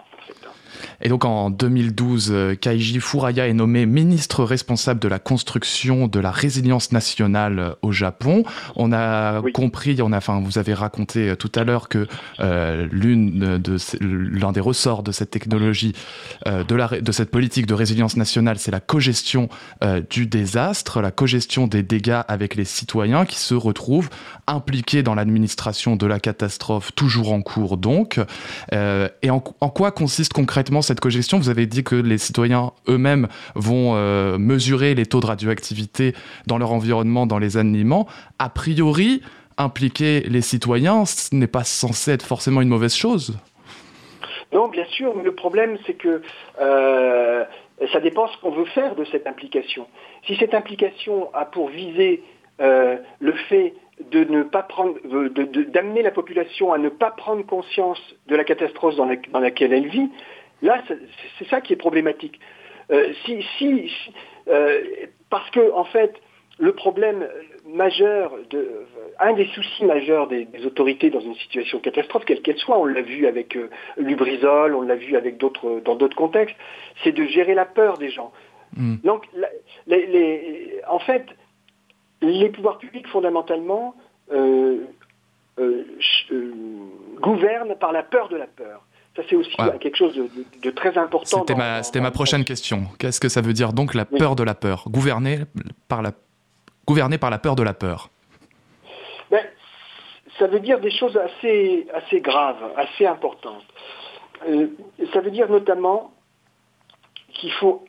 Et 1.02 1.08
donc 1.08 1.24
en 1.24 1.50
2012, 1.50 2.30
euh, 2.30 2.54
Kaiji 2.54 3.00
Furaya 3.00 3.48
est 3.48 3.52
nommé 3.52 3.86
ministre 3.86 4.44
responsable 4.44 5.00
de 5.00 5.08
la 5.08 5.18
construction 5.18 6.06
de 6.06 6.20
la 6.20 6.30
résilience 6.30 6.92
nationale 6.92 7.58
euh, 7.58 7.74
au 7.82 7.92
Japon. 7.92 8.44
On 8.76 8.92
a 8.92 9.42
compris, 9.52 10.00
on 10.00 10.12
a, 10.12 10.18
enfin, 10.18 10.40
vous 10.40 10.58
avez 10.58 10.74
raconté 10.74 11.30
euh, 11.30 11.36
tout 11.36 11.50
à 11.54 11.64
l'heure 11.64 11.88
que 11.88 12.06
l'une 12.92 13.58
de 13.58 13.76
l'un 14.00 14.52
des 14.52 14.60
ressorts 14.60 15.02
de 15.02 15.12
cette 15.12 15.30
technologie, 15.30 15.92
de, 16.46 16.74
la, 16.74 16.88
de 16.88 17.12
cette 17.12 17.30
politique 17.30 17.66
de 17.66 17.74
résilience 17.74 18.16
nationale, 18.16 18.58
c'est 18.58 18.70
la 18.70 18.80
cogestion 18.80 19.48
du 20.10 20.26
désastre, 20.26 21.00
la 21.00 21.10
cogestion 21.10 21.66
des 21.66 21.82
dégâts 21.82 22.20
avec 22.28 22.54
les 22.54 22.64
citoyens 22.64 23.24
qui 23.24 23.38
se 23.38 23.54
retrouvent 23.54 24.10
impliqués 24.46 25.02
dans 25.02 25.14
l'administration 25.14 25.96
de 25.96 26.06
la 26.06 26.20
catastrophe, 26.20 26.92
toujours 26.94 27.32
en 27.32 27.42
cours 27.42 27.76
donc. 27.76 28.20
et 28.72 29.30
en, 29.30 29.42
en 29.60 29.68
quoi 29.70 29.90
consiste 29.90 30.11
concrètement 30.32 30.82
cette 30.82 31.00
cogestion 31.00 31.38
Vous 31.38 31.48
avez 31.48 31.66
dit 31.66 31.84
que 31.84 31.94
les 31.94 32.18
citoyens 32.18 32.72
eux-mêmes 32.88 33.28
vont 33.54 33.94
euh, 33.94 34.38
mesurer 34.38 34.94
les 34.94 35.06
taux 35.06 35.20
de 35.20 35.26
radioactivité 35.26 36.14
dans 36.46 36.58
leur 36.58 36.72
environnement, 36.72 37.26
dans 37.26 37.38
les 37.38 37.56
aliments. 37.56 38.06
A 38.38 38.48
priori, 38.48 39.22
impliquer 39.58 40.20
les 40.20 40.40
citoyens, 40.40 41.04
ce 41.04 41.34
n'est 41.34 41.46
pas 41.46 41.64
censé 41.64 42.12
être 42.12 42.24
forcément 42.24 42.60
une 42.60 42.68
mauvaise 42.68 42.94
chose. 42.94 43.38
Non, 44.52 44.68
bien 44.68 44.84
sûr, 44.84 45.14
mais 45.16 45.22
le 45.22 45.34
problème, 45.34 45.78
c'est 45.86 45.94
que 45.94 46.22
euh, 46.60 47.44
ça 47.92 48.00
dépend 48.00 48.28
ce 48.28 48.36
qu'on 48.38 48.50
veut 48.50 48.66
faire 48.66 48.94
de 48.94 49.04
cette 49.06 49.26
implication. 49.26 49.86
Si 50.26 50.36
cette 50.36 50.54
implication 50.54 51.32
a 51.34 51.46
pour 51.46 51.68
viser 51.68 52.22
euh, 52.60 52.96
le 53.18 53.32
fait 53.48 53.74
de 54.10 54.24
ne 54.24 54.42
pas 54.42 54.62
prendre, 54.62 54.98
d'amener 55.68 56.02
la 56.02 56.10
population 56.10 56.72
à 56.72 56.78
ne 56.78 56.88
pas 56.88 57.10
prendre 57.10 57.44
conscience 57.44 58.00
de 58.26 58.36
la 58.36 58.44
catastrophe 58.44 58.96
dans 58.96 59.40
laquelle 59.40 59.72
elle 59.72 59.88
vit, 59.88 60.10
Là, 60.62 60.80
c'est 61.38 61.48
ça 61.48 61.60
qui 61.60 61.72
est 61.72 61.76
problématique. 61.76 62.38
Euh, 62.90 63.12
si, 63.24 63.44
si, 63.58 63.92
euh, 64.48 64.80
parce 65.28 65.50
que, 65.50 65.72
en 65.72 65.84
fait, 65.84 66.14
le 66.58 66.72
problème 66.72 67.26
majeur, 67.66 68.32
de, 68.50 68.86
un 69.18 69.32
des 69.32 69.46
soucis 69.46 69.84
majeurs 69.84 70.28
des, 70.28 70.46
autorités 70.64 71.10
dans 71.10 71.20
une 71.20 71.34
situation 71.34 71.78
de 71.78 71.82
catastrophe, 71.82 72.24
quelle 72.24 72.42
qu'elle 72.42 72.58
soit, 72.58 72.78
on 72.78 72.84
l'a 72.84 73.02
vu 73.02 73.26
avec 73.26 73.56
euh, 73.56 73.70
Lubrizol, 73.96 74.74
on 74.74 74.82
l'a 74.82 74.94
vu 74.94 75.16
avec 75.16 75.36
d'autres, 75.36 75.80
dans 75.84 75.96
d'autres 75.96 76.16
contextes, 76.16 76.56
c'est 77.02 77.12
de 77.12 77.24
gérer 77.24 77.54
la 77.54 77.64
peur 77.64 77.98
des 77.98 78.10
gens. 78.10 78.32
Hmm. 78.76 78.96
Donc, 79.02 79.26
les, 79.86 80.80
en 80.88 81.00
fait, 81.00 81.24
les 82.22 82.48
pouvoirs 82.48 82.78
publics, 82.78 83.06
fondamentalement, 83.08 83.94
gouvernent 87.20 87.76
par 87.76 87.92
la 87.92 88.02
peur 88.02 88.28
de 88.28 88.36
la 88.36 88.46
peur. 88.46 88.82
Ça, 89.14 89.22
c'est 89.28 89.36
aussi 89.36 89.54
quelque 89.80 89.96
chose 89.96 90.18
de, 90.62 90.70
très 90.70 90.96
important. 90.96 91.40
C'était 91.40 91.54
ma, 91.54 91.82
ma, 92.00 92.10
prochaine 92.10 92.44
question. 92.44 92.84
Qu'est-ce 92.98 93.20
que 93.20 93.28
ça 93.28 93.42
veut 93.42 93.52
dire 93.52 93.74
donc 93.74 93.94
la 93.94 94.06
peur 94.06 94.36
de 94.36 94.42
la 94.42 94.54
peur? 94.54 94.84
Gouverner 94.88 95.40
par 95.86 96.00
la, 96.00 96.12
gouverner 96.86 97.18
par 97.18 97.28
la 97.28 97.38
peur 97.38 97.54
de 97.54 97.62
la 97.62 97.74
peur 97.74 98.08
ben, 99.30 99.44
Ça 100.38 100.46
veut 100.46 100.60
dire 100.60 100.80
des 100.80 100.90
choses 100.90 101.16
assez, 101.18 101.86
assez 101.92 102.20
graves, 102.20 102.72
assez 102.76 103.04
importantes. 103.04 103.66
Euh, 104.48 104.68
ça 105.12 105.20
veut 105.20 105.30
dire 105.30 105.48
notamment 105.50 106.12
qu'il 107.34 107.52
faut 107.52 107.84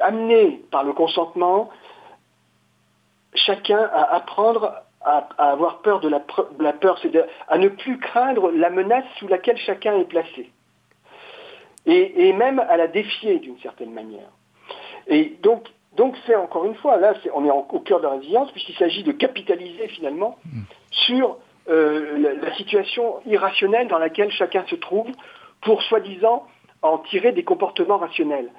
amener 0.00 0.62
par 0.70 0.84
le 0.84 0.92
consentement 0.92 1.70
chacun 3.46 3.78
à 3.92 4.14
apprendre 4.14 4.72
à, 5.04 5.28
avoir 5.38 5.78
peur 5.78 6.00
de 6.00 6.08
la, 6.08 6.20
peur, 6.72 6.98
c'est 7.00 7.12
à 7.48 7.58
ne 7.58 7.68
plus 7.68 7.98
craindre 7.98 8.50
la 8.50 8.70
menace 8.70 9.04
sous 9.18 9.28
laquelle 9.28 9.56
chacun 9.56 9.98
est 9.98 10.04
placé. 10.04 10.50
Et, 11.86 12.32
même 12.34 12.58
à 12.58 12.76
la 12.76 12.86
défier 12.86 13.38
d'une 13.38 13.58
certaine 13.60 13.92
manière. 13.92 14.28
Et 15.06 15.36
donc, 15.42 15.66
donc 15.96 16.14
c'est 16.26 16.36
encore 16.36 16.66
une 16.66 16.74
fois, 16.74 16.98
là, 16.98 17.14
on 17.32 17.46
est 17.46 17.50
au 17.50 17.80
cœur 17.80 18.00
de 18.00 18.04
la 18.04 18.10
résilience, 18.10 18.50
puisqu'il 18.52 18.76
s'agit 18.76 19.02
de 19.02 19.12
capitaliser 19.12 19.88
finalement 19.88 20.36
sur 20.90 21.38
euh, 21.70 22.36
la, 22.42 22.54
situation 22.56 23.20
irrationnelle 23.26 23.88
dans 23.88 23.98
laquelle 23.98 24.30
chacun 24.30 24.64
se 24.66 24.74
trouve 24.74 25.08
pour 25.62 25.82
soi-disant 25.82 26.46
en 26.82 26.98
tirer 26.98 27.32
des 27.32 27.44
comportements 27.44 27.98
rationnels. 27.98 28.50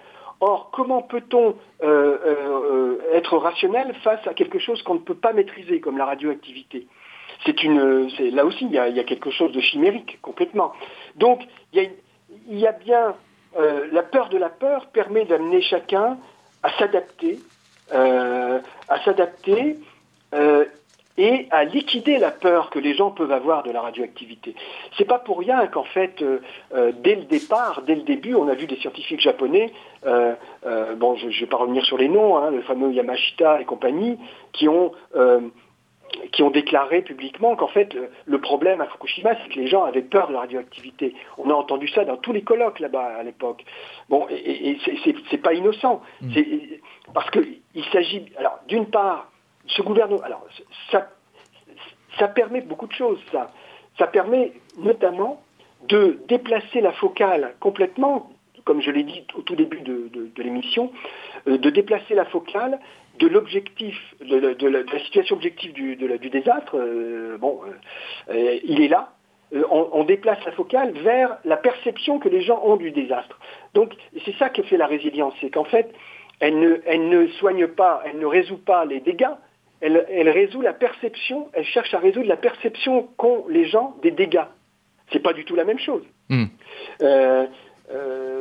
Or, 0.42 0.70
comment 0.72 1.02
peut-on 1.02 1.56
euh, 1.84 2.18
euh, 2.26 2.98
être 3.14 3.38
rationnel 3.38 3.94
face 4.04 4.26
à 4.26 4.34
quelque 4.34 4.58
chose 4.58 4.82
qu'on 4.84 4.96
ne 4.96 5.00
peut 5.00 5.16
pas 5.16 5.34
maîtriser, 5.34 5.82
comme 5.82 5.98
la 5.98 6.06
radioactivité? 6.06 6.88
C'est 7.46 8.32
là 8.32 8.46
aussi, 8.46 8.66
il 8.66 8.72
y, 8.72 8.78
a, 8.78 9.04
quelque 9.04 9.32
chose 9.32 9.52
de 9.52 9.62
chimérique 9.62 10.20
complètement. 10.22 10.74
Donc, 11.16 11.42
il 11.74 11.90
y 12.50 12.68
a, 12.68 12.72
bien 12.74 13.16
euh, 13.58 13.88
la 13.92 14.04
peur 14.04 14.30
de 14.30 14.38
la 14.38 14.50
peur 14.50 14.88
permet 14.88 15.26
d'amener 15.26 15.62
chacun 15.62 16.18
à 16.64 16.72
s'adapter, 16.78 17.40
à 17.92 19.04
s'adapter 19.06 19.78
et 21.20 21.48
à 21.52 21.66
liquider 21.66 22.18
la 22.18 22.32
peur 22.32 22.70
que 22.70 22.80
les 22.80 22.94
gens 22.94 23.12
peuvent 23.12 23.34
avoir 23.34 23.64
de 23.64 23.72
la 23.72 23.82
radioactivité. 23.82 24.56
C'est 24.98 25.04
pas 25.04 25.20
pour 25.20 25.40
rien 25.40 25.68
qu'en 25.68 25.84
fait, 25.84 26.22
euh, 26.22 26.40
euh, 26.74 26.94
dès 27.04 27.16
le 27.16 27.24
départ, 27.24 27.82
dès 27.86 27.96
le 27.96 28.04
début, 28.04 28.36
on 28.36 28.48
a 28.48 28.56
vu 28.56 28.68
des 28.68 28.78
scientifiques 28.78 29.20
japonais, 29.20 29.74
euh, 30.06 30.36
bon, 30.96 31.18
je 31.18 31.28
ne 31.28 31.32
vais 31.32 31.46
pas 31.46 31.58
revenir 31.58 31.84
sur 31.84 31.98
les 31.98 32.08
noms, 32.08 32.38
hein, 32.38 32.52
le 32.52 32.62
fameux 32.62 32.94
Yamashita 32.94 33.60
et 33.60 33.66
compagnie, 33.66 34.18
qui 34.54 34.68
ont 34.70 34.94
qui 36.32 36.42
ont 36.42 36.50
déclaré 36.50 37.04
publiquement 37.04 37.56
qu'en 37.56 37.68
fait, 37.68 37.96
le 38.26 38.42
problème 38.42 38.82
à 38.82 38.88
Fukushima, 38.88 39.36
c'est 39.36 39.54
que 39.54 39.60
les 39.60 39.68
gens 39.68 39.84
avaient 39.84 40.02
peur 40.02 40.28
de 40.30 40.34
la 40.34 40.40
radioactivité. 40.40 41.14
On 41.38 41.52
a 41.52 41.54
entendu 41.54 41.88
ça 41.88 42.04
dans 42.04 42.18
tous 42.18 42.34
les 42.34 42.42
colloques 42.42 42.80
là-bas 42.80 43.18
à 43.20 43.22
l'époque. 43.22 43.64
Bon, 44.10 44.26
et, 44.32 44.72
et 44.72 44.80
c'est 45.30 45.38
pas 45.38 45.54
innocent. 45.54 46.02
Mm. 46.22 46.34
Parce 47.14 47.30
qu'il 47.30 47.86
s'agit, 47.92 48.26
alors, 48.38 48.58
d'une 48.68 48.88
part, 48.88 49.28
ce 49.70 49.82
gouvernement, 49.82 50.22
alors 50.24 50.46
ça, 50.92 51.10
ça 52.18 52.28
permet 52.28 52.62
beaucoup 52.62 52.88
de 52.88 52.94
choses, 52.94 53.20
ça. 53.32 53.52
Ça 53.98 54.08
permet 54.08 54.54
notamment 54.78 55.42
de 55.88 56.20
déplacer 56.28 56.82
la 56.82 56.92
focale 56.92 57.56
complètement, 57.60 58.32
comme 58.66 58.82
je 58.82 58.92
l'ai 58.92 59.04
dit 59.04 59.24
au 59.36 59.42
tout 59.42 59.56
début 59.56 59.82
de, 59.82 60.32
l'émission, 60.38 60.92
euh, 61.48 61.58
de 61.58 61.70
déplacer 61.70 62.16
la 62.16 62.26
focale 62.26 62.80
de 63.20 63.28
l'objectif, 63.28 63.98
de, 64.22 64.68
la 64.68 65.00
situation 65.00 65.36
objective 65.36 65.74
du, 65.74 65.96
du 65.96 66.30
désastre. 66.30 66.78
Euh, 66.78 67.38
bon, 67.38 67.62
euh, 68.30 68.60
il 68.64 68.82
est 68.82 68.88
là. 68.88 69.14
On, 69.72 70.04
déplace 70.04 70.38
la 70.46 70.52
focale 70.52 70.92
vers 70.92 71.40
la 71.44 71.58
perception 71.58 72.20
que 72.20 72.30
les 72.30 72.42
gens 72.42 72.62
ont 72.64 72.76
du 72.76 72.92
désastre. 72.92 73.40
Donc, 73.74 73.96
c'est 74.24 74.36
ça 74.36 74.50
que 74.50 74.62
fait 74.62 74.78
la 74.78 74.86
résilience, 74.86 75.34
c'est 75.42 75.50
qu'en 75.50 75.64
fait, 75.64 75.92
elle 76.40 76.60
ne, 76.60 76.78
elle 76.86 77.10
ne 77.10 77.26
soigne 77.30 77.66
pas, 77.66 78.04
elle 78.06 78.20
ne 78.20 78.28
résout 78.28 78.60
pas 78.60 78.86
les 78.86 79.00
dégâts, 79.00 79.34
elle, 79.82 80.30
résout 80.30 80.62
la 80.62 80.74
perception, 80.74 81.48
elle 81.54 81.66
cherche 81.66 81.94
à 81.94 82.00
résoudre 82.00 82.28
la 82.28 82.38
perception 82.38 83.08
qu'ont 83.18 83.46
les 83.50 83.66
gens 83.66 83.96
des 84.02 84.12
dégâts. 84.12 84.46
C'est 85.12 85.24
pas 85.24 85.34
du 85.34 85.46
tout 85.46 85.56
la 85.56 85.64
même 85.64 85.80
chose. 85.80 86.04
Hmm. 86.30 86.46
Euh, 87.02 87.48
euh, 87.92 88.39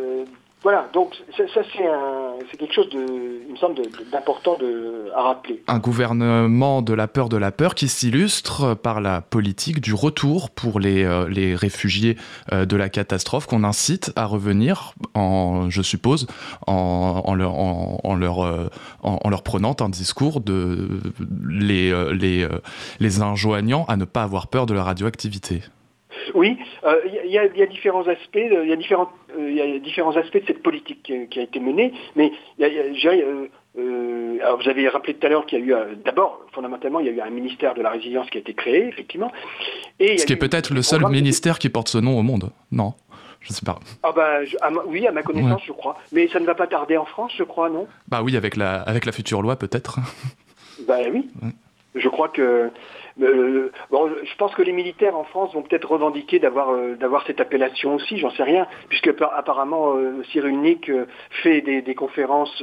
voilà, 0.63 0.89
donc 0.93 1.15
ça, 1.37 1.45
c'est 1.55 2.57
quelque 2.57 2.75
chose, 2.75 2.91
de, 2.91 3.45
il 3.47 3.53
me 3.53 3.57
semble, 3.57 3.77
d'important 4.11 4.57
à 5.15 5.23
rappeler. 5.23 5.63
Un 5.69 5.79
gouvernement 5.79 6.83
de 6.83 6.95
la 6.95 7.07
peur 7.07 7.29
de 7.29 7.37
la 7.37 7.53
peur 7.53 7.77
qui 7.77 7.87
s'illustre 7.87 8.75
par 8.75 9.01
la 9.01 9.21
politique 9.21 9.81
du 9.81 9.95
retour 9.95 10.51
pour 10.51 10.81
les, 10.81 11.05
euh, 11.05 11.29
les 11.29 11.55
réfugiés 11.55 12.17
euh, 12.53 12.67
de 12.67 12.77
la 12.77 12.89
catastrophe 12.89 13.47
qu'on 13.47 13.63
incite 13.63 14.13
à 14.17 14.25
revenir, 14.25 14.95
en, 15.15 15.71
je 15.71 15.81
suppose, 15.81 16.27
en, 16.67 17.23
en 17.25 17.35
leur, 17.35 17.55
en, 17.55 18.17
leur, 18.17 18.45
euh, 18.45 18.69
en, 19.03 19.31
leur 19.31 19.45
prenant 19.45 19.77
un 19.79 19.89
discours 19.89 20.41
de 20.41 20.89
les, 21.49 21.93
les, 22.15 22.49
les 22.99 23.23
enjoignant 23.23 23.85
à 23.87 23.97
ne 23.97 24.05
pas 24.05 24.25
avoir 24.25 24.49
peur 24.49 24.67
de 24.67 24.75
la 24.75 24.83
radioactivité. 24.83 25.63
Oui, 26.35 26.59
euh, 26.85 27.01
il 27.25 27.31
y, 27.31 27.39
a 27.39 27.67
différents 27.67 28.07
aspects, 28.07 28.37
il 28.37 28.69
y 28.69 28.73
a 28.73 28.77
différents, 28.77 29.11
euh, 29.39 29.51
y 29.51 29.61
a 29.61 29.79
différents 29.79 30.17
aspects 30.17 30.41
de 30.41 30.47
cette 30.47 30.63
politique 30.63 31.03
qui, 31.03 31.39
a 31.39 31.43
été 31.43 31.61
menée, 31.61 31.93
mais 32.17 32.33
euh, 32.61 34.39
alors 34.43 34.61
vous 34.61 34.69
avez 34.69 34.89
rappelé 34.89 35.15
tout 35.15 35.27
à 35.27 35.31
l'heure 35.31 35.47
qu'il 35.47 35.67
y 35.67 35.73
a 35.73 35.83
eu, 35.83 35.97
d'abord, 36.05 36.41
fondamentalement, 36.53 37.01
il 37.01 37.07
y 37.07 37.09
a 37.09 37.13
eu 37.13 37.21
un 37.21 37.31
ministère 37.31 37.75
de 37.75 37.83
la 37.83 37.91
résilience 37.91 38.29
qui 38.31 38.39
a 38.39 38.41
été 38.41 38.55
créé, 38.55 38.89
effectivement. 38.89 39.31
Et 40.01 40.19
ce 40.19 40.27
qui 40.27 40.33
est 40.33 40.37
peut-être 40.37 40.73
le 40.73 40.83
seul 40.83 41.07
ministère 41.09 41.59
qui 41.59 41.69
porte 41.69 41.89
ce 41.89 41.99
nom 41.99 42.19
au 42.19 42.23
monde, 42.23 42.51
non? 42.73 42.95
Je 43.41 43.53
sais 43.53 43.65
pas. 43.65 43.79
Ah 44.03 44.13
bah, 44.13 44.41
oui, 44.87 45.07
à 45.07 45.13
ma 45.13 45.23
connaissance, 45.23 45.63
je 45.65 45.73
crois. 45.73 45.97
Mais 46.13 46.29
ça 46.29 46.41
ne 46.41 46.45
va 46.45 46.57
pas 46.57 46.67
tarder 46.67 46.97
en 46.97 47.05
France, 47.05 47.33
je 47.39 47.45
crois, 47.45 47.71
non? 47.71 47.87
Bah 48.09 48.21
oui, 48.23 48.37
avec 48.37 48.57
la, 48.57 48.81
avec 48.83 49.07
la 49.07 49.13
future 49.13 49.43
loi, 49.43 49.57
peut-être. 49.57 50.01
Bah 50.87 50.99
oui. 51.11 51.29
Je 51.95 52.09
crois 52.09 52.29
que 52.29 52.71
euh, 53.21 53.73
bon, 53.91 54.09
je 54.23 54.37
pense 54.37 54.55
que 54.55 54.63
les 54.63 54.73
militaires 54.73 55.17
en 55.17 55.25
France 55.25 55.53
vont 55.55 55.63
peut-être 55.63 55.91
revendiquer 55.91 56.39
d'avoir 56.39 56.71
euh, 56.71 56.95
d'avoir 56.95 57.27
cette 57.27 57.41
appellation 57.41 57.95
aussi, 57.95 58.19
j'en 58.19 58.31
sais 58.31 58.43
rien, 58.43 58.67
puisque 58.89 59.11
apparemment 59.37 59.97
euh, 59.97 60.23
Cyril 60.31 60.61
Nick 60.61 60.91
fait 61.43 61.61
des, 61.61 61.83
des 61.83 61.95
conférences 61.95 62.63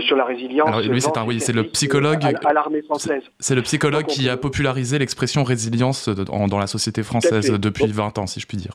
sur 0.00 0.16
la 0.16 0.24
résilience. 0.24 0.68
Alors, 0.68 0.80
lui, 0.80 1.00
c'est 1.00 1.16
un, 1.16 1.26
oui, 1.26 1.40
c'est 1.40 1.52
le 1.52 1.64
psychologue 1.64 2.24
à, 2.24 2.52
l'armée 2.52 2.82
française. 2.82 3.22
C'est 3.38 3.54
le 3.54 3.62
psychologue 3.62 4.06
qui 4.06 4.28
a 4.28 4.36
popularisé 4.36 4.98
l'expression 4.98 5.44
résilience 5.44 6.08
dans 6.08 6.58
la 6.58 6.66
société 6.66 7.02
française 7.02 7.50
depuis 7.52 7.86
20 7.86 8.18
ans, 8.18 8.26
si 8.26 8.40
je 8.40 8.46
puis 8.46 8.56
dire. 8.56 8.72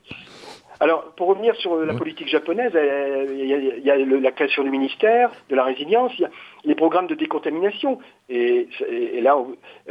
Alors, 0.82 1.12
pour 1.16 1.28
revenir 1.28 1.56
sur 1.58 1.76
la 1.76 1.94
politique 1.94 2.28
japonaise, 2.28 2.72
il 2.74 3.46
y 3.86 3.92
a, 3.92 3.98
la 3.98 4.32
création 4.32 4.64
du 4.64 4.72
ministère, 4.72 5.30
de 5.48 5.56
la 5.56 5.64
résilience, 5.64 6.12
il 6.18 6.22
y 6.22 6.26
a 6.26 6.32
les 6.64 6.74
programmes 6.74 7.06
de 7.06 7.14
décontamination, 7.14 8.00
et, 8.30 8.68
là, 9.22 9.38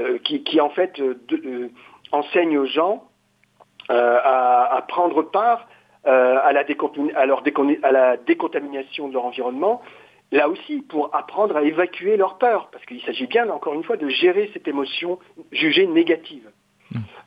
euh, 0.01 0.19
qui, 0.19 0.61
en 0.61 0.71
fait 0.71 0.99
euh, 0.99 1.15
euh, 1.31 1.69
enseignent 2.11 2.59
aux 2.59 2.67
gens 2.67 3.05
à, 3.89 4.85
prendre 4.89 5.23
part 5.23 5.69
à 6.03 6.53
la, 6.53 6.65
à, 6.65 7.93
la 7.93 8.17
décontamination 8.17 9.07
de 9.07 9.13
leur 9.13 9.27
environnement, 9.27 9.83
là 10.33 10.49
aussi 10.49 10.83
pour 10.83 11.15
apprendre 11.15 11.57
à 11.57 11.63
évacuer 11.63 12.17
leur 12.17 12.37
peur, 12.39 12.69
parce 12.73 12.85
qu'il 12.85 13.01
s'agit 13.03 13.29
bien, 13.29 13.49
encore 13.49 13.75
une 13.75 13.85
fois, 13.85 13.97
de 13.97 14.09
gérer 14.09 14.51
cette 14.55 14.67
émotion 14.67 15.21
jugée 15.53 15.87
négative. 15.87 16.51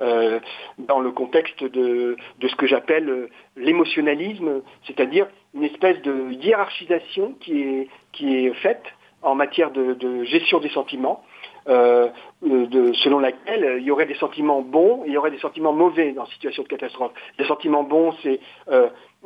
Euh, 0.01 0.39
dans 0.77 0.99
le 0.99 1.11
contexte 1.11 1.63
de, 1.63 2.17
ce 2.41 2.55
que 2.55 2.67
j'appelle 2.67 3.09
euh, 3.09 3.29
l'émotionnalisme, 3.55 4.61
c'est-à-dire 4.85 5.27
une 5.53 5.63
espèce 5.63 6.01
de 6.01 6.31
hiérarchisation 6.31 7.33
qui 7.39 7.61
est, 7.61 7.89
qui 8.11 8.35
est 8.35 8.53
faite 8.55 8.83
en 9.23 9.35
matière 9.35 9.71
de, 9.71 10.23
gestion 10.23 10.59
des 10.59 10.69
sentiments, 10.69 11.23
euh, 11.67 12.09
de, 12.41 12.93
selon 12.93 13.19
laquelle 13.19 13.77
il 13.79 13.83
y 13.83 13.91
aurait 13.91 14.05
des 14.05 14.15
sentiments 14.15 14.61
bons 14.61 15.03
et 15.05 15.07
il 15.07 15.13
y 15.13 15.17
aurait 15.17 15.31
des 15.31 15.39
sentiments 15.39 15.73
mauvais 15.73 16.11
dans 16.11 16.25
situation 16.27 16.63
de 16.63 16.67
catastrophe. 16.67 17.13
Les 17.39 17.45
sentiments 17.45 17.83
bons, 17.83 18.13
c'est 18.21 18.39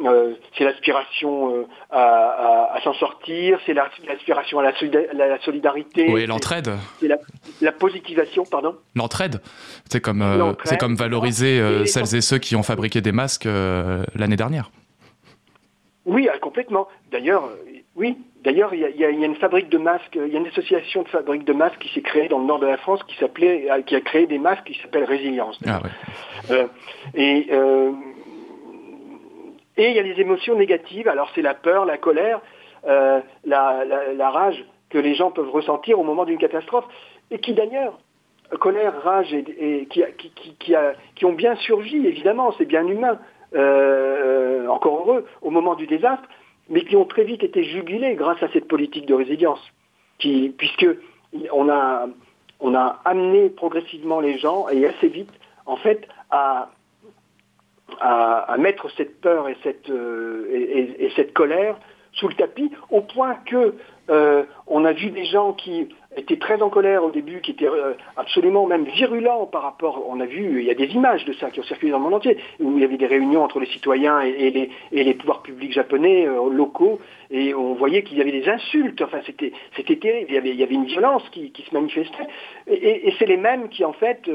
euh, 0.06 0.36
l'aspiration 0.60 1.56
euh, 1.56 1.66
à, 1.90 2.80
s'en 2.84 2.94
sortir, 2.94 3.60
c'est 3.66 3.74
l'aspiration 3.74 4.60
à, 4.60 4.64
la, 4.64 5.40
solidarité. 5.42 6.08
Oui, 6.12 6.28
l'entraide. 6.28 6.70
C'est 7.00 7.08
la, 7.62 7.72
positivation, 7.72 8.44
pardon. 8.46 8.76
L'entraide. 8.96 9.42
C'est 9.90 10.00
comme, 10.00 10.22
euh, 10.22 10.54
c'est 10.66 10.78
comme 10.78 10.96
valoriser 10.96 11.88
celles 11.88 12.16
et 12.16 12.22
ceux 12.22 12.38
qui 12.38 12.56
ont 12.56 12.62
fabriqué 12.62 13.02
des 13.02 13.12
masques 13.12 13.48
l'année 14.16 14.36
dernière. 14.36 14.70
Oui, 16.06 16.30
complètement. 16.42 16.88
D'ailleurs, 17.12 17.50
oui. 17.96 18.18
D'ailleurs, 18.48 18.74
il 18.74 18.80
y, 18.80 19.04
a 19.04 19.10
une 19.10 19.36
fabrique 19.36 19.68
de 19.68 19.78
masques, 19.78 20.16
il 20.16 20.32
y 20.32 20.38
a 20.38 20.40
une 20.40 20.48
association 20.48 21.04
de 21.04 21.10
fabriques 21.10 21.44
de 21.44 21.52
masques 21.52 21.80
qui 21.80 21.94
s'est 21.94 22.02
créée 22.02 22.30
dans 22.30 22.40
le 22.40 22.46
nord 22.46 22.60
de 22.60 22.66
la 22.66 22.78
France 22.78 23.04
qui 23.04 23.18
s'appelait, 23.18 23.68
qui 23.86 23.94
a 23.94 24.00
créé 24.00 24.26
des 24.26 24.40
masques 24.40 24.64
qui 24.64 24.80
s'appellent 24.82 25.04
Résilience. 25.04 25.60
Ah, 25.68 25.82
ouais. 26.50 26.66
et 27.14 27.52
et 29.78 29.90
il 29.92 29.96
y 29.96 30.00
a 30.00 30.04
des 30.04 30.20
émotions 30.20 30.56
négatives, 30.56 31.08
alors 31.08 31.30
c'est 31.36 31.42
la 31.42 31.54
peur, 31.54 31.86
la 31.86 31.98
colère, 31.98 32.42
euh, 32.88 33.20
la, 33.46 34.30
rage 34.30 34.66
que 34.90 34.98
les 34.98 35.14
gens 35.14 35.32
peuvent 35.32 35.50
ressentir 35.50 36.00
au 36.00 36.04
moment 36.04 36.26
d'une 36.26 36.40
catastrophe, 36.40 36.86
et 37.30 37.40
qui 37.40 37.54
d'ailleurs, 37.54 38.00
colère, 38.60 38.94
rage, 39.04 39.34
et, 39.34 39.88
qui, 39.88 41.26
ont 41.26 41.34
bien 41.34 41.56
surgi, 41.58 42.08
évidemment, 42.08 42.54
c'est 42.58 42.66
bien 42.66 42.88
humain, 42.88 43.20
euh, 43.56 44.68
encore 44.68 45.00
heureux, 45.00 45.26
au 45.42 45.52
moment 45.52 45.76
du 45.76 45.86
désastre, 45.86 46.28
mais 46.70 46.84
qui 46.84 46.96
ont 46.96 47.06
très 47.06 47.24
vite 47.24 47.44
été 47.44 47.64
jugulés 47.64 48.16
grâce 48.16 48.42
à 48.44 48.50
cette 48.50 48.68
politique 48.68 49.06
de 49.06 49.14
résilience, 49.14 49.62
qui, 50.20 50.54
puisque 50.58 50.88
on 51.52 51.70
a, 51.70 52.08
on 52.60 52.76
a 52.76 53.02
amené 53.06 53.50
progressivement 53.50 54.20
les 54.20 54.38
gens, 54.38 54.68
et 54.70 54.86
assez 54.86 55.08
vite, 55.08 55.32
en 55.66 55.78
fait, 55.78 56.08
à 56.30 56.70
à, 58.00 58.56
mettre 58.58 58.90
cette 58.96 59.22
peur 59.22 59.50
et 59.50 59.58
cette, 59.64 59.90
euh, 59.90 60.96
et, 61.00 61.12
cette 61.16 61.34
colère 61.34 61.78
sous 62.14 62.28
le 62.28 62.34
tapis, 62.36 62.72
au 62.90 63.02
point 63.02 63.36
que 63.46 63.76
on 64.68 64.86
a 64.86 64.94
vu 64.94 65.12
des 65.12 65.26
gens 65.26 65.52
qui 65.52 65.90
étaient 66.18 66.38
très 66.38 66.62
en 66.62 66.70
colère 66.70 67.04
au 67.04 67.12
début, 67.12 67.42
qui 67.42 67.52
étaient 67.52 67.70
absolument 68.16 68.66
même 68.66 68.86
virulents 68.86 69.46
par 69.46 69.62
rapport, 69.64 70.04
on 70.08 70.20
a 70.20 70.26
vu, 70.26 70.62
il 70.62 70.66
y 70.66 70.72
a 70.72 70.76
des 70.76 70.88
images 70.88 71.26
de 71.26 71.34
ça 71.34 71.50
qui 71.52 71.60
ont 71.60 71.64
circulé 71.64 71.92
dans 71.92 71.98
le 71.98 72.04
monde 72.04 72.16
entier, 72.16 72.38
où 72.60 72.74
il 72.76 72.82
y 72.82 72.84
avait 72.84 72.98
des 72.98 73.08
réunions 73.08 73.44
entre 73.44 73.60
les 73.60 73.68
citoyens 73.68 74.22
et, 74.22 74.70
les, 74.92 75.14
pouvoirs 75.14 75.42
publics 75.42 75.74
japonais 75.74 76.26
locaux, 76.52 77.00
et 77.30 77.54
on 77.54 77.74
voyait 77.74 78.04
qu'il 78.04 78.18
y 78.18 78.22
avait 78.22 78.32
des 78.32 78.48
insultes, 78.50 79.02
enfin 79.02 79.20
c'était, 79.26 79.52
c'était 79.76 79.98
terrible, 79.98 80.28
il 80.30 80.56
y, 80.56 80.64
avait, 80.64 80.76
une 80.76 80.86
violence 80.86 81.28
qui, 81.30 81.52
se 81.56 81.74
manifestait, 81.74 82.28
et, 82.68 83.14
c'est 83.20 83.26
les 83.26 83.38
mêmes 83.38 83.70
qui 83.70 83.86
en 83.86 83.94
fait 83.94 84.30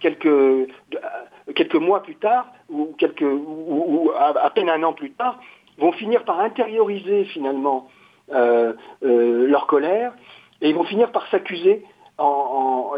quelques, 0.00 0.68
quelques 1.54 1.74
mois 1.74 2.02
plus 2.02 2.16
tard, 2.16 2.52
ou, 2.70 2.94
quelques, 2.98 3.22
ou, 3.22 4.10
à, 4.16 4.50
peine 4.50 4.68
un 4.68 4.82
an 4.82 4.92
plus 4.92 5.10
tard, 5.12 5.38
vont 5.78 5.92
finir 5.92 6.24
par 6.24 6.40
intérioriser 6.40 7.24
finalement 7.24 7.88
euh, 8.32 8.72
euh, 9.04 9.46
leur 9.46 9.66
colère, 9.66 10.12
et 10.60 10.68
ils 10.68 10.74
vont 10.74 10.84
finir 10.84 11.12
par 11.12 11.26
s'accuser 11.28 11.84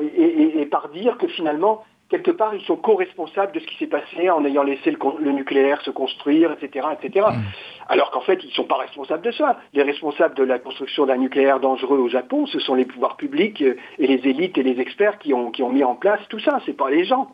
et, 0.00 0.66
par 0.66 0.88
dire 0.90 1.18
que 1.18 1.26
finalement, 1.26 1.84
quelque 2.08 2.30
part, 2.30 2.54
ils 2.54 2.64
sont 2.64 2.76
co-responsables 2.76 3.52
de 3.52 3.60
ce 3.60 3.66
qui 3.66 3.76
s'est 3.76 3.88
passé 3.88 4.30
en 4.30 4.44
ayant 4.44 4.62
laissé 4.62 4.90
le, 4.90 5.32
nucléaire 5.32 5.80
se 5.82 5.90
construire, 5.90 6.52
etc. 6.52 6.86
etc. 7.00 7.26
Mmh. 7.30 7.40
Alors 7.88 8.10
qu'en 8.10 8.20
fait, 8.20 8.42
ils 8.44 8.48
ne 8.48 8.52
sont 8.52 8.64
pas 8.64 8.76
responsables 8.76 9.22
de 9.22 9.32
ça. 9.32 9.58
Les 9.72 9.82
responsables 9.82 10.34
de 10.34 10.44
la 10.44 10.58
construction 10.58 11.06
d'un 11.06 11.16
nucléaire 11.16 11.60
dangereux 11.60 11.98
au 11.98 12.08
Japon, 12.08 12.46
ce 12.46 12.58
sont 12.60 12.74
les 12.74 12.84
pouvoirs 12.84 13.16
publics 13.16 13.62
et 13.62 14.06
les 14.06 14.28
élites 14.28 14.56
et 14.56 14.62
les 14.62 14.80
experts 14.80 15.18
qui 15.18 15.34
ont, 15.34 15.50
qui 15.50 15.62
ont 15.62 15.70
mis 15.70 15.84
en 15.84 15.94
place 15.94 16.20
tout 16.28 16.40
ça, 16.40 16.60
ce 16.64 16.70
n'est 16.70 16.76
pas 16.76 16.90
les 16.90 17.04
gens. 17.04 17.28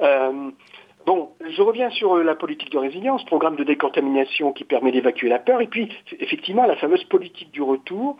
Euh, 0.00 0.50
bon, 1.06 1.30
je 1.48 1.62
reviens 1.62 1.90
sur 1.90 2.16
la 2.16 2.34
politique 2.34 2.72
de 2.72 2.78
résilience, 2.78 3.24
programme 3.24 3.56
de 3.56 3.64
décontamination 3.64 4.52
qui 4.52 4.64
permet 4.64 4.92
d'évacuer 4.92 5.28
la 5.28 5.38
peur, 5.38 5.60
et 5.60 5.66
puis 5.66 5.88
effectivement 6.18 6.66
la 6.66 6.76
fameuse 6.76 7.04
politique 7.04 7.52
du 7.52 7.62
retour, 7.62 8.16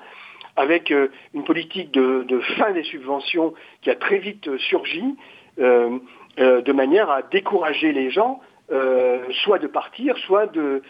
avec 0.56 0.90
euh, 0.90 1.08
une 1.34 1.44
politique 1.44 1.92
de, 1.92 2.24
de, 2.28 2.40
fin 2.58 2.72
des 2.72 2.84
subventions 2.84 3.54
qui 3.82 3.90
a 3.90 3.94
très 3.94 4.18
vite 4.18 4.56
surgi, 4.58 5.16
euh, 5.58 5.98
euh, 6.40 6.62
de 6.62 6.72
manière 6.72 7.10
à 7.10 7.20
décourager 7.20 7.92
les 7.92 8.10
gens, 8.10 8.40
euh, 8.70 9.22
soit 9.44 9.58
de 9.58 9.66
partir, 9.66 10.16
soit 10.18 10.46
de 10.46 10.82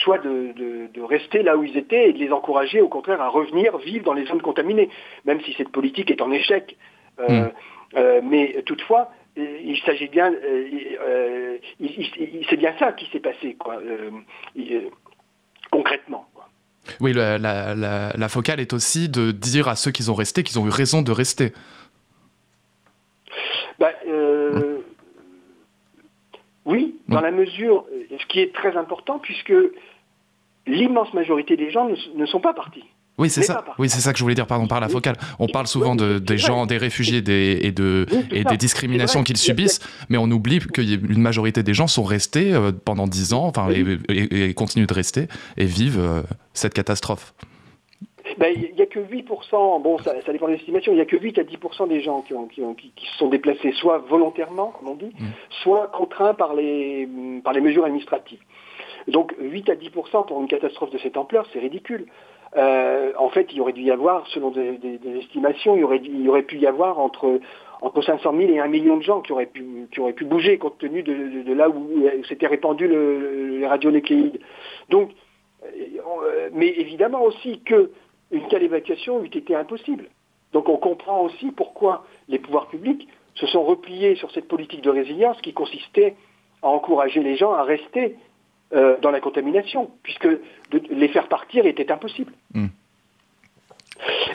soit 0.00 0.18
de, 0.18 1.02
rester 1.02 1.42
là 1.42 1.56
où 1.56 1.64
ils 1.64 1.76
étaient 1.76 2.08
et 2.08 2.12
de 2.14 2.18
les 2.18 2.32
encourager 2.32 2.80
au 2.80 2.88
contraire 2.88 3.20
à 3.20 3.28
revenir 3.28 3.76
vivre 3.76 4.04
dans 4.04 4.14
les 4.14 4.24
zones 4.24 4.40
contaminées, 4.40 4.88
même 5.26 5.40
si 5.42 5.52
cette 5.52 5.68
politique 5.68 6.10
est 6.10 6.22
en 6.22 6.32
échec. 6.32 6.76
Hmm. 7.18 7.48
mais 8.22 8.62
toutefois, 8.64 9.10
il 9.36 9.78
s'agit 9.84 10.08
bien, 10.08 10.32
c'est 12.48 12.56
bien 12.56 12.74
ça 12.78 12.92
qui 12.92 13.06
s'est 13.10 13.20
passé, 13.20 13.54
quoi, 13.54 13.76
concrètement. 15.70 16.27
Oui, 17.00 17.12
la, 17.12 18.28
focale 18.28 18.60
est 18.60 18.72
aussi 18.72 19.08
de 19.08 19.30
dire 19.30 19.68
à 19.68 19.76
ceux 19.76 19.90
qui 19.90 20.08
ont 20.08 20.14
resté 20.14 20.42
qu'ils 20.42 20.58
ont 20.58 20.66
eu 20.66 20.70
raison 20.70 21.02
de 21.02 21.12
rester. 21.12 21.52
Bah, 23.78 23.92
euh, 24.06 24.78
oui, 26.64 26.96
dans 27.08 27.20
la 27.20 27.30
mesure, 27.30 27.86
ce 28.10 28.26
qui 28.26 28.40
est 28.40 28.54
très 28.54 28.76
important, 28.76 29.18
puisque 29.18 29.54
l'immense 30.66 31.12
majorité 31.14 31.56
des 31.56 31.70
gens 31.70 31.88
ne, 32.14 32.26
sont 32.26 32.40
pas 32.40 32.52
partis. 32.52 32.84
Oui, 33.18 33.30
c'est 33.30 33.42
ça. 33.42 33.64
Oui, 33.78 33.88
c'est 33.88 34.00
ça 34.00 34.12
que 34.12 34.18
je 34.18 34.22
voulais 34.22 34.36
dire, 34.36 34.46
pardon, 34.46 34.66
par 34.66 34.80
la 34.80 34.88
focale. 34.88 35.16
On 35.38 35.48
parle 35.48 35.66
souvent 35.66 35.96
de, 35.96 36.18
des 36.18 36.38
gens, 36.38 36.66
des 36.66 36.78
réfugiés 36.78 37.20
des, 37.20 37.58
et, 37.62 37.72
de, 37.72 38.06
et 38.30 38.44
des 38.44 38.56
discriminations 38.56 39.24
qu'ils 39.24 39.36
subissent, 39.36 39.80
mais 40.08 40.18
on 40.18 40.30
oublie 40.30 40.60
qu'une 40.60 41.20
majorité 41.20 41.62
des 41.62 41.74
gens 41.74 41.88
sont 41.88 42.04
restés 42.04 42.52
euh, 42.52 42.70
pendant 42.72 43.06
dix 43.06 43.32
ans, 43.32 43.44
enfin, 43.44 43.68
et, 43.70 44.54
continuent 44.54 44.86
de 44.86 44.94
rester 44.94 45.26
et 45.56 45.64
vivent 45.64 46.00
euh, 46.00 46.22
cette 46.54 46.74
catastrophe. 46.74 47.34
Ben, 48.36 48.54
il 48.54 48.74
n'y 48.74 48.82
a 48.82 48.86
que 48.86 49.00
8%, 49.00 49.82
bon, 49.82 49.98
ça, 49.98 50.12
dépend 50.30 50.48
des 50.48 50.54
estimations, 50.54 50.92
il 50.92 50.96
n'y 50.96 51.00
a 51.00 51.06
que 51.06 51.16
8 51.16 51.38
à 51.38 51.42
10% 51.42 51.88
des 51.88 52.02
gens 52.02 52.20
qui, 52.20 52.34
ont, 52.34 52.46
qui, 52.46 52.92
qui, 52.94 53.06
se 53.06 53.16
sont 53.16 53.28
déplacés, 53.28 53.72
soit 53.72 53.98
volontairement, 53.98 54.72
comme 54.78 54.88
on 54.88 54.94
dit, 54.94 55.12
mm. 55.18 55.26
soit 55.62 55.88
contraints 55.88 56.34
par 56.34 56.54
les, 56.54 57.08
par 57.42 57.52
les 57.52 57.60
mesures 57.60 57.84
administratives. 57.84 58.40
Donc 59.08 59.34
8 59.40 59.70
à 59.70 59.74
10% 59.74 60.26
pour 60.26 60.40
une 60.40 60.48
catastrophe 60.48 60.90
de 60.90 60.98
cette 60.98 61.16
ampleur, 61.16 61.46
c'est 61.52 61.58
ridicule. 61.58 62.06
Euh, 62.56 63.12
en 63.18 63.28
fait, 63.28 63.48
il 63.52 63.60
aurait 63.60 63.72
dû 63.72 63.82
y 63.82 63.90
avoir, 63.90 64.26
selon 64.28 64.50
des, 64.50 64.78
estimations, 65.18 65.76
il 65.76 65.84
aurait, 66.28 66.42
pu 66.42 66.56
y 66.58 66.66
avoir 66.66 66.98
entre, 66.98 67.40
entre 67.80 68.02
500 68.02 68.34
000 68.36 68.52
et 68.52 68.60
1 68.60 68.68
million 68.68 68.96
de 68.96 69.02
gens 69.02 69.20
qui 69.20 69.32
auraient 69.32 69.46
pu, 69.46 69.64
bouger 70.24 70.58
compte 70.58 70.78
tenu 70.78 71.02
de, 71.02 71.52
là 71.52 71.68
où 71.68 71.88
s'était 72.28 72.46
répandu 72.46 72.88
le, 72.88 73.58
les 73.58 73.66
radionucléides. 73.66 74.40
Donc, 74.88 75.10
euh, 75.64 76.48
mais 76.52 76.68
évidemment 76.68 77.22
aussi 77.22 77.60
que 77.60 77.90
une 78.30 78.46
telle 78.48 78.62
évacuation 78.62 79.22
eût 79.24 79.26
été 79.26 79.54
impossible. 79.54 80.06
Donc 80.52 80.68
on 80.68 80.76
comprend 80.76 81.22
aussi 81.22 81.50
pourquoi 81.50 82.04
les 82.28 82.38
pouvoirs 82.38 82.68
publics 82.68 83.08
se 83.34 83.46
sont 83.46 83.62
repliés 83.62 84.16
sur 84.16 84.30
cette 84.32 84.48
politique 84.48 84.82
de 84.82 84.90
résilience 84.90 85.40
qui 85.40 85.52
consistait 85.52 86.14
à 86.62 86.68
encourager 86.68 87.22
les 87.22 87.36
gens 87.36 87.52
à 87.52 87.62
rester 87.62 88.16
euh, 88.74 88.96
dans 89.00 89.10
la 89.10 89.20
contamination, 89.20 89.90
puisque 90.02 90.28
les 90.90 91.08
faire 91.08 91.28
partir 91.28 91.66
était 91.66 91.90
impossible. 91.90 92.32
Hmm. 92.52 92.66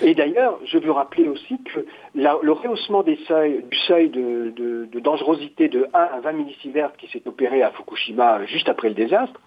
Et 0.01 0.13
d'ailleurs, 0.13 0.59
je 0.65 0.77
veux 0.77 0.91
rappeler 0.91 1.27
aussi 1.27 1.57
que 1.63 1.85
le 2.15 2.51
rehaussement 2.51 3.03
des 3.03 3.17
seuils, 3.27 3.63
du 3.69 3.77
seuil 3.77 4.09
de, 4.09 4.87
dangerosité 4.99 5.69
de 5.69 5.87
1 5.93 5.99
à 5.99 6.19
20 6.19 6.31
millisieverts 6.33 6.93
qui 6.97 7.07
s'est 7.07 7.27
opéré 7.27 7.61
à 7.61 7.71
Fukushima 7.71 8.45
juste 8.45 8.69
après 8.69 8.89
le 8.89 8.95
désastre, 8.95 9.39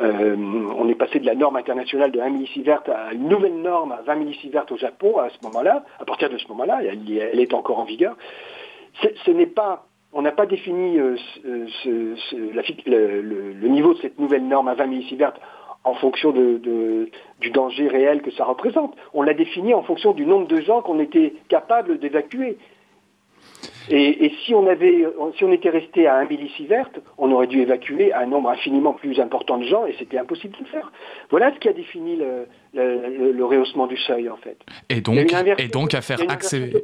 euh, 0.00 0.36
on 0.36 0.88
est 0.88 0.94
passé 0.94 1.18
de 1.18 1.26
la 1.26 1.34
norme 1.34 1.56
internationale 1.56 2.12
de 2.12 2.20
1 2.20 2.30
millisievert 2.30 2.82
à 2.86 3.12
une 3.12 3.28
nouvelle 3.28 3.60
norme 3.60 3.92
à 3.92 4.02
20 4.02 4.14
millisieverts 4.14 4.66
au 4.70 4.76
Japon 4.76 5.18
à 5.18 5.28
ce 5.28 5.38
moment-là. 5.42 5.84
À 5.98 6.04
partir 6.04 6.30
de 6.30 6.38
ce 6.38 6.46
moment-là, 6.48 6.82
elle, 6.84 7.40
est 7.40 7.52
encore 7.52 7.80
en 7.80 7.84
vigueur. 7.84 8.16
Ce 9.02 9.30
n'est 9.30 9.46
pas 9.46 9.87
on 10.12 10.22
n'a 10.22 10.32
pas 10.32 10.46
défini 10.46 10.98
euh, 10.98 11.16
le, 11.84 13.68
niveau 13.68 13.94
de 13.94 13.98
cette 14.00 14.18
nouvelle 14.18 14.46
norme 14.46 14.68
à 14.68 14.74
20 14.74 14.86
millisieverts 14.86 15.34
en 15.84 15.94
fonction 15.94 16.32
du 16.32 17.50
danger 17.50 17.88
réel 17.88 18.22
que 18.22 18.30
ça 18.32 18.44
représente. 18.44 18.96
On 19.14 19.22
l'a 19.22 19.34
défini 19.34 19.74
en 19.74 19.82
fonction 19.82 20.12
du 20.12 20.26
nombre 20.26 20.46
de 20.48 20.60
gens 20.60 20.82
qu'on 20.82 20.98
était 20.98 21.34
capable 21.48 21.98
d'évacuer. 21.98 22.58
Et, 23.90 24.32
si, 24.44 24.54
on 24.54 24.66
avait, 24.66 25.06
si 25.36 25.44
on 25.44 25.52
était 25.52 25.70
resté 25.70 26.06
à 26.06 26.16
un 26.16 26.26
millisievert, 26.26 26.90
on 27.16 27.32
aurait 27.32 27.46
dû 27.46 27.62
évacuer 27.62 28.12
un 28.12 28.26
nombre 28.26 28.50
infiniment 28.50 28.92
plus 28.92 29.18
important 29.18 29.56
de 29.56 29.64
gens 29.64 29.86
et 29.86 29.94
c'était 29.98 30.18
impossible 30.18 30.54
de 30.58 30.64
le 30.64 30.66
faire. 30.66 30.92
Voilà 31.30 31.54
ce 31.54 31.58
qui 31.58 31.68
a 31.68 31.72
défini 31.72 32.16
le, 32.16 32.46
le, 32.74 33.44
rehaussement 33.44 33.86
du 33.86 33.96
seuil 33.96 34.28
en 34.28 34.36
fait. 34.36 34.58
Et 34.88 35.00
donc, 35.00 35.34
et 35.58 35.68
donc 35.68 35.94
à 35.94 36.02
faire 36.02 36.20
accepter 36.28 36.82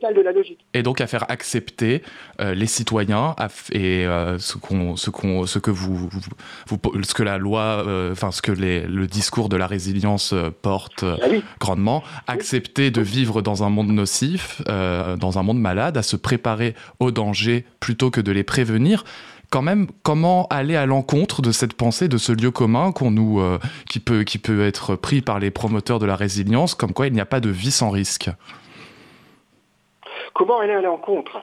et 0.73 0.83
donc 0.83 1.01
à 1.01 1.07
faire 1.07 1.31
accepter 1.31 2.03
euh, 2.41 2.55
les 2.55 2.67
citoyens 2.67 3.35
et 3.73 4.07
euh, 4.07 4.39
ce 4.39 4.57
qu'on 4.57 4.97
ce 4.97 5.11
qu'on 5.11 5.47
ce 5.47 5.59
que 5.59 5.71
vous, 5.71 6.09
vous, 6.09 6.79
ce 7.03 7.15
que 7.15 7.23
la 7.23 7.39
loi 7.39 7.85
euh, 7.87 8.13
enfin 8.13 8.31
ce 8.31 8.41
que 8.41 8.53
les, 8.53 8.81
le 8.81 9.07
discours 9.07 9.49
de 9.49 9.57
la 9.57 9.67
résilience 9.67 10.35
porte 10.63 11.05
ah 11.05 11.27
grandement 11.61 12.03
accepter 12.27 12.91
de 12.91 13.03
vivre 13.03 13.43
dans 13.43 13.63
un 13.63 13.69
monde 13.69 13.91
nocif 13.91 14.63
dans 14.67 15.39
un 15.39 15.43
monde 15.43 15.61
malade 15.61 15.97
à 15.97 16.03
se 16.03 16.17
préparer 16.17 16.75
au 16.99 17.11
danger 17.11 17.65
plutôt 17.81 18.11
que 18.11 18.21
de 18.21 18.33
les 18.33 18.45
prévenir 18.45 19.05
quand 19.55 19.63
même, 19.63 19.87
comment 20.03 20.49
aller 20.51 20.75
à 20.75 20.85
l'encontre 20.85 21.41
de 21.41 21.53
cette 21.53 21.75
pensée, 21.75 22.09
de 22.09 22.19
ce 22.19 22.33
lieu 22.33 22.51
commun 22.51 22.91
qu'on 22.91 23.13
nous, 23.13 23.39
euh, 23.39 23.61
qui, 23.89 24.01
peut, 24.01 24.25
qui 24.25 24.39
peut 24.39 24.67
être 24.67 24.97
pris 24.97 25.21
par 25.21 25.39
les 25.39 25.53
promoteurs 25.53 26.01
de 26.01 26.07
la 26.07 26.17
résilience, 26.17 26.75
comme 26.75 26.93
quoi 26.93 27.07
il 27.07 27.13
n'y 27.13 27.21
a 27.21 27.25
pas 27.25 27.39
de 27.39 27.51
vie 27.51 27.71
sans 27.71 27.91
risque? 27.91 28.29
Comment 30.33 30.59
aller 30.59 30.73
à 30.73 30.81
l'encontre? 30.81 31.41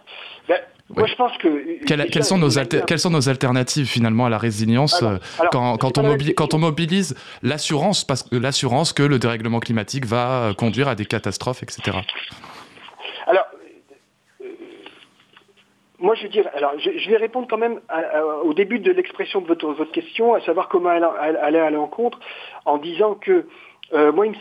Ben, 0.50 0.58
Moi, 0.94 1.08
je 1.08 1.16
pense 1.16 1.32
que. 1.38 1.86
quelles, 1.86 2.26
sont 2.26 2.38
nos 2.38 2.50
quelles 2.50 3.00
sont 3.00 3.12
nos 3.12 3.30
alternatives 3.30 3.88
finalement 3.88 4.26
à 4.26 4.30
la 4.30 4.38
résilience 4.38 5.02
euh, 5.04 5.18
quand, 5.54 5.78
quand, 5.78 5.98
on 5.98 6.18
quand, 6.36 6.54
on 6.54 6.58
mobilise 6.58 7.16
l'assurance, 7.44 8.04
parce 8.04 8.24
que 8.24 8.36
l'assurance 8.36 8.92
que 8.92 9.04
le 9.04 9.20
dérèglement 9.20 9.62
climatique 9.62 10.06
va 10.06 10.52
conduire 10.58 10.90
à 10.90 10.96
des 10.96 11.06
catastrophes, 11.06 11.64
etc. 11.64 12.00
Alors, 13.26 13.46
moi, 16.02 16.16
je 16.16 16.28
dire, 16.28 16.50
alors, 16.56 16.74
je, 16.80 17.10
vais 17.10 17.18
répondre 17.18 17.48
quand 17.48 17.58
même 17.58 17.80
au 18.44 18.54
début 18.54 18.80
de 18.80 18.92
l'expression 18.92 19.40
de 19.42 19.48
votre, 19.48 19.92
question, 19.92 20.34
à 20.34 20.42
savoir 20.42 20.68
comment 20.68 20.90
aller 20.90 21.60
à 21.60 21.70
l'encontre, 21.70 22.20
en 22.66 22.78
disant 22.78 23.14
que 23.14 23.46
euh, 23.94 24.12
moi, 24.12 24.26
il 24.26 24.32
me 24.32 24.38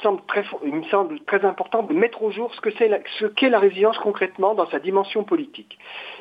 semble 0.84 1.20
très, 1.26 1.44
important 1.44 1.82
de 1.82 1.92
mettre 1.92 2.22
au 2.22 2.30
jour 2.30 2.54
ce 2.54 2.60
que 2.60 2.70
c'est, 2.78 2.88
ce 3.18 3.26
qu'est 3.26 3.50
la 3.50 3.58
résilience 3.58 3.98
concrètement 3.98 4.54
dans 4.54 4.66
sa 4.70 4.78
dimension 4.78 5.24
politique. 5.24 5.78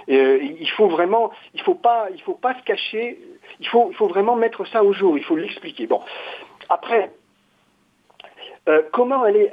Euh, 0.10 0.40
il 0.42 0.70
faut 0.72 0.88
vraiment, 0.88 1.32
il 1.54 1.62
faut 1.62 1.76
pas, 1.76 2.08
il 2.14 2.22
faut 2.22 2.34
pas 2.34 2.56
se 2.56 2.64
cacher. 2.64 3.20
Il 3.60 3.68
faut, 3.68 3.88
il 3.92 3.96
faut 3.96 4.08
vraiment 4.08 4.36
mettre 4.36 4.66
ça 4.68 4.84
au 4.84 4.94
jour. 4.94 5.18
Il 5.18 5.24
faut 5.24 5.36
l'expliquer. 5.36 5.86
Bon, 5.86 6.02
après, 6.70 7.12
euh, 8.68 8.82
comment 8.92 9.22
aller, 9.24 9.52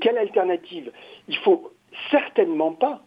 quelle 0.00 0.18
alternative? 0.18 0.90
Il 1.28 1.36
faut 1.38 1.70
certainement 2.10 2.72
pas 2.72 3.02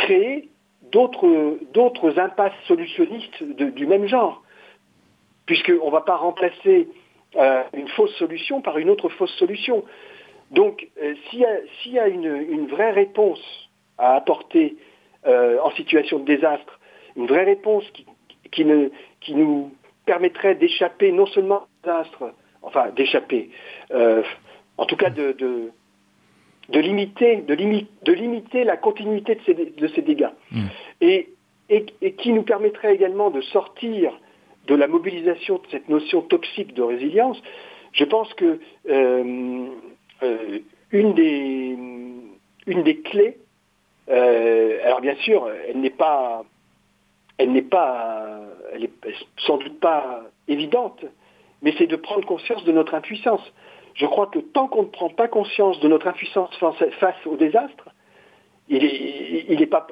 créer 0.00 0.48
d'autres 0.92 2.18
impasses 2.18 2.52
solutionnistes 2.66 3.42
du 3.42 3.86
même 3.86 4.06
genre. 4.06 4.42
puisqu'on 5.46 5.86
ne 5.86 5.90
va 5.90 6.00
pas 6.00 6.16
remplacer 6.16 6.88
une 7.74 7.88
fausse 7.88 8.14
solution 8.16 8.60
par 8.60 8.78
une 8.78 8.90
autre 8.90 9.08
fausse 9.08 9.34
solution. 9.36 9.84
Donc, 10.50 10.88
s'il 11.28 11.40
y 11.92 11.98
a, 11.98 12.08
une, 12.08 12.66
vraie 12.66 12.90
réponse 12.90 13.40
à 13.98 14.14
apporter 14.16 14.76
en 15.26 15.70
situation 15.72 16.18
de 16.20 16.24
désastre, 16.24 16.80
une 17.16 17.26
vraie 17.26 17.44
réponse 17.44 17.84
qui, 18.50 18.64
nous 18.64 19.70
permettrait 20.06 20.56
d'échapper 20.56 21.12
non 21.12 21.26
seulement 21.26 21.62
au 21.62 21.86
désastre, 21.86 22.32
enfin 22.62 22.90
d'échapper, 22.90 23.50
en 23.92 24.86
tout 24.86 24.96
cas 24.96 25.10
de 25.10 25.72
limiter, 26.78 27.36
de, 27.36 27.54
de 27.54 28.12
limiter 28.12 28.64
la 28.64 28.76
continuité 28.76 29.34
de 29.34 29.40
ces, 29.44 29.54
de 29.54 29.88
ces 29.88 30.02
dégâts. 30.02 30.30
Hmm. 30.52 30.66
Et, 31.00 31.28
et, 31.68 32.12
qui 32.14 32.32
nous 32.32 32.42
permettrait 32.42 32.94
également 32.94 33.30
de 33.30 33.40
sortir 33.40 34.12
de 34.66 34.74
la 34.74 34.86
mobilisation 34.86 35.56
de 35.56 35.66
cette 35.70 35.88
notion 35.88 36.22
toxique 36.22 36.74
de 36.74 36.82
résilience, 36.82 37.40
je 37.92 38.04
pense 38.04 38.32
que 38.34 38.60
euh, 38.88 39.66
euh, 40.22 40.58
une, 40.92 41.14
des, 41.14 41.76
une 42.66 42.82
des 42.82 43.00
clés, 43.00 43.38
euh, 44.08 44.78
alors 44.84 45.00
bien 45.00 45.16
sûr, 45.16 45.48
elle 45.68 45.80
n'est 45.80 45.90
pas, 45.90 46.44
elle 47.38 47.52
n'est 47.52 47.62
pas, 47.62 48.40
elle 48.72 48.84
est 48.84 48.92
sans 49.38 49.56
doute 49.58 49.80
pas 49.80 50.22
évidente, 50.48 51.04
mais 51.62 51.74
c'est 51.78 51.86
de 51.86 51.96
prendre 51.96 52.26
conscience 52.26 52.64
de 52.64 52.72
notre 52.72 52.94
impuissance 52.94 53.42
je 53.94 54.06
crois 54.06 54.26
que 54.26 54.38
tant 54.38 54.68
qu'on 54.68 54.82
ne 54.82 54.88
prend 54.88 55.08
pas 55.08 55.28
conscience 55.28 55.80
de 55.80 55.88
notre 55.88 56.06
impuissance 56.06 56.50
face 56.56 57.26
au 57.26 57.36
désastre, 57.36 57.88
il 58.68 58.84
est, 58.84 59.66
pas, 59.66 59.88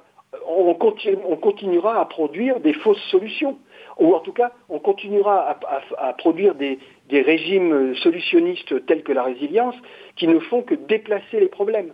on, 0.47 0.75
continuera 0.75 2.01
à 2.01 2.05
produire 2.05 2.61
des 2.61 2.73
fausses 2.73 3.03
solutions. 3.11 3.59
Ou 3.99 4.15
en 4.15 4.21
tout 4.21 4.33
cas, 4.33 4.53
on 4.69 4.79
continuera 4.79 5.59
à, 5.99 6.13
produire 6.13 6.55
des, 6.55 6.79
régimes 7.11 7.97
solutionnistes 7.97 8.87
tels 8.87 9.03
que 9.03 9.13
la 9.13 9.25
résilience 9.25 9.75
qui 10.15 10.29
ne 10.29 10.39
font 10.39 10.63
que 10.63 10.75
déplacer 10.75 11.41
les 11.41 11.49
problèmes. 11.49 11.93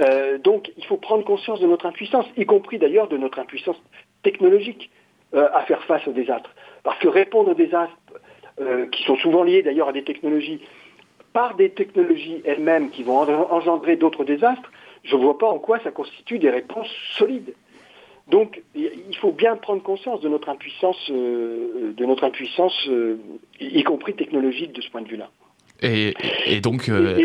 Euh, 0.00 0.38
donc 0.38 0.70
il 0.76 0.84
faut 0.84 0.96
prendre 0.96 1.24
conscience 1.24 1.58
de 1.58 1.66
notre 1.66 1.86
impuissance, 1.86 2.26
y 2.36 2.46
compris 2.46 2.78
d'ailleurs 2.78 3.08
de 3.08 3.16
notre 3.16 3.40
impuissance 3.40 3.76
technologique 4.22 4.90
euh, 5.34 5.48
à 5.52 5.62
faire 5.62 5.82
face 5.84 6.06
au 6.06 6.12
désastre. 6.12 6.50
Parce 6.84 6.98
que 7.00 7.08
répondre 7.08 7.50
aux 7.50 7.54
désastres, 7.54 7.96
euh, 8.60 8.86
qui 8.86 9.04
sont 9.04 9.16
souvent 9.16 9.44
liés 9.44 9.62
d'ailleurs 9.62 9.88
à 9.88 9.92
des 9.92 10.02
technologies 10.02 10.60
par 11.38 11.54
des 11.54 11.70
technologies 11.70 12.42
elles-mêmes 12.44 12.90
qui 12.90 13.04
vont 13.04 13.18
engendrer 13.52 13.94
d'autres 13.94 14.24
désastres, 14.24 14.72
je 15.04 15.14
ne 15.14 15.22
vois 15.22 15.38
pas 15.38 15.46
en 15.46 15.60
quoi 15.60 15.78
ça 15.84 15.92
constitue 15.92 16.40
des 16.40 16.50
réponses 16.50 16.90
solides. 17.16 17.54
Donc, 18.26 18.60
il 18.74 19.16
faut 19.20 19.30
bien 19.30 19.54
prendre 19.54 19.80
conscience 19.80 20.20
de 20.20 20.28
notre 20.28 20.48
impuissance, 20.48 20.98
euh, 21.10 21.92
de 21.96 22.04
notre 22.04 22.24
impuissance, 22.24 22.74
euh, 22.88 23.18
y 23.60 23.84
compris 23.84 24.14
technologique 24.14 24.72
de 24.72 24.80
ce 24.80 24.90
point 24.90 25.00
de 25.02 25.06
vue-là. 25.06 25.30
Et, 25.80 26.60
donc, 26.60 26.88
euh, 26.88 27.24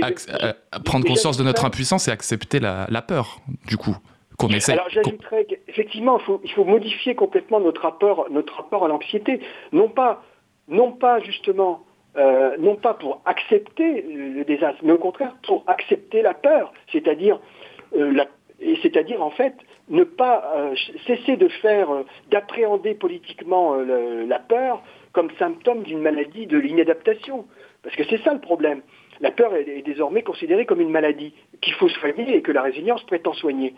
prendre 0.86 1.07
conscience 1.07 1.38
de 1.38 1.43
notre 1.43 1.66
impuissance 1.66 2.07
et 2.07 2.11
accepter 2.11 2.59
la, 2.59 3.01
peur, 3.01 3.39
du 3.66 3.78
coup, 3.78 3.97
qu'on 4.38 4.49
essaie. 4.49 4.74
Alors, 4.74 4.91
j'ajouterais 4.91 5.45
qu'effectivement, 5.45 6.20
il 6.20 6.24
faut, 6.24 6.39
il 6.43 6.51
faut 6.51 6.66
modifier 6.66 7.16
complètement 7.16 7.59
notre 7.59 7.82
rapport, 7.82 8.28
notre 8.30 8.57
rapport 8.57 8.86
à 8.86 8.88
l'anxiété. 8.89 9.39
Non 9.72 9.89
pas, 9.89 10.24
non 10.68 10.91
pas 10.91 11.20
justement 11.20 11.84
euh, 12.16 12.55
non 12.59 12.76
pas 12.76 12.93
pour 12.93 13.22
accepter 13.26 14.03
le 14.03 14.43
désastre, 14.43 14.82
mais 14.84 14.91
au 14.91 14.99
contraire 14.99 15.36
pour 15.47 15.64
accepter 15.66 16.22
la 16.22 16.36
peur, 16.36 16.72
c'est-à-dire 16.91 17.39
euh, 17.95 18.24
c'est-à-dire 18.84 19.24
en 19.24 19.32
fait 19.32 19.55
ne 19.89 20.03
pas 20.03 20.53
euh, 20.55 20.76
cesser 21.07 21.38
de 21.38 21.47
faire, 21.47 21.89
d'appréhender 22.30 22.93
politiquement 22.93 23.76
la 23.76 24.39
peur 24.39 24.84
comme 25.11 25.32
symptôme 25.39 25.82
d'une 25.84 25.99
maladie 25.99 26.45
de 26.45 26.57
l'inadaptation. 26.57 27.45
Parce 27.82 27.95
que 27.95 28.03
c'est 28.03 28.22
ça 28.22 28.34
le 28.34 28.39
problème. 28.39 28.82
La 29.20 29.32
peur 29.32 29.55
est, 29.55 29.82
désormais 29.84 30.22
considérée 30.22 30.66
comme 30.66 30.82
une 30.82 30.89
maladie 30.91 31.34
qu'il 31.61 31.74
faut 31.74 31.89
soigner 31.89 32.36
et 32.36 32.41
que 32.41 32.51
la 32.51 32.61
résilience 32.61 33.03
prétend 33.03 33.34
soigner. 33.34 33.74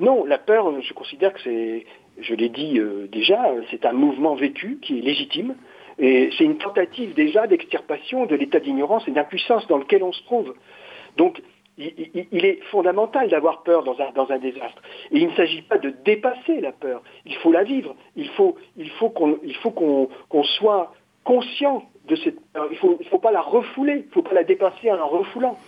Non, 0.00 0.24
la 0.24 0.38
peur, 0.38 0.80
je 0.80 0.92
considère 0.94 1.32
que 1.32 1.40
c'est, 1.42 1.86
je 2.18 2.34
l'ai 2.34 2.48
dit 2.48 2.80
déjà, 3.10 3.54
c'est 3.70 3.86
un 3.86 3.92
mouvement 3.92 4.34
vécu 4.34 4.78
qui 4.82 4.98
est 4.98 5.02
légitime, 5.02 5.54
et 5.98 6.30
c'est 6.36 6.44
une 6.44 6.58
tentative 6.58 7.14
déjà 7.14 7.46
d'extirpation 7.46 8.26
de 8.26 8.36
l'état 8.36 8.60
d'ignorance 8.60 9.06
et 9.08 9.12
d'impuissance 9.12 9.66
dans 9.66 9.78
lequel 9.78 10.02
on 10.02 10.12
se 10.12 10.22
trouve. 10.24 10.54
Donc, 11.16 11.40
il, 11.78 12.44
est 12.44 12.62
fondamental 12.70 13.28
d'avoir 13.28 13.62
peur 13.62 13.84
dans 13.84 14.30
un, 14.30 14.38
désastre. 14.38 14.82
Et 15.10 15.18
il 15.18 15.28
ne 15.28 15.34
s'agit 15.34 15.62
pas 15.62 15.78
de 15.78 15.90
dépasser 16.04 16.60
la 16.60 16.72
peur, 16.72 17.02
il 17.24 17.34
faut 17.36 17.52
la 17.52 17.64
vivre. 17.64 17.94
Il 18.16 18.28
faut, 18.30 18.56
qu'on 19.10 20.44
soit 20.44 20.94
conscient 21.24 21.84
de 22.06 22.16
cette 22.16 22.40
peur. 22.52 22.68
Il 22.70 22.90
ne 22.90 23.04
faut 23.04 23.18
pas 23.18 23.30
la 23.30 23.42
refouler, 23.42 23.92
il 23.92 24.06
ne 24.06 24.12
faut 24.12 24.22
pas 24.22 24.34
la 24.34 24.44
dépasser 24.44 24.90
en 24.90 24.96
la 24.96 25.04
refoulant. 25.04 25.58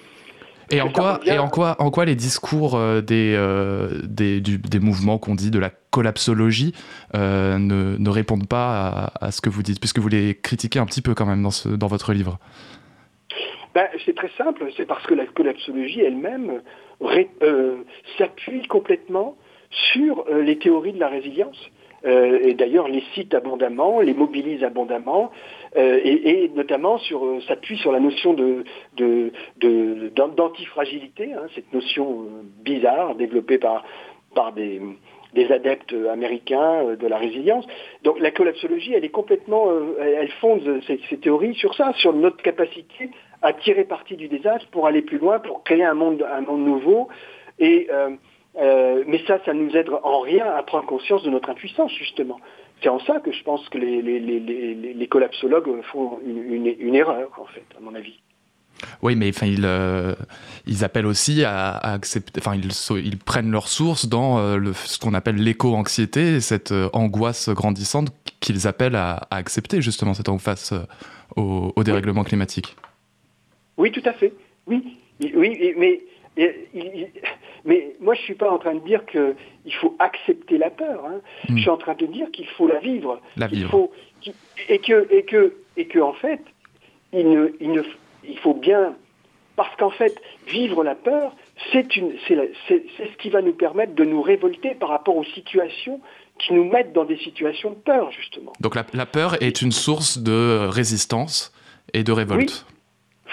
Et 0.70 0.80
en, 0.80 0.90
quoi, 0.90 1.20
et 1.24 1.38
en, 1.38 1.48
quoi, 1.48 1.76
en 1.78 1.90
quoi 1.90 2.04
les 2.04 2.14
discours 2.14 2.76
euh, 2.76 3.00
des, 3.00 3.34
euh, 3.36 3.88
des, 4.04 4.40
des, 4.40 4.80
mouvements 4.80 5.18
qu'on 5.18 5.34
dit 5.34 5.50
de 5.50 5.58
la 5.58 5.70
collapsologie 5.90 6.74
euh, 7.14 7.58
ne, 7.58 7.96
ne, 7.96 8.10
répondent 8.10 8.48
pas 8.48 9.12
à, 9.20 9.30
ce 9.30 9.40
que 9.40 9.48
vous 9.48 9.62
dites, 9.62 9.80
puisque 9.80 9.98
vous 9.98 10.08
les 10.08 10.34
critiquez 10.34 10.78
un 10.78 10.86
petit 10.86 11.02
peu 11.02 11.14
quand 11.14 11.26
même 11.26 11.42
dans, 11.42 11.50
ce, 11.50 11.68
dans 11.68 11.86
votre 11.86 12.12
livre? 12.12 12.38
Ben, 13.74 13.86
C'est 14.04 14.14
très 14.14 14.30
simple, 14.36 14.70
c'est 14.76 14.86
parce 14.86 15.06
que 15.06 15.14
la 15.14 15.26
collapsologie 15.26 16.00
elle-même 16.00 16.60
s'appuie 18.18 18.66
complètement 18.66 19.36
sur 19.70 20.24
les 20.30 20.58
théories 20.58 20.92
de 20.92 21.00
la 21.00 21.08
résilience. 21.08 21.70
Euh, 22.04 22.38
et 22.42 22.54
d'ailleurs 22.54 22.88
les 22.88 23.02
cite 23.14 23.34
abondamment, 23.34 24.00
les 24.00 24.14
mobilise 24.14 24.62
abondamment, 24.62 25.32
euh, 25.78 26.00
et, 26.04 26.50
notamment 26.54 26.98
euh, 27.12 27.40
s'appuie 27.46 27.78
sur 27.78 27.92
la 27.92 28.00
notion 28.00 28.34
de, 28.34 28.64
d'antifragilité, 30.10 31.32
hein, 31.32 31.46
cette 31.54 31.72
notion 31.72 32.26
bizarre 32.64 33.14
développée 33.14 33.58
par, 33.58 33.84
des, 34.52 34.80
adeptes 35.50 35.94
américains 36.10 36.96
de 36.96 37.06
la 37.06 37.16
résilience. 37.16 37.64
Donc 38.02 38.18
la 38.18 38.30
collapsologie, 38.30 38.92
elle 38.94 39.04
est 39.04 39.10
complètement, 39.10 39.70
elle 40.00 40.30
fonde 40.40 40.80
ses, 40.86 40.98
théories 41.18 41.54
sur 41.54 41.74
ça, 41.74 41.92
sur 41.94 42.12
notre 42.12 42.42
capacité 42.42 43.10
à 43.40 43.52
tirer 43.52 43.84
parti 43.84 44.16
du 44.16 44.28
désastre 44.28 44.68
pour 44.70 44.86
aller 44.86 45.02
plus 45.02 45.18
loin, 45.18 45.38
pour 45.38 45.62
créer 45.62 45.84
un 45.84 45.94
monde, 45.94 46.26
un 46.30 46.40
monde 46.40 46.64
nouveau. 46.64 47.08
Et 47.60 47.88
euh, 48.56 49.04
mais 49.06 49.20
ça, 49.26 49.38
ça 49.44 49.52
nous 49.52 49.76
aide 49.76 49.88
en 50.02 50.20
rien 50.20 50.46
à 50.46 50.62
prendre 50.62 50.86
conscience 50.86 51.22
de 51.22 51.30
notre 51.30 51.50
impuissance, 51.50 51.92
justement. 51.92 52.40
C'est 52.82 52.88
en 52.88 53.00
ça 53.00 53.20
que 53.20 53.32
je 53.32 53.42
pense 53.42 53.68
que 53.68 53.78
les, 53.78 54.02
les, 54.02 54.20
les, 54.20 54.74
les 54.94 55.08
collapsologues 55.08 55.82
font 55.92 56.20
une, 56.24 56.66
une, 56.78 56.94
erreur, 56.94 57.30
en 57.40 57.46
fait, 57.46 57.64
à 57.76 57.80
mon 57.80 57.94
avis. 57.94 58.18
Oui, 59.02 59.16
mais 59.16 59.30
enfin, 59.30 59.46
ils, 59.46 59.64
euh, 59.64 60.14
ils 60.66 60.84
appellent 60.84 61.06
aussi 61.06 61.42
à, 61.44 61.76
accepter, 61.76 62.40
enfin, 62.40 62.54
ils, 62.54 62.70
ils, 63.04 63.18
prennent 63.18 63.50
leur 63.50 63.66
source 63.66 64.08
dans 64.08 64.38
euh, 64.38 64.56
le, 64.56 64.72
ce 64.72 64.98
qu'on 64.98 65.14
appelle 65.14 65.36
l'éco-anxiété, 65.36 66.40
cette 66.40 66.72
angoisse 66.92 67.48
grandissante 67.48 68.12
qu'ils 68.38 68.68
appellent 68.68 68.96
à, 68.96 69.26
accepter, 69.30 69.82
justement, 69.82 70.14
cette 70.14 70.28
face 70.38 70.72
au, 71.34 71.72
au, 71.74 71.82
dérèglement 71.82 72.22
climatique. 72.22 72.76
Oui, 73.76 73.90
tout 73.90 74.02
à 74.04 74.12
fait. 74.12 74.32
Oui, 74.68 74.98
oui 75.34 75.74
mais 75.76 76.00
mais 77.64 77.97
moi, 78.01 78.14
je 78.14 78.20
ne 78.20 78.24
suis 78.24 78.34
pas 78.34 78.51
en 78.51 78.59
train 78.59 78.74
de 78.74 78.80
dire 78.80 79.05
qu'il 79.07 79.74
faut 79.80 79.97
accepter 79.99 80.59
la 80.59 80.70
peur. 80.70 81.05
Hein. 81.07 81.20
Hmm. 81.49 81.57
Je 81.57 81.62
suis 81.62 81.70
en 81.70 81.76
train 81.76 81.95
de 81.95 82.07
dire 82.07 82.30
qu'il 82.30 82.47
faut 82.47 82.68
la 82.68 82.78
vivre. 82.78 83.20
La 83.36 83.47
vivre. 83.47 83.70
Faut, 83.70 83.93
et, 84.68 84.78
que, 84.78 85.07
et, 85.12 85.24
que, 85.24 85.55
et 85.76 85.86
que, 85.86 85.99
en 85.99 86.12
fait, 86.12 86.41
il, 87.12 87.28
ne, 87.28 87.49
il, 87.61 87.72
ne, 87.72 87.82
il 88.26 88.39
faut 88.39 88.55
bien. 88.55 88.95
Parce 89.57 89.74
qu'en 89.76 89.91
fait, 89.91 90.14
vivre 90.47 90.84
la 90.84 90.95
peur, 90.95 91.34
c'est 91.72 91.89
ce 91.93 93.16
qui 93.18 93.30
va 93.30 93.43
nous 93.43 93.55
permettre 93.55 93.95
de 93.95 94.05
nous 94.05 94.22
révolter 94.22 94.76
par 94.76 94.91
rapport 94.91 95.16
aux 95.16 95.24
situations 95.24 96.01
qui 96.39 96.55
nous 96.55 96.64
mettent 96.64 96.93
dans 96.93 97.05
des 97.05 97.16
situations 97.18 97.70
de 97.70 97.76
peur, 97.76 98.12
justement. 98.12 98.53
Donc 98.61 98.76
la, 98.76 98.86
la 98.95 99.07
peur 99.07 99.43
est 99.43 99.61
une 99.61 99.72
source 99.72 100.18
de 100.18 100.68
résistance 100.68 101.53
et 101.93 102.05
de 102.05 102.12
révolte. 102.12 102.66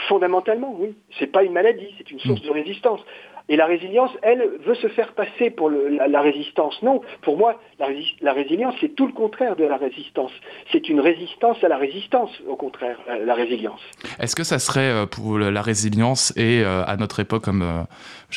Fondamentalement, 0.08 0.76
oui. 0.78 0.96
C'est 1.20 1.28
pas 1.28 1.44
une 1.44 1.54
maladie, 1.54 1.94
c'est 1.98 2.12
une 2.12 2.20
source 2.20 2.42
mm. 2.42 2.48
de 2.48 2.52
résistance. 2.52 3.02
Et 3.48 3.58
la 3.58 3.68
résilience, 3.68 4.10
elle, 4.24 4.44
veut 4.66 4.74
se 4.74 4.88
faire 4.88 5.14
passer 5.14 5.52
pour 5.52 5.70
la, 5.70 6.22
résistance. 6.22 6.82
Non, 6.82 7.02
pour 7.22 7.38
moi, 7.38 7.62
la, 7.78 8.34
résilience, 8.34 8.74
c'est 8.82 8.96
tout 8.96 9.06
le 9.06 9.14
contraire 9.14 9.56
de 9.56 9.66
la 9.66 9.78
résistance. 9.78 10.32
C'est 10.72 10.90
une 10.90 11.00
résistance 11.00 11.64
à 11.64 11.68
la 11.68 11.78
résistance, 11.78 12.32
au 12.48 12.56
contraire, 12.56 12.98
la, 13.24 13.36
résilience. 13.36 13.82
Est-ce 14.20 14.36
que 14.36 14.44
ça 14.44 14.58
serait 14.58 14.90
euh, 14.90 15.06
pour 15.06 15.38
la 15.38 15.62
résilience 15.62 16.34
et 16.36 16.64
euh, 16.64 16.84
à 16.88 16.98
notre 16.98 17.20
époque, 17.20 17.44
comme, 17.44 17.62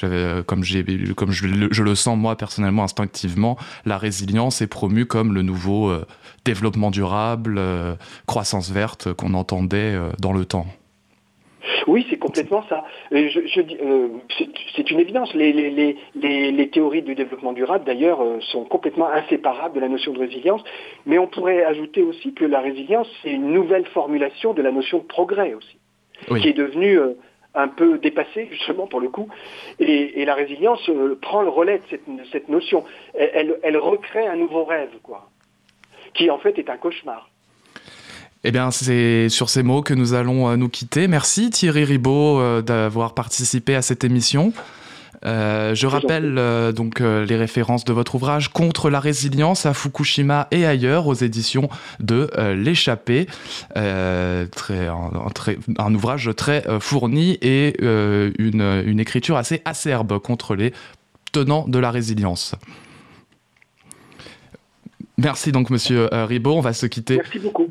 euh, 0.05 0.43
comme, 0.43 0.63
comme 1.17 1.33
je, 1.33 1.47
je, 1.71 1.83
le 1.83 1.95
sens 1.95 2.19
moi 2.19 2.37
personnellement 2.37 2.85
instinctivement, 2.85 3.57
la 3.87 3.97
résilience 3.97 4.61
est 4.61 4.67
promue 4.67 5.07
comme 5.07 5.35
le 5.35 5.41
nouveau 5.41 5.91
développement 6.45 6.91
durable, 6.91 7.61
croissance 8.27 8.71
verte 8.71 9.13
qu'on 9.15 9.33
entendait 9.33 9.97
dans 10.19 10.33
le 10.33 10.45
temps? 10.45 10.67
Oui, 11.87 12.07
c'est 12.11 12.19
complètement 12.19 12.65
ça. 12.69 12.85
Euh, 13.13 13.29
c'est 14.77 14.91
une 14.91 15.01
évidence. 15.01 15.35
Les, 15.35 16.71
théories 16.73 17.03
du 17.03 17.15
développement 17.15 17.53
durable, 17.53 17.85
d'ailleurs, 17.85 18.21
sont 18.41 18.65
complètement 18.65 19.09
inséparables 19.09 19.75
de 19.75 19.81
la 19.81 19.89
notion 19.89 20.13
de 20.13 20.19
résilience. 20.19 20.63
Mais 21.07 21.19
on 21.19 21.27
pourrait 21.27 21.65
ajouter 21.65 22.03
aussi 22.03 22.35
que 22.35 22.45
la 22.45 22.61
résilience, 22.61 23.09
c'est 23.23 23.31
une 23.31 23.53
nouvelle 23.53 23.87
formulation 23.87 24.55
de 24.55 24.63
la 24.63 24.71
notion 24.71 24.99
de 24.99 25.05
progrès 25.05 25.55
aussi, 25.55 25.79
qui 26.41 26.49
est 26.49 26.53
devenue 26.53 26.99
un 27.55 27.69
peu 27.69 27.99
dépassée, 27.99 28.49
justement, 28.51 28.87
pour 28.87 29.01
le 29.01 29.09
coup. 29.09 29.29
Et, 29.79 30.25
la 30.25 30.35
résilience 30.35 30.91
prend 31.23 31.43
le 31.43 31.49
relais 31.49 31.81
de 32.07 32.25
cette, 32.31 32.49
notion. 32.49 32.85
Elle, 33.15 33.59
elle 33.63 33.77
recrée 33.77 34.27
un 34.27 34.37
nouveau 34.37 34.65
rêve, 34.65 34.91
quoi, 35.03 35.31
qui 36.15 36.31
en 36.31 36.39
fait 36.39 36.59
est 36.59 36.71
un 36.71 36.77
cauchemar. 36.77 37.31
Eh 38.49 38.51
bien, 38.51 38.71
c'est 38.71 39.29
sur 39.29 39.51
ces 39.51 39.63
mots 39.63 39.83
que 39.83 39.93
nous 39.93 40.15
allons 40.15 40.49
euh, 40.49 40.57
nous 40.57 40.71
quitter. 40.71 41.07
Merci 41.07 41.51
Thierry 41.51 41.85
Ribaud 41.85 42.41
euh, 42.41 42.63
d'avoir 42.63 43.13
participé 43.13 43.75
à 43.75 43.83
cette 43.83 44.05
émission. 44.05 44.55
Euh, 45.27 45.75
je 45.75 45.87
rappelle 45.87 46.73
donc 46.73 47.01
les 47.01 47.37
références 47.37 47.85
de 47.85 47.93
votre 47.93 48.15
ouvrage 48.15 48.49
Contre 48.49 48.89
la 48.89 49.01
résilience 49.01 49.67
à 49.67 49.75
Fukushima 49.75 50.49
et 50.51 50.65
ailleurs 50.65 51.09
aux 51.09 51.15
éditions 51.15 51.69
de 52.01 52.31
L'échappée. 52.55 53.27
un, 53.77 54.47
ouvrage 55.95 56.31
très 56.35 56.65
fourni 56.81 57.37
et 57.43 57.77
une, 57.83 58.83
une 58.87 58.99
écriture 58.99 59.37
assez 59.37 59.61
acerbe 59.67 60.19
contre 60.21 60.55
les 60.55 60.73
tenants 61.33 61.69
de 61.69 61.79
la 61.79 61.91
résilience. 61.91 62.55
Merci 65.21 65.51
donc 65.51 65.71
Monsieur 65.71 66.15
euh, 66.15 66.27
Ribot. 66.27 66.55
On 66.55 66.61
va 66.61 66.73
se 66.73 66.87
quitter 66.87 67.21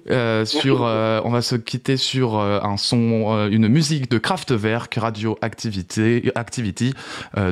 euh, 0.10 0.44
sur, 0.44 0.84
euh, 0.84 1.22
on 1.24 1.30
va 1.30 1.42
se 1.42 1.56
quitter 1.56 1.96
sur 1.96 2.38
un 2.38 2.76
son, 2.76 3.48
une 3.50 3.70
musique 3.70 4.12
de 4.12 4.18
Kraftwerk, 4.18 4.94
Radio 4.96 5.38
Activity, 5.42 6.30
Activity 6.36 6.94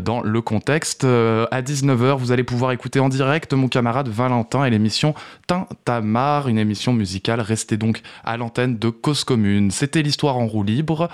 dans 0.04 0.22
le 0.22 0.42
contexte. 0.42 1.06
à 1.06 1.62
19h, 1.62 2.18
vous 2.18 2.34
allez 2.34 2.44
pouvoir 2.44 2.74
écouter 2.74 3.00
en 3.00 3.08
direct 3.08 3.54
mon 3.54 3.70
camarade 3.70 4.10
Valentin 4.10 4.66
et 4.66 4.70
l'émission 4.70 5.14
Tintamar, 5.48 6.50
une 6.50 6.58
émission 6.58 6.92
musicale. 6.92 7.40
Restez 7.40 7.78
donc 7.78 8.02
à 8.26 8.36
l'antenne 8.36 8.78
de 8.78 8.90
Cause 8.90 9.24
Commune. 9.24 9.72
C'était 9.72 10.02
l'histoire 10.02 10.38
en 10.38 10.48
roue 10.48 10.64
libre. 10.64 11.10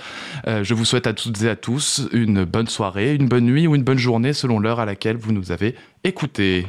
je 0.48 0.74
vous 0.74 0.86
souhaite 0.86 1.06
à 1.06 1.14
toutes 1.14 1.44
et 1.44 1.50
à 1.50 1.56
tous 1.56 2.08
une 2.14 2.46
bonne 2.46 2.68
soirée, 2.68 3.14
une 3.14 3.28
bonne 3.28 3.46
nuit 3.46 3.68
ou 3.68 3.76
une 3.76 3.84
bonne 3.84 4.00
journée 4.00 4.34
selon 4.34 4.60
l'heure 4.60 4.80
à 4.80 4.86
laquelle 4.86 5.18
vous 5.18 5.34
nous 5.34 5.52
avez 5.52 5.76
écoutés. 6.04 6.66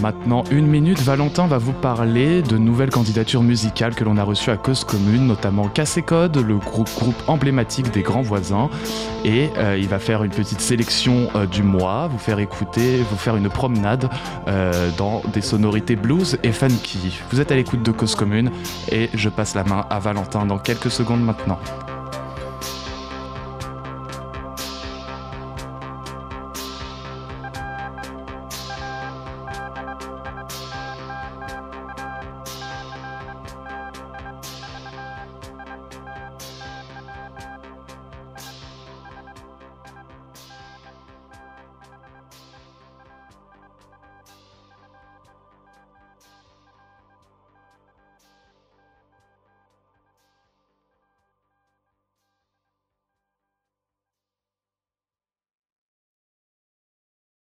Maintenant 0.00 0.44
une 0.50 0.66
minute, 0.66 1.00
Valentin 1.00 1.46
va 1.46 1.58
vous 1.58 1.72
parler 1.72 2.42
de 2.42 2.56
nouvelles 2.56 2.90
candidatures 2.90 3.42
musicales 3.42 3.94
que 3.94 4.04
l'on 4.04 4.16
a 4.16 4.22
reçues 4.22 4.50
à 4.50 4.56
cause 4.56 4.84
commune, 4.84 5.26
notamment 5.26 5.68
Cassé 5.68 6.02
Code, 6.02 6.36
le 6.36 6.56
groupe, 6.56 6.88
emblématique 7.26 7.90
des 7.92 8.02
grands 8.02 8.22
voisins. 8.22 8.70
Et 9.24 9.50
euh, 9.56 9.78
il 9.78 9.88
va 9.88 9.98
faire 9.98 10.22
une 10.24 10.30
petite 10.30 10.60
sélection 10.60 11.28
euh, 11.34 11.46
du 11.46 11.62
mois, 11.62 12.08
vous 12.08 12.18
faire 12.18 12.38
écouter, 12.38 12.98
vous 13.10 13.16
faire 13.16 13.36
une 13.36 13.48
promenade 13.48 14.08
euh, 14.48 14.90
dans 14.96 15.22
des 15.32 15.40
sonorités 15.40 15.96
blues 15.96 16.38
et 16.42 16.52
funky. 16.52 17.20
Vous 17.30 17.40
êtes 17.40 17.52
à 17.52 17.56
l'écoute 17.56 17.82
de 17.82 17.90
Cause 17.90 18.14
Commune 18.14 18.50
et 18.90 19.10
je 19.14 19.28
passe 19.28 19.54
la 19.54 19.64
main 19.64 19.86
à 19.90 19.98
Valentin 19.98 20.46
dans 20.46 20.58
quelques 20.58 20.90
secondes 20.90 21.24
maintenant. 21.24 21.58